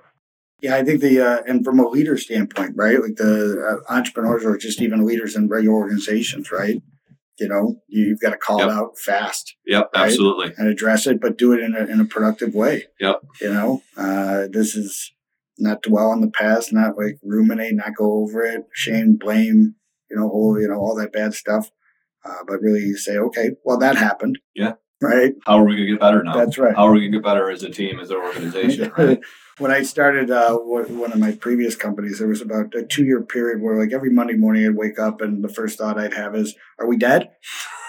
Yeah, 0.62 0.76
I 0.76 0.84
think 0.84 1.00
the 1.00 1.20
uh, 1.20 1.42
and 1.46 1.64
from 1.64 1.80
a 1.80 1.88
leader 1.88 2.16
standpoint, 2.16 2.74
right? 2.76 3.00
Like 3.00 3.16
the 3.16 3.80
uh, 3.88 3.92
entrepreneurs 3.92 4.44
or 4.44 4.56
just 4.56 4.80
even 4.80 5.04
leaders 5.04 5.34
in 5.36 5.48
regular 5.48 5.76
organizations, 5.76 6.50
right? 6.52 6.80
you 7.38 7.48
know, 7.48 7.76
you've 7.86 8.18
got 8.20 8.30
to 8.30 8.38
call 8.38 8.60
Yep. 8.60 8.68
it 8.68 8.72
out 8.72 8.98
fast 8.98 9.56
Yep, 9.66 9.90
Right? 9.94 10.04
absolutely. 10.06 10.54
and 10.56 10.68
address 10.68 11.06
it, 11.06 11.20
but 11.20 11.36
do 11.36 11.52
it 11.52 11.60
in 11.60 11.74
a, 11.76 11.84
in 11.84 12.00
a 12.00 12.06
productive 12.06 12.54
way. 12.54 12.84
Yep. 12.98 13.20
You 13.42 13.52
know, 13.52 13.82
uh, 13.94 14.46
this 14.50 14.74
is 14.74 15.12
not 15.58 15.82
dwell 15.82 16.08
on 16.10 16.22
the 16.22 16.30
past, 16.30 16.72
not 16.72 16.96
like 16.96 17.18
ruminate, 17.22 17.74
not 17.74 17.94
go 17.94 18.22
over 18.22 18.42
it, 18.42 18.64
shame, 18.72 19.16
blame, 19.20 19.74
you 20.10 20.16
know, 20.16 20.28
all, 20.28 20.60
you 20.60 20.68
know, 20.68 20.76
all 20.76 20.94
that 20.96 21.12
bad 21.12 21.34
stuff. 21.34 21.70
Uh, 22.24 22.42
but 22.46 22.60
really 22.60 22.80
you 22.80 22.96
say, 22.96 23.16
okay, 23.16 23.52
well, 23.64 23.78
that 23.78 23.96
happened. 23.96 24.38
Yeah. 24.54 24.74
Right. 25.00 25.34
How 25.44 25.58
are 25.58 25.64
we 25.64 25.76
going 25.76 25.86
to 25.86 25.92
get 25.92 26.00
better 26.00 26.22
now? 26.22 26.34
That's 26.34 26.56
right. 26.56 26.74
How 26.74 26.86
are 26.86 26.92
we 26.92 27.00
going 27.00 27.12
to 27.12 27.18
get 27.18 27.24
better 27.24 27.50
as 27.50 27.62
a 27.62 27.68
team, 27.68 28.00
as 28.00 28.10
an 28.10 28.16
organization? 28.16 28.90
Right? 28.96 29.20
when 29.58 29.70
I 29.70 29.82
started 29.82 30.30
uh, 30.30 30.56
one 30.56 30.98
one 30.98 31.12
of 31.12 31.18
my 31.18 31.32
previous 31.32 31.76
companies, 31.76 32.18
there 32.18 32.28
was 32.28 32.40
about 32.40 32.74
a 32.74 32.82
two 32.82 33.04
year 33.04 33.22
period 33.22 33.60
where, 33.60 33.78
like, 33.78 33.92
every 33.92 34.10
Monday 34.10 34.36
morning 34.36 34.64
I'd 34.64 34.74
wake 34.74 34.98
up 34.98 35.20
and 35.20 35.44
the 35.44 35.50
first 35.50 35.76
thought 35.76 35.98
I'd 35.98 36.14
have 36.14 36.34
is, 36.34 36.54
"Are 36.78 36.86
we 36.86 36.96
dead? 36.96 37.30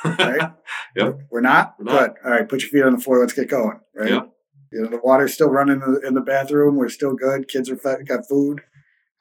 Right? 0.05 0.51
Yep. 0.95 1.19
We're 1.31 1.41
not. 1.41 1.73
We're 1.79 1.85
not. 1.85 1.99
Good. 1.99 2.11
All 2.23 2.31
right. 2.31 2.47
Put 2.47 2.61
your 2.61 2.69
feet 2.69 2.83
on 2.83 2.95
the 2.95 3.01
floor. 3.01 3.19
Let's 3.19 3.33
get 3.33 3.49
going. 3.49 3.79
Right. 3.95 4.11
Yep. 4.11 4.29
You 4.71 4.81
know, 4.81 4.89
the 4.89 5.01
water's 5.03 5.33
still 5.33 5.49
running 5.49 5.81
in 5.81 5.93
the, 5.93 5.99
in 6.07 6.13
the 6.13 6.21
bathroom. 6.21 6.75
We're 6.75 6.87
still 6.89 7.13
good. 7.13 7.47
Kids 7.47 7.69
are 7.69 7.75
fed, 7.75 8.07
got 8.07 8.27
food, 8.29 8.61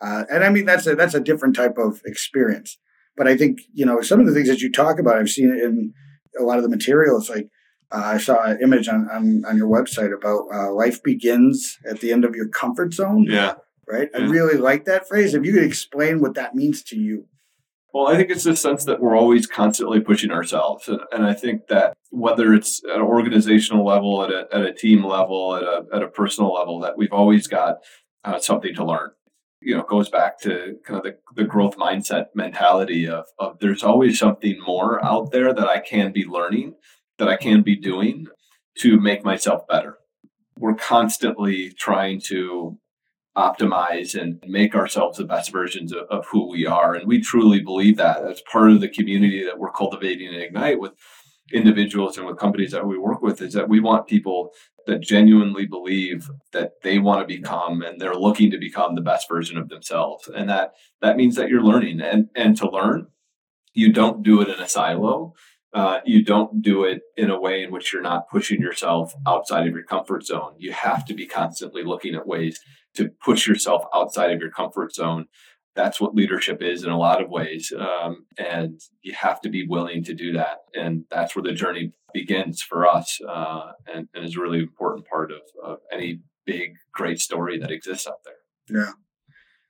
uh, 0.00 0.24
and 0.30 0.44
I 0.44 0.50
mean 0.50 0.64
that's 0.64 0.86
a 0.86 0.94
that's 0.94 1.14
a 1.14 1.20
different 1.20 1.56
type 1.56 1.78
of 1.78 2.02
experience. 2.04 2.78
But 3.16 3.28
I 3.28 3.36
think 3.36 3.60
you 3.72 3.86
know 3.86 4.00
some 4.00 4.20
of 4.20 4.26
the 4.26 4.32
things 4.32 4.48
that 4.48 4.60
you 4.60 4.70
talk 4.70 4.98
about, 4.98 5.16
I've 5.16 5.28
seen 5.28 5.50
it 5.50 5.62
in 5.62 5.92
a 6.38 6.42
lot 6.42 6.58
of 6.58 6.62
the 6.62 6.70
materials. 6.70 7.30
Like 7.30 7.48
uh, 7.92 8.02
I 8.04 8.18
saw 8.18 8.42
an 8.44 8.58
image 8.62 8.88
on 8.88 9.08
on, 9.10 9.44
on 9.46 9.56
your 9.56 9.68
website 9.68 10.14
about 10.14 10.46
uh, 10.52 10.72
life 10.72 11.02
begins 11.02 11.78
at 11.88 12.00
the 12.00 12.12
end 12.12 12.24
of 12.24 12.34
your 12.34 12.48
comfort 12.48 12.94
zone. 12.94 13.24
yeah. 13.28 13.54
Right. 13.88 14.08
I 14.16 14.18
really 14.22 14.56
like 14.58 14.84
that 14.86 15.06
phrase. 15.06 15.32
If 15.32 15.44
you 15.44 15.52
could 15.52 15.62
explain 15.62 16.20
what 16.20 16.34
that 16.34 16.56
means 16.56 16.82
to 16.84 16.98
you. 16.98 17.26
Well, 17.94 18.08
I 18.08 18.16
think 18.16 18.30
it's 18.30 18.42
the 18.42 18.56
sense 18.56 18.84
that 18.84 19.00
we're 19.00 19.16
always 19.16 19.46
constantly 19.46 20.00
pushing 20.00 20.32
ourselves. 20.32 20.88
And, 20.88 21.00
and 21.12 21.24
I 21.24 21.32
think 21.32 21.68
that 21.68 21.96
whether 22.10 22.52
it's 22.52 22.82
at 22.84 22.96
an 22.96 23.02
organizational 23.02 23.86
level, 23.86 24.24
at 24.24 24.30
a, 24.30 24.48
at 24.52 24.60
a 24.60 24.74
team 24.74 25.04
level, 25.04 25.54
at 25.54 25.62
a, 25.62 25.84
at 25.94 26.02
a 26.02 26.08
personal 26.08 26.52
level, 26.52 26.80
that 26.80 26.98
we've 26.98 27.12
always 27.12 27.46
got 27.46 27.76
uh, 28.24 28.38
something 28.38 28.74
to 28.74 28.84
learn. 28.84 29.12
You 29.60 29.76
know, 29.76 29.82
goes 29.82 30.08
back 30.08 30.38
to 30.40 30.76
kind 30.84 30.98
of 30.98 31.04
the, 31.04 31.16
the 31.34 31.48
growth 31.48 31.76
mindset 31.76 32.26
mentality 32.34 33.08
of, 33.08 33.24
of 33.38 33.58
there's 33.58 33.82
always 33.82 34.18
something 34.18 34.60
more 34.64 35.04
out 35.04 35.32
there 35.32 35.52
that 35.52 35.68
I 35.68 35.80
can 35.80 36.12
be 36.12 36.24
learning, 36.24 36.74
that 37.18 37.28
I 37.28 37.36
can 37.36 37.62
be 37.62 37.74
doing 37.74 38.26
to 38.80 39.00
make 39.00 39.24
myself 39.24 39.66
better. 39.66 39.96
We're 40.58 40.74
constantly 40.74 41.72
trying 41.72 42.20
to 42.26 42.78
optimize 43.36 44.18
and 44.18 44.42
make 44.46 44.74
ourselves 44.74 45.18
the 45.18 45.24
best 45.24 45.52
versions 45.52 45.92
of, 45.92 46.06
of 46.10 46.26
who 46.26 46.48
we 46.50 46.66
are. 46.66 46.94
And 46.94 47.06
we 47.06 47.20
truly 47.20 47.60
believe 47.60 47.96
that. 47.98 48.22
That's 48.22 48.42
part 48.50 48.70
of 48.70 48.80
the 48.80 48.88
community 48.88 49.44
that 49.44 49.58
we're 49.58 49.72
cultivating 49.72 50.28
and 50.28 50.42
Ignite 50.42 50.80
with 50.80 50.92
individuals 51.52 52.16
and 52.16 52.26
with 52.26 52.38
companies 52.38 52.72
that 52.72 52.86
we 52.86 52.98
work 52.98 53.22
with 53.22 53.40
is 53.40 53.52
that 53.52 53.68
we 53.68 53.78
want 53.78 54.08
people 54.08 54.50
that 54.86 55.00
genuinely 55.00 55.66
believe 55.66 56.30
that 56.52 56.72
they 56.82 56.98
want 56.98 57.20
to 57.20 57.36
become 57.36 57.82
and 57.82 58.00
they're 58.00 58.14
looking 58.14 58.50
to 58.50 58.58
become 58.58 58.94
the 58.94 59.00
best 59.00 59.28
version 59.28 59.58
of 59.58 59.68
themselves. 59.68 60.28
And 60.34 60.48
that 60.48 60.74
that 61.02 61.16
means 61.16 61.36
that 61.36 61.48
you're 61.48 61.62
learning 61.62 62.00
and 62.00 62.28
and 62.34 62.56
to 62.58 62.70
learn, 62.70 63.08
you 63.74 63.92
don't 63.92 64.22
do 64.22 64.40
it 64.40 64.48
in 64.48 64.60
a 64.60 64.68
silo. 64.68 65.34
Uh, 65.72 66.00
you 66.06 66.24
don't 66.24 66.62
do 66.62 66.84
it 66.84 67.02
in 67.18 67.30
a 67.30 67.38
way 67.38 67.62
in 67.62 67.70
which 67.70 67.92
you're 67.92 68.00
not 68.00 68.30
pushing 68.30 68.60
yourself 68.62 69.12
outside 69.26 69.66
of 69.66 69.74
your 69.74 69.84
comfort 69.84 70.24
zone. 70.24 70.54
You 70.56 70.72
have 70.72 71.04
to 71.04 71.12
be 71.12 71.26
constantly 71.26 71.82
looking 71.82 72.14
at 72.14 72.26
ways 72.26 72.60
to 72.94 73.10
push 73.22 73.46
yourself 73.46 73.82
outside 73.94 74.30
of 74.30 74.40
your 74.40 74.50
comfort 74.50 74.94
zone. 74.94 75.26
That's 75.76 76.00
what 76.00 76.14
leadership 76.14 76.62
is 76.62 76.82
in 76.84 76.90
a 76.90 76.98
lot 76.98 77.22
of 77.22 77.30
ways. 77.30 77.72
Um, 77.78 78.26
and 78.38 78.80
you 79.02 79.12
have 79.14 79.40
to 79.42 79.50
be 79.50 79.66
willing 79.66 80.02
to 80.04 80.14
do 80.14 80.32
that. 80.32 80.60
And 80.74 81.04
that's 81.10 81.36
where 81.36 81.42
the 81.42 81.52
journey 81.52 81.92
begins 82.12 82.62
for 82.62 82.86
us 82.86 83.20
uh, 83.28 83.72
and, 83.86 84.08
and 84.14 84.24
is 84.24 84.36
a 84.36 84.40
really 84.40 84.60
important 84.60 85.06
part 85.06 85.30
of, 85.30 85.42
of 85.62 85.78
any 85.92 86.20
big, 86.46 86.72
great 86.92 87.20
story 87.20 87.58
that 87.58 87.70
exists 87.70 88.06
out 88.06 88.24
there. 88.24 88.78
Yeah. 88.82 88.92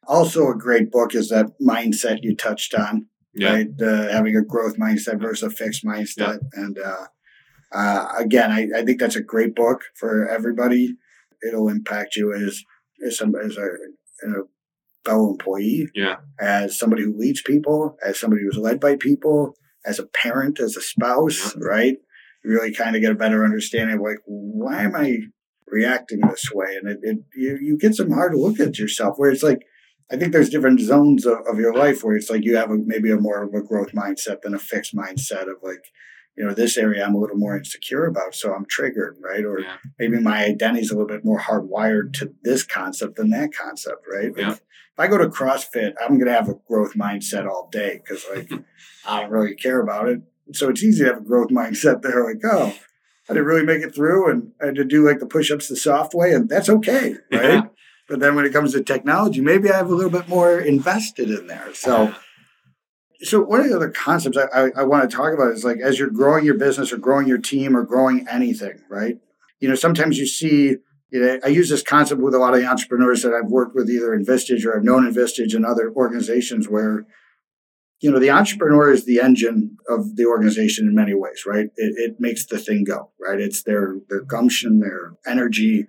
Also, 0.07 0.49
a 0.49 0.57
great 0.57 0.92
book 0.92 1.14
is 1.14 1.29
that 1.31 1.47
mindset 1.61 2.21
you 2.23 2.37
touched 2.37 2.73
on. 2.75 3.09
right? 3.53 3.69
Uh, 3.83 4.09
having 4.11 4.37
a 4.37 4.42
growth 4.42 4.79
mindset 4.79 5.21
versus 5.21 5.42
a 5.42 5.51
fixed 5.51 5.85
mindset. 5.85 6.38
And 6.55 6.79
uh, 6.79 7.07
uh, 7.75 8.12
again, 8.16 8.51
I, 8.51 8.69
I 8.79 8.85
think 8.85 9.01
that's 9.01 9.16
a 9.16 9.23
great 9.23 9.55
book 9.55 9.83
for 9.95 10.27
everybody. 10.29 10.95
It'll 11.47 11.69
impact 11.69 12.16
you 12.16 12.33
as 12.33 12.62
as, 13.05 13.19
some, 13.19 13.35
as 13.35 13.59
a, 13.59 13.66
a 14.27 14.45
fellow 15.07 15.31
employee, 15.31 15.88
Yeah. 15.95 16.16
as 16.40 16.79
somebody 16.79 17.03
who 17.05 17.16
leads 17.16 17.42
people, 17.42 17.97
as 18.05 18.19
somebody 18.21 18.42
who's 18.42 18.59
led 18.59 18.79
by 18.81 18.97
people, 18.97 19.57
as 19.85 19.99
a 19.99 20.07
parent, 20.07 20.59
as 20.61 20.77
a 20.77 20.81
spouse, 20.83 21.57
right? 21.57 21.97
You 22.45 22.51
really 22.51 22.73
kind 22.75 22.95
of 22.97 23.03
get 23.03 23.12
a 23.12 23.23
better 23.25 23.45
understanding 23.45 23.97
of 23.97 24.03
like, 24.03 24.19
why 24.27 24.83
am 24.83 24.95
I 24.97 25.19
reacting 25.69 26.21
this 26.21 26.51
way? 26.53 26.77
And 26.77 26.88
it, 26.90 26.99
it 27.03 27.19
you, 27.35 27.59
you 27.61 27.79
get 27.79 27.95
some 27.95 28.11
hard 28.11 28.35
look 28.35 28.61
at 28.61 28.79
yourself 28.79 29.14
where 29.16 29.31
it's 29.31 29.42
like, 29.42 29.62
I 30.11 30.16
think 30.16 30.33
there's 30.33 30.51
different 30.51 30.81
zones 30.81 31.27
of, 31.27 31.38
of 31.51 31.59
your 31.59 31.75
life 31.75 32.05
where 32.05 32.16
it's 32.16 32.31
like 32.31 32.45
you 32.45 32.57
have 32.57 32.71
a, 32.71 32.77
maybe 32.85 33.11
a 33.11 33.16
more 33.16 33.42
of 33.42 33.55
a 33.55 33.62
growth 33.62 33.92
mindset 33.92 34.42
than 34.42 34.55
a 34.55 34.59
fixed 34.59 34.95
mindset 34.95 35.42
of 35.51 35.57
like, 35.62 35.85
you 36.37 36.44
know, 36.44 36.53
this 36.55 36.77
area 36.77 37.05
I'm 37.05 37.14
a 37.14 37.18
little 37.18 37.37
more 37.37 37.57
insecure 37.57 38.05
about, 38.07 38.35
so 38.35 38.53
I'm 38.55 38.66
triggered, 38.66 39.16
right? 39.20 39.44
Or 39.44 39.61
Yeah. 39.61 39.77
maybe 39.99 40.18
my 40.20 40.44
identity 40.44 40.83
is 40.83 40.90
a 40.90 40.94
little 40.94 41.09
bit 41.09 41.25
more 41.25 41.40
hardwired 41.40 42.12
to 42.14 42.33
this 42.42 42.62
concept 42.62 43.16
than 43.16 43.31
that 43.31 43.55
concept, 43.55 44.05
right? 44.11 44.33
Yeah. 44.37 44.53
If 44.53 44.61
I 44.99 45.09
go 45.09 45.18
to 45.18 45.29
CrossFit, 45.29 45.94
I'm 46.01 46.18
going 46.18 46.27
to 46.27 46.33
have 46.33 46.49
a 46.49 46.55
growth 46.68 46.94
mindset 46.94 47.46
all 47.46 47.68
day 47.72 48.01
because 48.03 48.25
like 48.35 48.51
I 49.07 49.20
don't 49.22 49.31
really 49.31 49.55
care 49.55 49.81
about 49.81 50.09
it. 50.09 50.20
So 50.53 50.68
it's 50.68 50.83
easy 50.83 51.05
to 51.05 51.11
have 51.11 51.18
a 51.22 51.25
growth 51.25 51.49
mindset 51.61 52.03
there, 52.03 52.25
like, 52.25 52.40
oh, 52.44 52.75
I 53.29 53.33
didn't 53.33 53.46
really 53.46 53.64
make 53.64 53.83
it 53.83 53.94
through, 53.94 54.31
and 54.31 54.53
I 54.62 54.66
had 54.66 54.77
to 54.77 54.85
do 54.85 55.05
like 55.05 55.18
the 55.18 55.27
push-ups 55.27 55.68
the 55.68 55.77
soft 55.77 56.14
way, 56.14 56.33
and 56.33 56.49
that's 56.49 56.68
okay, 56.68 57.16
right? 57.33 57.42
Yeah. 57.55 57.62
But 58.09 58.20
then 58.20 58.37
when 58.37 58.44
it 58.46 58.53
comes 58.53 58.72
to 58.72 58.85
technology, 58.85 59.40
maybe 59.40 59.68
I 59.68 59.77
have 59.79 59.90
a 59.90 59.94
little 59.94 60.12
bit 60.12 60.29
more 60.29 60.61
invested 60.61 61.29
in 61.31 61.49
there. 61.49 61.75
So, 61.75 62.14
so 63.22 63.40
one 63.42 63.61
of 63.61 63.68
the 63.68 63.76
other 63.76 63.90
concepts 63.90 64.37
I, 64.37 64.44
I, 64.52 64.70
I 64.79 64.85
want 64.85 65.09
to 65.09 65.16
talk 65.16 65.33
about 65.33 65.52
is 65.52 65.64
like 65.64 65.79
as 65.83 65.98
you're 65.98 66.11
growing 66.11 66.44
your 66.44 66.59
business 66.59 66.92
or 66.92 66.98
growing 66.98 67.26
your 67.26 67.38
team 67.38 67.76
or 67.76 67.83
growing 67.83 68.26
anything, 68.31 68.83
right? 68.90 69.16
You 69.61 69.68
know, 69.68 69.74
sometimes 69.74 70.18
you 70.18 70.26
see, 70.26 70.76
you 71.11 71.20
know, 71.20 71.38
I 71.44 71.48
use 71.48 71.70
this 71.70 71.83
concept 71.83 72.20
with 72.20 72.35
a 72.35 72.38
lot 72.38 72.55
of 72.55 72.61
the 72.61 72.66
entrepreneurs 72.66 73.22
that 73.22 73.33
I've 73.33 73.50
worked 73.50 73.74
with, 73.74 73.88
either 73.88 74.12
in 74.12 74.24
Vistage 74.24 74.66
or 74.66 74.76
I've 74.76 74.85
known 74.85 75.07
in 75.07 75.14
Vistage 75.14 75.55
and 75.55 75.64
other 75.64 75.90
organizations 75.90 76.68
where, 76.68 77.07
you 78.00 78.11
know, 78.11 78.18
the 78.18 78.31
entrepreneur 78.31 78.90
is 78.90 79.07
the 79.07 79.20
engine 79.20 79.76
of 79.88 80.16
the 80.16 80.26
organization 80.26 80.87
in 80.87 80.94
many 80.94 81.14
ways, 81.14 81.44
right? 81.46 81.66
It, 81.76 81.94
it 81.96 82.16
makes 82.18 82.44
the 82.44 82.59
thing 82.59 82.85
go, 82.85 83.12
right? 83.18 83.40
It's 83.40 83.62
their 83.62 83.96
their 84.11 84.22
gumption, 84.22 84.81
their 84.81 85.12
energy, 85.26 85.87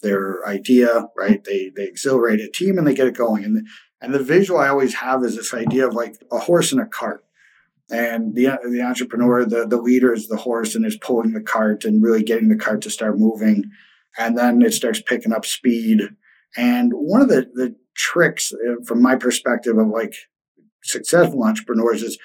their 0.00 0.46
idea, 0.46 1.08
right? 1.16 1.44
They 1.44 1.70
they 1.76 1.84
exhilarate 1.84 2.40
a 2.40 2.48
team 2.48 2.78
and 2.78 2.86
they 2.86 2.94
get 2.94 3.08
it 3.08 3.16
going. 3.16 3.44
And 3.44 3.66
and 4.00 4.14
the 4.14 4.22
visual 4.22 4.58
I 4.60 4.68
always 4.68 4.94
have 4.94 5.24
is 5.24 5.36
this 5.36 5.52
idea 5.54 5.86
of 5.86 5.94
like 5.94 6.16
a 6.30 6.38
horse 6.38 6.72
and 6.72 6.80
a 6.80 6.86
cart. 6.86 7.24
And 7.90 8.34
the 8.36 8.58
the 8.70 8.82
entrepreneur, 8.82 9.44
the 9.44 9.66
the 9.66 9.80
leader 9.80 10.12
is 10.12 10.28
the 10.28 10.36
horse 10.36 10.74
and 10.74 10.86
is 10.86 10.96
pulling 10.96 11.32
the 11.32 11.40
cart 11.40 11.84
and 11.84 12.02
really 12.02 12.22
getting 12.22 12.48
the 12.48 12.56
cart 12.56 12.80
to 12.82 12.90
start 12.90 13.18
moving. 13.18 13.64
And 14.18 14.36
then 14.38 14.62
it 14.62 14.74
starts 14.74 15.00
picking 15.02 15.32
up 15.32 15.44
speed. 15.44 16.02
And 16.56 16.92
one 16.94 17.20
of 17.20 17.28
the, 17.28 17.48
the 17.54 17.76
tricks 17.96 18.52
uh, 18.52 18.82
from 18.84 19.02
my 19.02 19.16
perspective 19.16 19.76
of 19.78 19.88
like 19.88 20.14
successful 20.82 21.42
entrepreneurs 21.44 22.02
is 22.02 22.18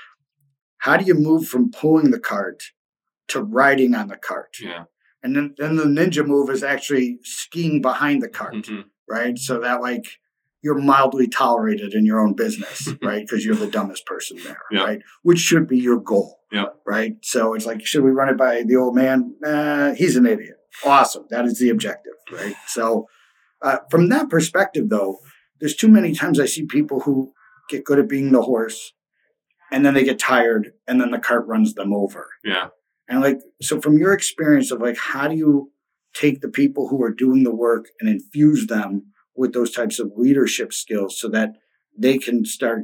how 0.79 0.97
do 0.97 1.05
you 1.05 1.13
move 1.15 1.47
from 1.47 1.71
pulling 1.71 2.11
the 2.11 2.19
cart 2.19 2.63
to 3.29 3.41
riding 3.41 3.95
on 3.95 4.07
the 4.07 4.17
cart? 4.17 4.57
Yeah. 4.61 4.83
And 5.23 5.35
then, 5.35 5.55
then 5.57 5.75
the 5.77 5.85
ninja 5.85 6.25
move 6.25 6.49
is 6.51 6.63
actually 6.63 7.17
skiing 7.23 7.81
behind 7.81 8.21
the 8.21 8.29
cart 8.29 8.53
Mhm. 8.55 8.83
right? 9.09 9.38
So 9.38 9.59
that 9.59 9.81
like 9.81 10.05
you're 10.65 10.80
mildly 10.82 11.28
tolerated 11.28 11.93
in 11.93 12.08
your 12.08 12.19
own 12.19 12.34
business, 12.34 12.89
right? 13.04 13.21
Because 13.21 13.45
you're 13.45 13.56
the 13.56 13.67
dumbest 13.67 14.04
person 14.08 14.36
there, 14.43 14.58
Yeah. 14.71 14.84
right? 14.84 14.99
Which 15.21 15.38
should 15.38 15.67
be 15.67 15.78
your 15.78 15.99
goal, 15.99 16.39
Yeah. 16.51 16.69
right? 16.88 17.17
So 17.21 17.54
it's 17.54 17.67
like, 17.67 17.86
should 17.86 18.04
we 18.04 18.10
run 18.10 18.30
it 18.30 18.38
by 18.38 18.63
the 18.63 18.75
old 18.75 18.95
man? 18.95 19.36
Uh, 19.45 19.93
he's 19.93 20.15
an 20.15 20.25
idiot. 20.25 20.58
Awesome. 20.84 21.25
That 21.30 21.45
is 21.45 21.60
the 21.60 21.69
objective, 21.69 22.13
right? 22.32 22.56
So 22.65 23.08
uh, 23.62 23.78
from 23.91 24.10
that 24.10 24.28
perspective, 24.32 24.89
though, 24.89 25.19
there's 25.60 25.75
too 25.75 25.88
many 25.88 26.13
times 26.15 26.39
I 26.39 26.47
see 26.47 26.65
people 26.65 27.01
who 27.01 27.32
get 27.69 27.86
good 27.86 27.99
at 27.99 28.10
being 28.10 28.32
the 28.32 28.41
horse 28.41 28.93
and 29.71 29.86
then 29.86 29.93
they 29.93 30.04
get 30.04 30.17
tired 30.17 30.71
and 30.88 30.99
then 30.99 31.12
the 31.12 31.19
cart 31.19 31.46
runs 31.46 31.75
them 31.75 31.94
over. 31.94 32.27
Yeah. 32.44 32.69
And 33.08 33.21
like, 33.21 33.39
so 33.62 33.79
from 33.79 34.00
your 34.00 34.13
experience 34.13 34.71
of 34.71 34.81
like, 34.81 34.98
how 34.98 35.27
do 35.27 35.35
you 35.35 35.71
take 36.15 36.42
the 36.42 36.50
people 36.50 36.87
who 36.87 37.04
are 37.04 37.12
doing 37.13 37.44
the 37.44 37.54
work 37.54 37.85
and 38.00 38.10
infuse 38.10 38.65
them 38.65 39.12
with 39.36 39.54
those 39.54 39.71
types 39.71 40.00
of 40.00 40.12
leadership 40.15 40.73
skills 40.73 41.19
so 41.19 41.27
that 41.29 41.54
they 41.98 42.17
can 42.17 42.46
start 42.46 42.83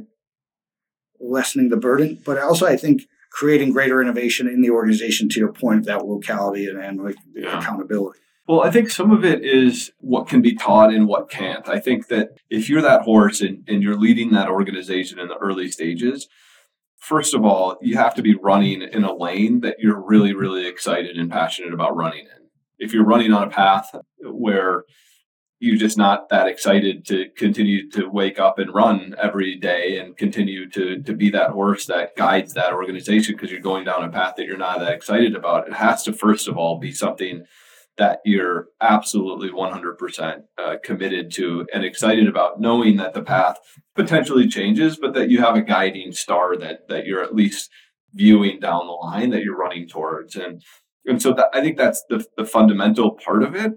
lessening 1.20 1.68
the 1.68 1.76
burden? 1.76 2.20
But 2.24 2.38
also, 2.38 2.66
I 2.66 2.76
think 2.76 3.02
creating 3.30 3.72
greater 3.72 4.00
innovation 4.02 4.46
in 4.46 4.60
the 4.60 4.70
organization 4.70 5.28
to 5.30 5.40
your 5.40 5.52
point 5.52 5.80
of 5.80 5.84
that 5.86 6.04
locality 6.04 6.66
and, 6.66 6.78
and 6.78 7.02
like 7.02 7.16
Yeah. 7.34 7.58
accountability. 7.58 8.18
Well, 8.46 8.62
I 8.62 8.70
think 8.70 8.90
some 8.90 9.12
of 9.12 9.24
it 9.24 9.44
is 9.44 9.92
what 10.00 10.28
can 10.28 10.42
be 10.42 10.54
taught 10.54 10.92
and 10.92 11.06
what 11.06 11.30
can't. 11.30 11.66
I 11.68 11.78
think 11.78 12.08
that 12.08 12.36
if 12.50 12.68
you're 12.68 12.82
that 12.82 13.02
horse 13.02 13.40
and, 13.40 13.64
and 13.68 13.82
you're 13.82 13.96
leading 13.96 14.32
that 14.32 14.48
organization 14.48 15.18
in 15.18 15.28
the 15.28 15.36
early 15.36 15.70
stages, 15.70 16.28
first 16.98 17.34
of 17.34 17.44
all, 17.44 17.78
you 17.80 17.96
have 17.96 18.14
to 18.16 18.22
be 18.22 18.34
running 18.34 18.82
in 18.82 19.04
a 19.04 19.14
lane 19.14 19.60
that 19.60 19.76
you're 19.78 20.00
really, 20.00 20.34
really 20.34 20.66
excited 20.66 21.16
and 21.16 21.30
passionate 21.30 21.72
about 21.72 21.96
running 21.96 22.26
in. 22.26 22.48
If 22.78 22.92
you're 22.92 23.04
running 23.04 23.32
on 23.32 23.44
a 23.44 23.50
path 23.50 23.94
where 24.20 24.84
you're 25.62 25.76
just 25.76 25.96
not 25.96 26.28
that 26.28 26.48
excited 26.48 27.06
to 27.06 27.28
continue 27.36 27.88
to 27.88 28.08
wake 28.08 28.40
up 28.40 28.58
and 28.58 28.74
run 28.74 29.14
every 29.22 29.54
day 29.54 29.96
and 29.96 30.16
continue 30.16 30.68
to 30.68 31.00
to 31.00 31.14
be 31.14 31.30
that 31.30 31.50
horse 31.50 31.86
that 31.86 32.16
guides 32.16 32.52
that 32.54 32.72
organization 32.72 33.36
because 33.36 33.52
you're 33.52 33.60
going 33.60 33.84
down 33.84 34.02
a 34.02 34.08
path 34.08 34.34
that 34.36 34.46
you're 34.46 34.56
not 34.56 34.80
that 34.80 34.92
excited 34.92 35.36
about. 35.36 35.68
It 35.68 35.74
has 35.74 36.02
to 36.02 36.12
first 36.12 36.48
of 36.48 36.58
all 36.58 36.80
be 36.80 36.90
something 36.90 37.44
that 37.96 38.20
you're 38.24 38.68
absolutely 38.80 39.50
100% 39.50 40.42
uh, 40.58 40.76
committed 40.82 41.30
to 41.30 41.64
and 41.72 41.84
excited 41.84 42.26
about 42.26 42.58
knowing 42.58 42.96
that 42.96 43.14
the 43.14 43.22
path 43.22 43.58
potentially 43.94 44.48
changes 44.48 44.96
but 44.96 45.14
that 45.14 45.30
you 45.30 45.38
have 45.38 45.54
a 45.54 45.62
guiding 45.62 46.10
star 46.10 46.56
that 46.56 46.88
that 46.88 47.06
you're 47.06 47.22
at 47.22 47.36
least 47.36 47.70
viewing 48.14 48.58
down 48.58 48.86
the 48.86 48.92
line 48.92 49.30
that 49.30 49.44
you're 49.44 49.56
running 49.56 49.86
towards 49.86 50.34
and 50.34 50.62
and 51.04 51.20
so 51.20 51.32
that, 51.34 51.48
i 51.52 51.60
think 51.60 51.76
that's 51.76 52.02
the, 52.08 52.24
the 52.38 52.46
fundamental 52.46 53.10
part 53.12 53.42
of 53.42 53.54
it 53.54 53.72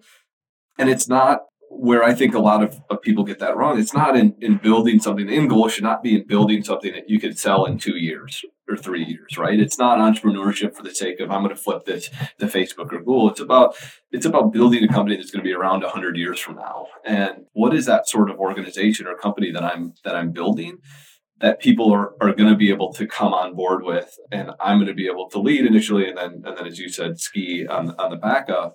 and 0.80 0.90
it's 0.90 1.10
not 1.10 1.42
where 1.70 2.04
I 2.04 2.14
think 2.14 2.34
a 2.34 2.40
lot 2.40 2.64
of, 2.64 2.82
of 2.90 3.02
people 3.02 3.24
get 3.24 3.40
that 3.40 3.58
wrong. 3.58 3.80
It's 3.80 3.94
not 3.94 4.16
in, 4.16 4.36
in 4.40 4.58
building 4.58 5.00
something. 5.00 5.28
The 5.28 5.36
end 5.36 5.50
goal 5.50 5.68
should 5.68 5.84
not 5.84 6.02
be 6.02 6.16
in 6.16 6.28
building 6.28 6.64
something 6.64 6.94
that 6.94 7.10
you 7.10 7.20
could 7.20 7.38
sell 7.38 7.66
in 7.66 7.78
two 7.78 7.98
years 7.98 8.44
or 8.68 8.78
three 8.78 9.04
years, 9.04 9.38
right? 9.38 9.60
It's 9.60 9.78
not 9.78 10.00
entrepreneurship 10.00 10.76
for 10.76 10.84
the 10.84 10.94
sake 10.94 11.20
of 11.20 11.32
I'm 11.32 11.44
going 11.44 11.56
to 11.56 11.62
flip 11.62 11.86
this 11.86 12.10
to 12.40 12.48
Facebook 12.48 12.92
or 12.92 13.00
Google. 13.00 13.30
It's 13.30 13.40
about 13.40 13.76
it's 14.12 14.26
about 14.26 14.54
building 14.54 14.84
a 14.84 14.88
company 14.88 15.18
that's 15.18 15.32
going 15.32 15.44
to 15.44 15.48
be 15.48 15.54
around 15.54 15.82
100 15.82 16.18
years 16.18 16.40
from 16.40 16.56
now. 16.56 16.88
And 17.06 17.46
what 17.54 17.76
is 17.76 17.86
that 17.86 18.08
sort 18.08 18.30
of 18.30 18.38
organization 18.38 19.08
or 19.08 19.16
company 19.16 19.52
that 19.52 19.64
I'm 19.64 19.94
that 20.04 20.16
I'm 20.16 20.32
building? 20.32 20.80
that 21.42 21.60
people 21.60 21.92
are, 21.92 22.14
are 22.22 22.34
going 22.34 22.50
to 22.50 22.56
be 22.56 22.70
able 22.70 22.94
to 22.94 23.06
come 23.06 23.34
on 23.34 23.56
board 23.56 23.84
with 23.84 24.18
and 24.32 24.52
i'm 24.62 24.78
going 24.78 24.88
to 24.88 24.94
be 24.94 25.08
able 25.08 25.30
to 25.30 25.38
lead 25.40 25.66
initially 25.66 26.08
and 26.08 26.18
then 26.18 26.42
and 26.46 26.58
then 26.58 26.66
as 26.66 26.80
you 26.80 26.88
said 26.88 27.20
ski 27.20 27.68
on, 27.68 27.94
on 28.00 28.10
the 28.10 28.16
back 28.16 28.50
of 28.50 28.74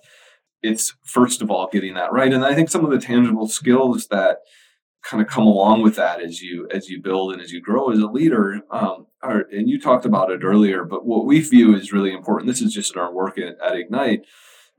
it's 0.63 0.95
first 1.03 1.41
of 1.41 1.49
all 1.49 1.69
getting 1.71 1.93
that 1.95 2.11
right. 2.11 2.33
And 2.33 2.45
i 2.45 2.53
think 2.53 2.69
some 2.69 2.85
of 2.85 2.91
the 2.91 2.99
tangible 2.99 3.47
skills 3.47 4.07
that 4.07 4.39
kind 5.03 5.21
of 5.21 5.27
come 5.27 5.45
along 5.45 5.81
with 5.81 5.95
that 5.95 6.21
as 6.21 6.41
you 6.41 6.67
as 6.71 6.89
you 6.89 7.01
build 7.01 7.33
and 7.33 7.41
as 7.41 7.51
you 7.51 7.61
grow 7.61 7.89
as 7.89 7.99
a 7.99 8.07
leader 8.07 8.61
um, 8.69 9.07
are, 9.23 9.45
and 9.51 9.69
you 9.69 9.79
talked 9.79 10.05
about 10.05 10.31
it 10.31 10.43
earlier 10.43 10.83
but 10.85 11.05
what 11.05 11.25
we 11.25 11.39
view 11.39 11.75
is 11.75 11.91
really 11.91 12.13
important. 12.13 12.47
This 12.47 12.61
is 12.61 12.73
just 12.73 12.95
in 12.95 13.01
our 13.01 13.11
work 13.11 13.37
at, 13.37 13.59
at 13.65 13.75
ignite. 13.75 14.25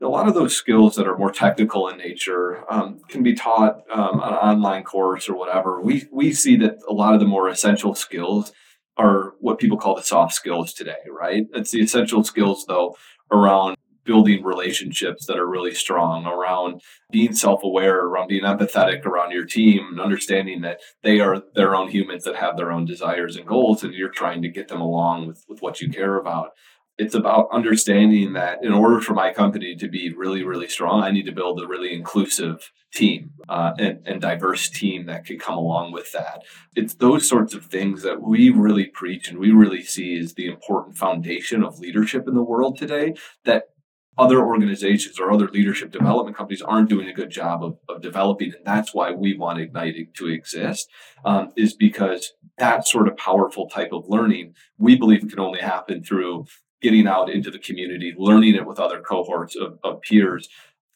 A 0.01 0.07
lot 0.07 0.27
of 0.27 0.33
those 0.33 0.55
skills 0.55 0.95
that 0.95 1.07
are 1.07 1.17
more 1.17 1.31
technical 1.31 1.87
in 1.87 1.97
nature 1.97 2.65
um, 2.69 2.99
can 3.07 3.23
be 3.23 3.33
taught 3.33 3.83
um, 3.89 4.19
on 4.19 4.33
an 4.33 4.39
online 4.39 4.83
course 4.83 5.29
or 5.29 5.35
whatever. 5.35 5.79
We 5.79 6.07
we 6.11 6.33
see 6.33 6.57
that 6.57 6.79
a 6.89 6.93
lot 6.93 7.13
of 7.13 7.21
the 7.21 7.25
more 7.25 7.47
essential 7.47 7.95
skills 7.95 8.51
are 8.97 9.33
what 9.39 9.59
people 9.59 9.77
call 9.77 9.95
the 9.95 10.03
soft 10.03 10.33
skills 10.33 10.73
today 10.73 10.97
right? 11.09 11.47
It's 11.53 11.71
the 11.71 11.81
essential 11.81 12.23
skills 12.23 12.65
though 12.65 12.95
around 13.31 13.77
building 14.05 14.43
relationships 14.43 15.25
that 15.25 15.37
are 15.37 15.47
really 15.47 15.73
strong 15.73 16.25
around 16.25 16.81
being 17.11 17.33
self-aware 17.33 17.99
around 17.99 18.27
being 18.27 18.43
empathetic 18.43 19.05
around 19.05 19.31
your 19.31 19.45
team 19.45 19.87
and 19.91 19.99
understanding 19.99 20.61
that 20.61 20.79
they 21.03 21.19
are 21.19 21.41
their 21.55 21.75
own 21.75 21.89
humans 21.89 22.23
that 22.23 22.35
have 22.35 22.57
their 22.57 22.71
own 22.71 22.85
desires 22.85 23.35
and 23.35 23.47
goals 23.47 23.83
and 23.83 23.93
you're 23.93 24.09
trying 24.09 24.41
to 24.41 24.49
get 24.49 24.67
them 24.67 24.81
along 24.81 25.27
with, 25.27 25.43
with 25.47 25.61
what 25.61 25.81
you 25.81 25.89
care 25.89 26.17
about. 26.17 26.51
It's 26.97 27.15
about 27.15 27.49
understanding 27.51 28.33
that 28.33 28.63
in 28.63 28.71
order 28.71 29.01
for 29.01 29.13
my 29.13 29.33
company 29.33 29.75
to 29.77 29.87
be 29.87 30.13
really 30.13 30.43
really 30.43 30.67
strong 30.67 31.01
i 31.01 31.09
need 31.09 31.25
to 31.25 31.31
build 31.31 31.59
a 31.59 31.67
really 31.67 31.91
inclusive 31.91 32.71
team 32.93 33.31
uh, 33.49 33.73
and, 33.77 33.99
and 34.05 34.21
diverse 34.21 34.69
team 34.69 35.07
that 35.07 35.25
can 35.25 35.39
come 35.39 35.57
along 35.57 35.91
with 35.91 36.11
that. 36.11 36.43
It's 36.75 36.93
those 36.95 37.27
sorts 37.27 37.53
of 37.53 37.65
things 37.65 38.03
that 38.03 38.21
we 38.21 38.49
really 38.49 38.85
preach 38.85 39.29
and 39.29 39.39
we 39.39 39.51
really 39.51 39.83
see 39.83 40.17
as 40.19 40.35
the 40.35 40.47
important 40.47 40.97
foundation 40.97 41.63
of 41.63 41.79
leadership 41.79 42.27
in 42.27 42.35
the 42.35 42.43
world 42.43 42.77
today 42.77 43.15
that 43.45 43.69
other 44.17 44.45
organizations 44.45 45.19
or 45.19 45.31
other 45.31 45.47
leadership 45.47 45.91
development 45.91 46.37
companies 46.37 46.61
aren't 46.61 46.89
doing 46.89 47.07
a 47.07 47.13
good 47.13 47.29
job 47.29 47.63
of, 47.63 47.77
of 47.89 48.01
developing 48.01 48.53
and 48.55 48.65
that's 48.65 48.93
why 48.93 49.11
we 49.11 49.35
want 49.35 49.59
ignite 49.59 49.95
to 50.13 50.27
exist 50.27 50.89
um, 51.25 51.49
is 51.57 51.73
because 51.73 52.33
that 52.57 52.87
sort 52.87 53.07
of 53.07 53.17
powerful 53.17 53.67
type 53.67 53.91
of 53.91 54.05
learning 54.07 54.53
we 54.77 54.95
believe 54.95 55.27
can 55.27 55.39
only 55.39 55.59
happen 55.59 56.03
through 56.03 56.45
getting 56.81 57.07
out 57.07 57.29
into 57.29 57.49
the 57.49 57.59
community 57.59 58.13
learning 58.17 58.55
it 58.55 58.67
with 58.67 58.79
other 58.79 59.01
cohorts 59.01 59.55
of, 59.55 59.79
of 59.83 60.01
peers 60.01 60.47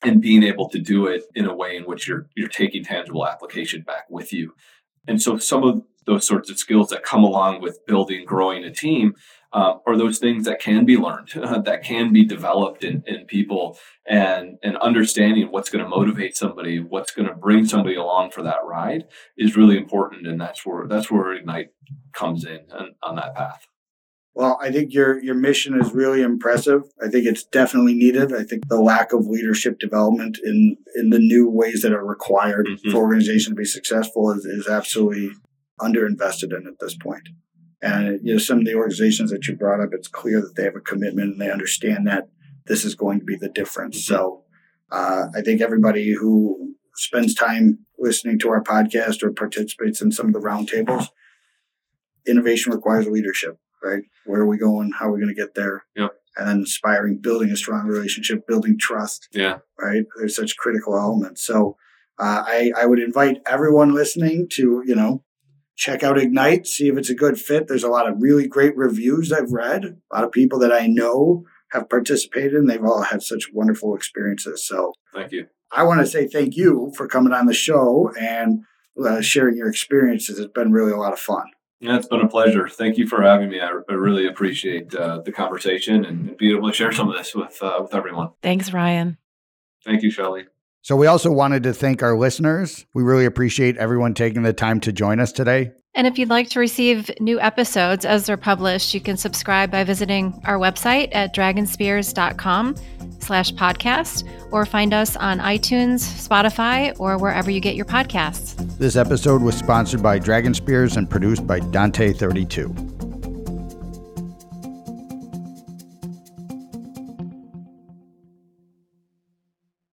and 0.04 0.22
being 0.22 0.44
able 0.44 0.70
to 0.70 0.80
do 0.80 1.08
it 1.08 1.24
in 1.36 1.46
a 1.46 1.56
way 1.56 1.76
in 1.76 1.84
which 1.84 2.08
you're 2.08 2.28
you're 2.36 2.48
taking 2.48 2.84
tangible 2.84 3.28
application 3.28 3.82
back 3.82 4.06
with 4.10 4.32
you. 4.32 4.54
And 5.08 5.22
so 5.22 5.38
some 5.38 5.64
of 5.64 5.82
those 6.06 6.26
sorts 6.26 6.50
of 6.50 6.58
skills 6.58 6.90
that 6.90 7.04
come 7.04 7.24
along 7.24 7.62
with 7.62 7.86
building 7.86 8.26
growing 8.26 8.64
a 8.64 8.72
team 8.72 9.14
uh, 9.54 9.76
are 9.86 9.98
those 9.98 10.20
things 10.20 10.46
that 10.46 10.60
can 10.60 10.86
be 10.86 10.98
learned, 10.98 11.30
that 11.66 11.84
can 11.84 12.12
be 12.12 12.26
developed 12.26 12.84
in, 12.84 13.04
in 13.08 13.26
people, 13.26 13.78
and 14.06 14.58
and 14.64 14.78
understanding 14.78 15.52
what's 15.52 15.70
going 15.70 15.84
to 15.84 15.90
motivate 15.90 16.36
somebody, 16.36 16.80
what's 16.80 17.12
going 17.12 17.28
to 17.28 17.36
bring 17.36 17.66
somebody 17.66 17.96
along 17.96 18.32
for 18.32 18.44
that 18.44 18.64
ride 18.66 19.06
is 19.38 19.56
really 19.56 19.78
important, 19.78 20.28
and 20.28 20.40
that's 20.40 20.66
where 20.66 20.88
that's 20.88 21.10
where 21.10 21.34
Ignite 21.34 21.70
comes 22.14 22.46
in 22.46 22.66
on, 22.72 22.96
on 23.02 23.16
that 23.16 23.36
path. 23.36 23.68
Well, 24.38 24.60
I 24.62 24.72
think 24.72 24.94
your 24.94 25.20
your 25.24 25.34
mission 25.34 25.82
is 25.82 25.94
really 25.94 26.22
impressive. 26.22 26.84
I 27.04 27.08
think 27.08 27.26
it's 27.26 27.44
definitely 27.44 27.96
needed. 27.96 28.32
I 28.32 28.44
think 28.44 28.68
the 28.68 28.80
lack 28.80 29.12
of 29.12 29.26
leadership 29.26 29.80
development 29.80 30.38
in 30.44 30.78
in 30.96 31.10
the 31.10 31.18
new 31.18 31.50
ways 31.50 31.82
that 31.82 31.92
are 31.92 32.06
required 32.06 32.68
mm-hmm. 32.68 32.92
for 32.92 32.98
organizations 32.98 33.48
to 33.48 33.56
be 33.56 33.66
successful 33.66 34.32
is, 34.32 34.46
is 34.46 34.68
absolutely 34.68 35.32
underinvested 35.82 36.56
in 36.56 36.68
at 36.68 36.80
this 36.80 36.96
point. 36.96 37.30
And 37.82 38.20
you 38.24 38.34
know, 38.34 38.40
some 38.40 38.60
of 38.60 38.66
the 38.66 38.76
organizations 38.76 39.32
that 39.32 39.48
you 39.48 39.56
brought 39.56 39.82
up, 39.82 39.90
it's 39.92 40.08
clear 40.08 40.42
that 40.42 40.56
they 40.56 40.64
have 40.64 40.76
a 40.76 40.82
commitment 40.82 41.34
and 41.34 41.42
they 41.42 41.52
understand 41.52 42.08
that 42.08 42.30
this 42.66 42.84
is 42.84 42.96
going 42.96 43.20
to 43.20 43.26
be 43.26 43.36
the 43.36 43.50
difference. 43.50 43.98
Mm-hmm. 43.98 44.16
So 44.16 44.44
uh, 44.92 45.28
I 45.36 45.42
think 45.42 45.62
everybody 45.62 46.14
who 46.14 46.76
spends 46.96 47.34
time 47.34 47.80
listening 48.00 48.40
to 48.40 48.50
our 48.50 48.64
podcast 48.64 49.24
or 49.24 49.32
participates 49.32 50.02
in 50.02 50.12
some 50.12 50.28
of 50.28 50.34
the 50.34 50.40
roundtables, 50.40 51.08
innovation 52.28 52.74
requires 52.74 53.08
leadership, 53.08 53.58
right? 53.84 54.04
Where 54.26 54.42
are 54.42 54.48
we 54.48 54.58
going? 54.58 54.92
How 54.98 55.10
are 55.10 55.14
we 55.14 55.20
going 55.20 55.34
to 55.34 55.40
get 55.40 55.56
there? 55.56 55.86
Yep. 55.96 56.12
And 56.36 56.48
then 56.48 56.58
inspiring, 56.58 57.20
building 57.20 57.50
a 57.52 57.58
strong 57.58 57.88
relationship, 57.88 58.48
building 58.48 58.78
trust. 58.80 59.28
Yeah. 59.32 59.60
Right. 59.80 60.04
There's 60.18 60.36
such 60.36 60.58
critical 60.58 60.96
elements. 60.96 61.46
So 61.46 61.78
uh, 62.20 62.44
I, 62.46 62.72
I 62.78 62.86
would 62.86 63.00
invite 63.00 63.38
everyone 63.46 63.94
listening 63.94 64.48
to, 64.54 64.84
you 64.86 64.96
know, 64.96 65.24
check 65.78 66.04
out 66.04 66.18
Ignite, 66.18 66.68
see 66.68 66.90
if 66.90 66.98
it's 66.98 67.10
a 67.10 67.16
good 67.16 67.40
fit. 67.40 67.68
There's 67.68 67.84
a 67.84 67.90
lot 67.90 68.10
of 68.10 68.16
really 68.20 68.48
great 68.48 68.76
reviews 68.76 69.32
I've 69.32 69.52
read. 69.52 69.86
A 69.86 70.16
lot 70.16 70.26
of 70.26 70.32
people 70.32 70.60
that 70.60 70.74
I 70.74 70.88
know 70.88 71.46
have 71.72 71.90
participated 71.90 72.56
and 72.56 72.70
they've 72.70 72.84
all 72.84 73.04
had 73.04 73.22
such 73.22 73.52
wonderful 73.54 73.96
experiences. 73.96 74.66
So 74.66 74.94
thank 75.14 75.32
you. 75.32 75.48
I 75.72 75.84
want 75.84 76.00
to 76.00 76.08
say 76.08 76.28
thank 76.28 76.56
you 76.56 76.92
for 76.96 77.08
coming 77.08 77.32
on 77.32 77.46
the 77.46 77.54
show 77.54 78.12
and 78.20 78.64
uh, 79.04 79.22
sharing 79.22 79.56
your 79.56 79.70
experiences. 79.70 80.40
It's 80.40 80.52
been 80.52 80.72
really 80.72 80.92
a 80.92 80.98
lot 80.98 81.14
of 81.14 81.20
fun. 81.20 81.46
Yeah, 81.80 81.96
it's 81.96 82.08
been 82.08 82.22
a 82.22 82.28
pleasure. 82.28 82.68
Thank 82.68 82.98
you 82.98 83.06
for 83.06 83.22
having 83.22 83.50
me. 83.50 83.62
I, 83.62 83.70
I 83.88 83.94
really 83.94 84.26
appreciate 84.26 84.96
uh, 84.96 85.22
the 85.24 85.32
conversation 85.32 86.06
and 86.06 86.36
being 86.36 86.58
able 86.58 86.70
to 86.70 86.74
share 86.74 86.92
some 86.92 87.08
of 87.08 87.16
this 87.16 87.36
with 87.36 87.62
uh, 87.62 87.78
with 87.82 87.94
everyone. 87.94 88.32
Thanks, 88.42 88.74
Ryan. 88.74 89.18
Thank 89.86 90.02
you, 90.02 90.10
Shelly. 90.10 90.46
So, 90.82 90.96
we 90.96 91.08
also 91.08 91.32
wanted 91.32 91.64
to 91.64 91.74
thank 91.74 92.02
our 92.02 92.18
listeners. 92.18 92.86
We 92.94 93.04
really 93.04 93.26
appreciate 93.26 93.78
everyone 93.78 94.14
taking 94.14 94.44
the 94.44 94.54
time 94.54 94.80
to 94.82 94.92
join 94.92 95.20
us 95.20 95.32
today. 95.32 95.72
And 95.98 96.06
if 96.06 96.20
you'd 96.20 96.30
like 96.30 96.48
to 96.52 96.60
receive 96.60 97.10
new 97.20 97.40
episodes 97.40 98.06
as 98.06 98.28
they're 98.28 98.38
published, 98.38 98.94
you 98.94 99.02
can 99.02 99.18
subscribe 99.18 99.72
by 99.72 99.84
visiting 99.84 100.40
our 100.46 100.60
website 100.60 101.10
at 101.12 101.34
dragonspears.com 101.36 102.76
slash 103.20 103.52
podcast 103.54 104.30
or 104.52 104.64
find 104.66 104.94
us 104.94 105.16
on 105.16 105.40
iTunes, 105.40 106.02
Spotify, 106.28 106.96
or 107.00 107.18
wherever 107.18 107.50
you 107.50 107.60
get 107.60 107.76
your 107.76 107.86
podcasts. 107.86 108.56
This 108.78 108.96
episode 108.96 109.42
was 109.42 109.56
sponsored 109.56 110.04
by 110.04 110.20
DragonSpears 110.20 110.98
and 110.98 111.10
produced 111.10 111.48
by 111.48 111.60
Dante32. 111.60 112.97